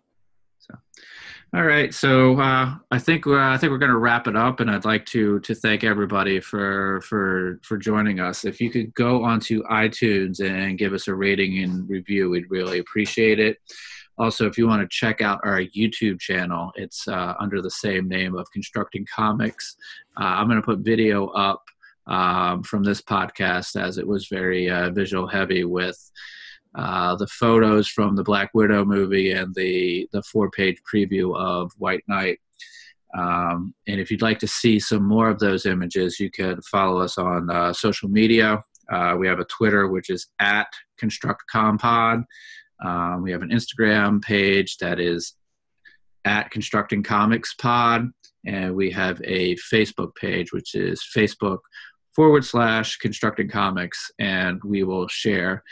All 1.55 1.65
right, 1.65 1.93
so 1.93 2.41
uh, 2.41 2.77
I 2.91 2.99
think 2.99 3.27
uh, 3.27 3.35
I 3.35 3.59
think 3.59 3.73
we're 3.73 3.79
going 3.79 3.91
to 3.91 3.99
wrap 3.99 4.27
it 4.27 4.35
up, 4.37 4.61
and 4.61 4.71
I'd 4.71 4.87
like 4.87 5.05
to 5.07 5.39
to 5.41 5.55
thank 5.55 5.85
everybody 5.85 6.41
for 6.41 7.03
for 7.03 7.61
for 7.63 7.77
joining 7.77 8.21
us. 8.21 8.47
If 8.47 8.59
you 8.59 8.71
could 8.71 8.95
go 8.95 9.23
onto 9.23 9.63
iTunes 9.65 10.41
and 10.41 10.79
give 10.79 10.95
us 10.95 11.09
a 11.09 11.15
rating 11.15 11.63
and 11.63 11.87
review, 11.91 12.31
we'd 12.31 12.51
really 12.51 12.79
appreciate 12.79 13.39
it. 13.39 13.59
Also, 14.17 14.47
if 14.47 14.57
you 14.57 14.67
want 14.67 14.81
to 14.81 14.89
check 14.97 15.21
out 15.21 15.41
our 15.45 15.61
YouTube 15.61 16.19
channel, 16.21 16.73
it's 16.75 17.07
uh, 17.07 17.35
under 17.39 17.61
the 17.61 17.71
same 17.71 18.09
name 18.09 18.35
of 18.35 18.51
Constructing 18.51 19.07
Comics. 19.15 19.77
Uh, 20.19 20.25
I'm 20.25 20.49
going 20.49 20.61
to 20.61 20.65
put 20.65 20.79
video 20.79 21.27
up 21.29 21.63
um, 22.07 22.63
from 22.63 22.83
this 22.83 23.03
podcast 23.03 23.79
as 23.79 23.99
it 23.99 24.07
was 24.07 24.29
very 24.29 24.71
uh, 24.71 24.89
visual 24.89 25.27
heavy 25.27 25.65
with 25.65 25.99
uh, 26.75 27.15
the 27.17 27.27
photos 27.27 27.89
from 27.89 28.17
the 28.17 28.23
Black 28.23 28.51
Widow 28.55 28.85
movie 28.85 29.33
and 29.33 29.55
the 29.55 30.09
the 30.13 30.23
four 30.23 30.51
page 30.51 30.79
preview 30.93 31.37
of 31.37 31.73
White 31.79 32.05
Knight. 32.09 32.39
Um, 33.17 33.75
and 33.87 34.01
if 34.01 34.11
you'd 34.11 34.23
like 34.23 34.39
to 34.39 34.47
see 34.47 34.79
some 34.79 35.07
more 35.07 35.29
of 35.29 35.39
those 35.39 35.67
images, 35.67 36.19
you 36.19 36.31
can 36.31 36.63
follow 36.63 37.01
us 37.01 37.19
on 37.19 37.51
uh, 37.51 37.73
social 37.73 38.09
media. 38.09 38.63
Uh, 38.91 39.17
we 39.19 39.29
have 39.29 39.39
a 39.39 39.45
Twitter, 39.45 39.89
which 39.89 40.09
is 40.09 40.29
at 40.39 40.69
ConstructCompod. 41.01 42.25
Um, 42.85 43.23
we 43.23 43.31
have 43.33 43.43
an 43.43 43.51
Instagram 43.51 44.23
page 44.23 44.79
that 44.79 44.99
is 44.99 45.35
at 46.25 46.51
Constructing 46.51 47.03
Comics 47.03 47.55
Pod, 47.55 48.09
and 48.47 48.75
we 48.75 48.91
have 48.91 49.21
a 49.25 49.57
Facebook 49.57 50.15
page, 50.17 50.53
which 50.53 50.75
is 50.75 51.05
Facebook 51.15 51.59
forward 52.15 52.45
slash 52.45 52.97
Constructing 52.97 53.49
Comics, 53.49 54.11
and 54.19 54.61
we 54.65 54.83
will 54.83 55.09
share 55.09 55.63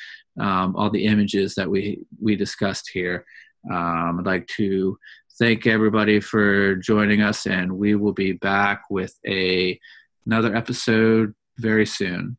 um, 0.41 0.74
all 0.76 0.91
the 0.91 1.05
images 1.05 1.55
that 1.55 1.70
we 1.70 2.01
we 2.20 2.34
discussed 2.36 2.91
here. 2.93 3.24
Um, 3.70 4.20
I'd 4.20 4.26
like 4.26 4.47
to 4.57 4.99
thank 5.38 5.66
everybody 5.66 6.20
for 6.20 6.76
joining 6.76 7.20
us, 7.20 7.47
and 7.47 7.78
we 7.78 7.95
will 7.95 8.12
be 8.12 8.32
back 8.32 8.82
with 8.91 9.14
a 9.26 9.78
another 10.26 10.55
episode 10.55 11.34
very 11.59 11.86
soon. 11.86 12.36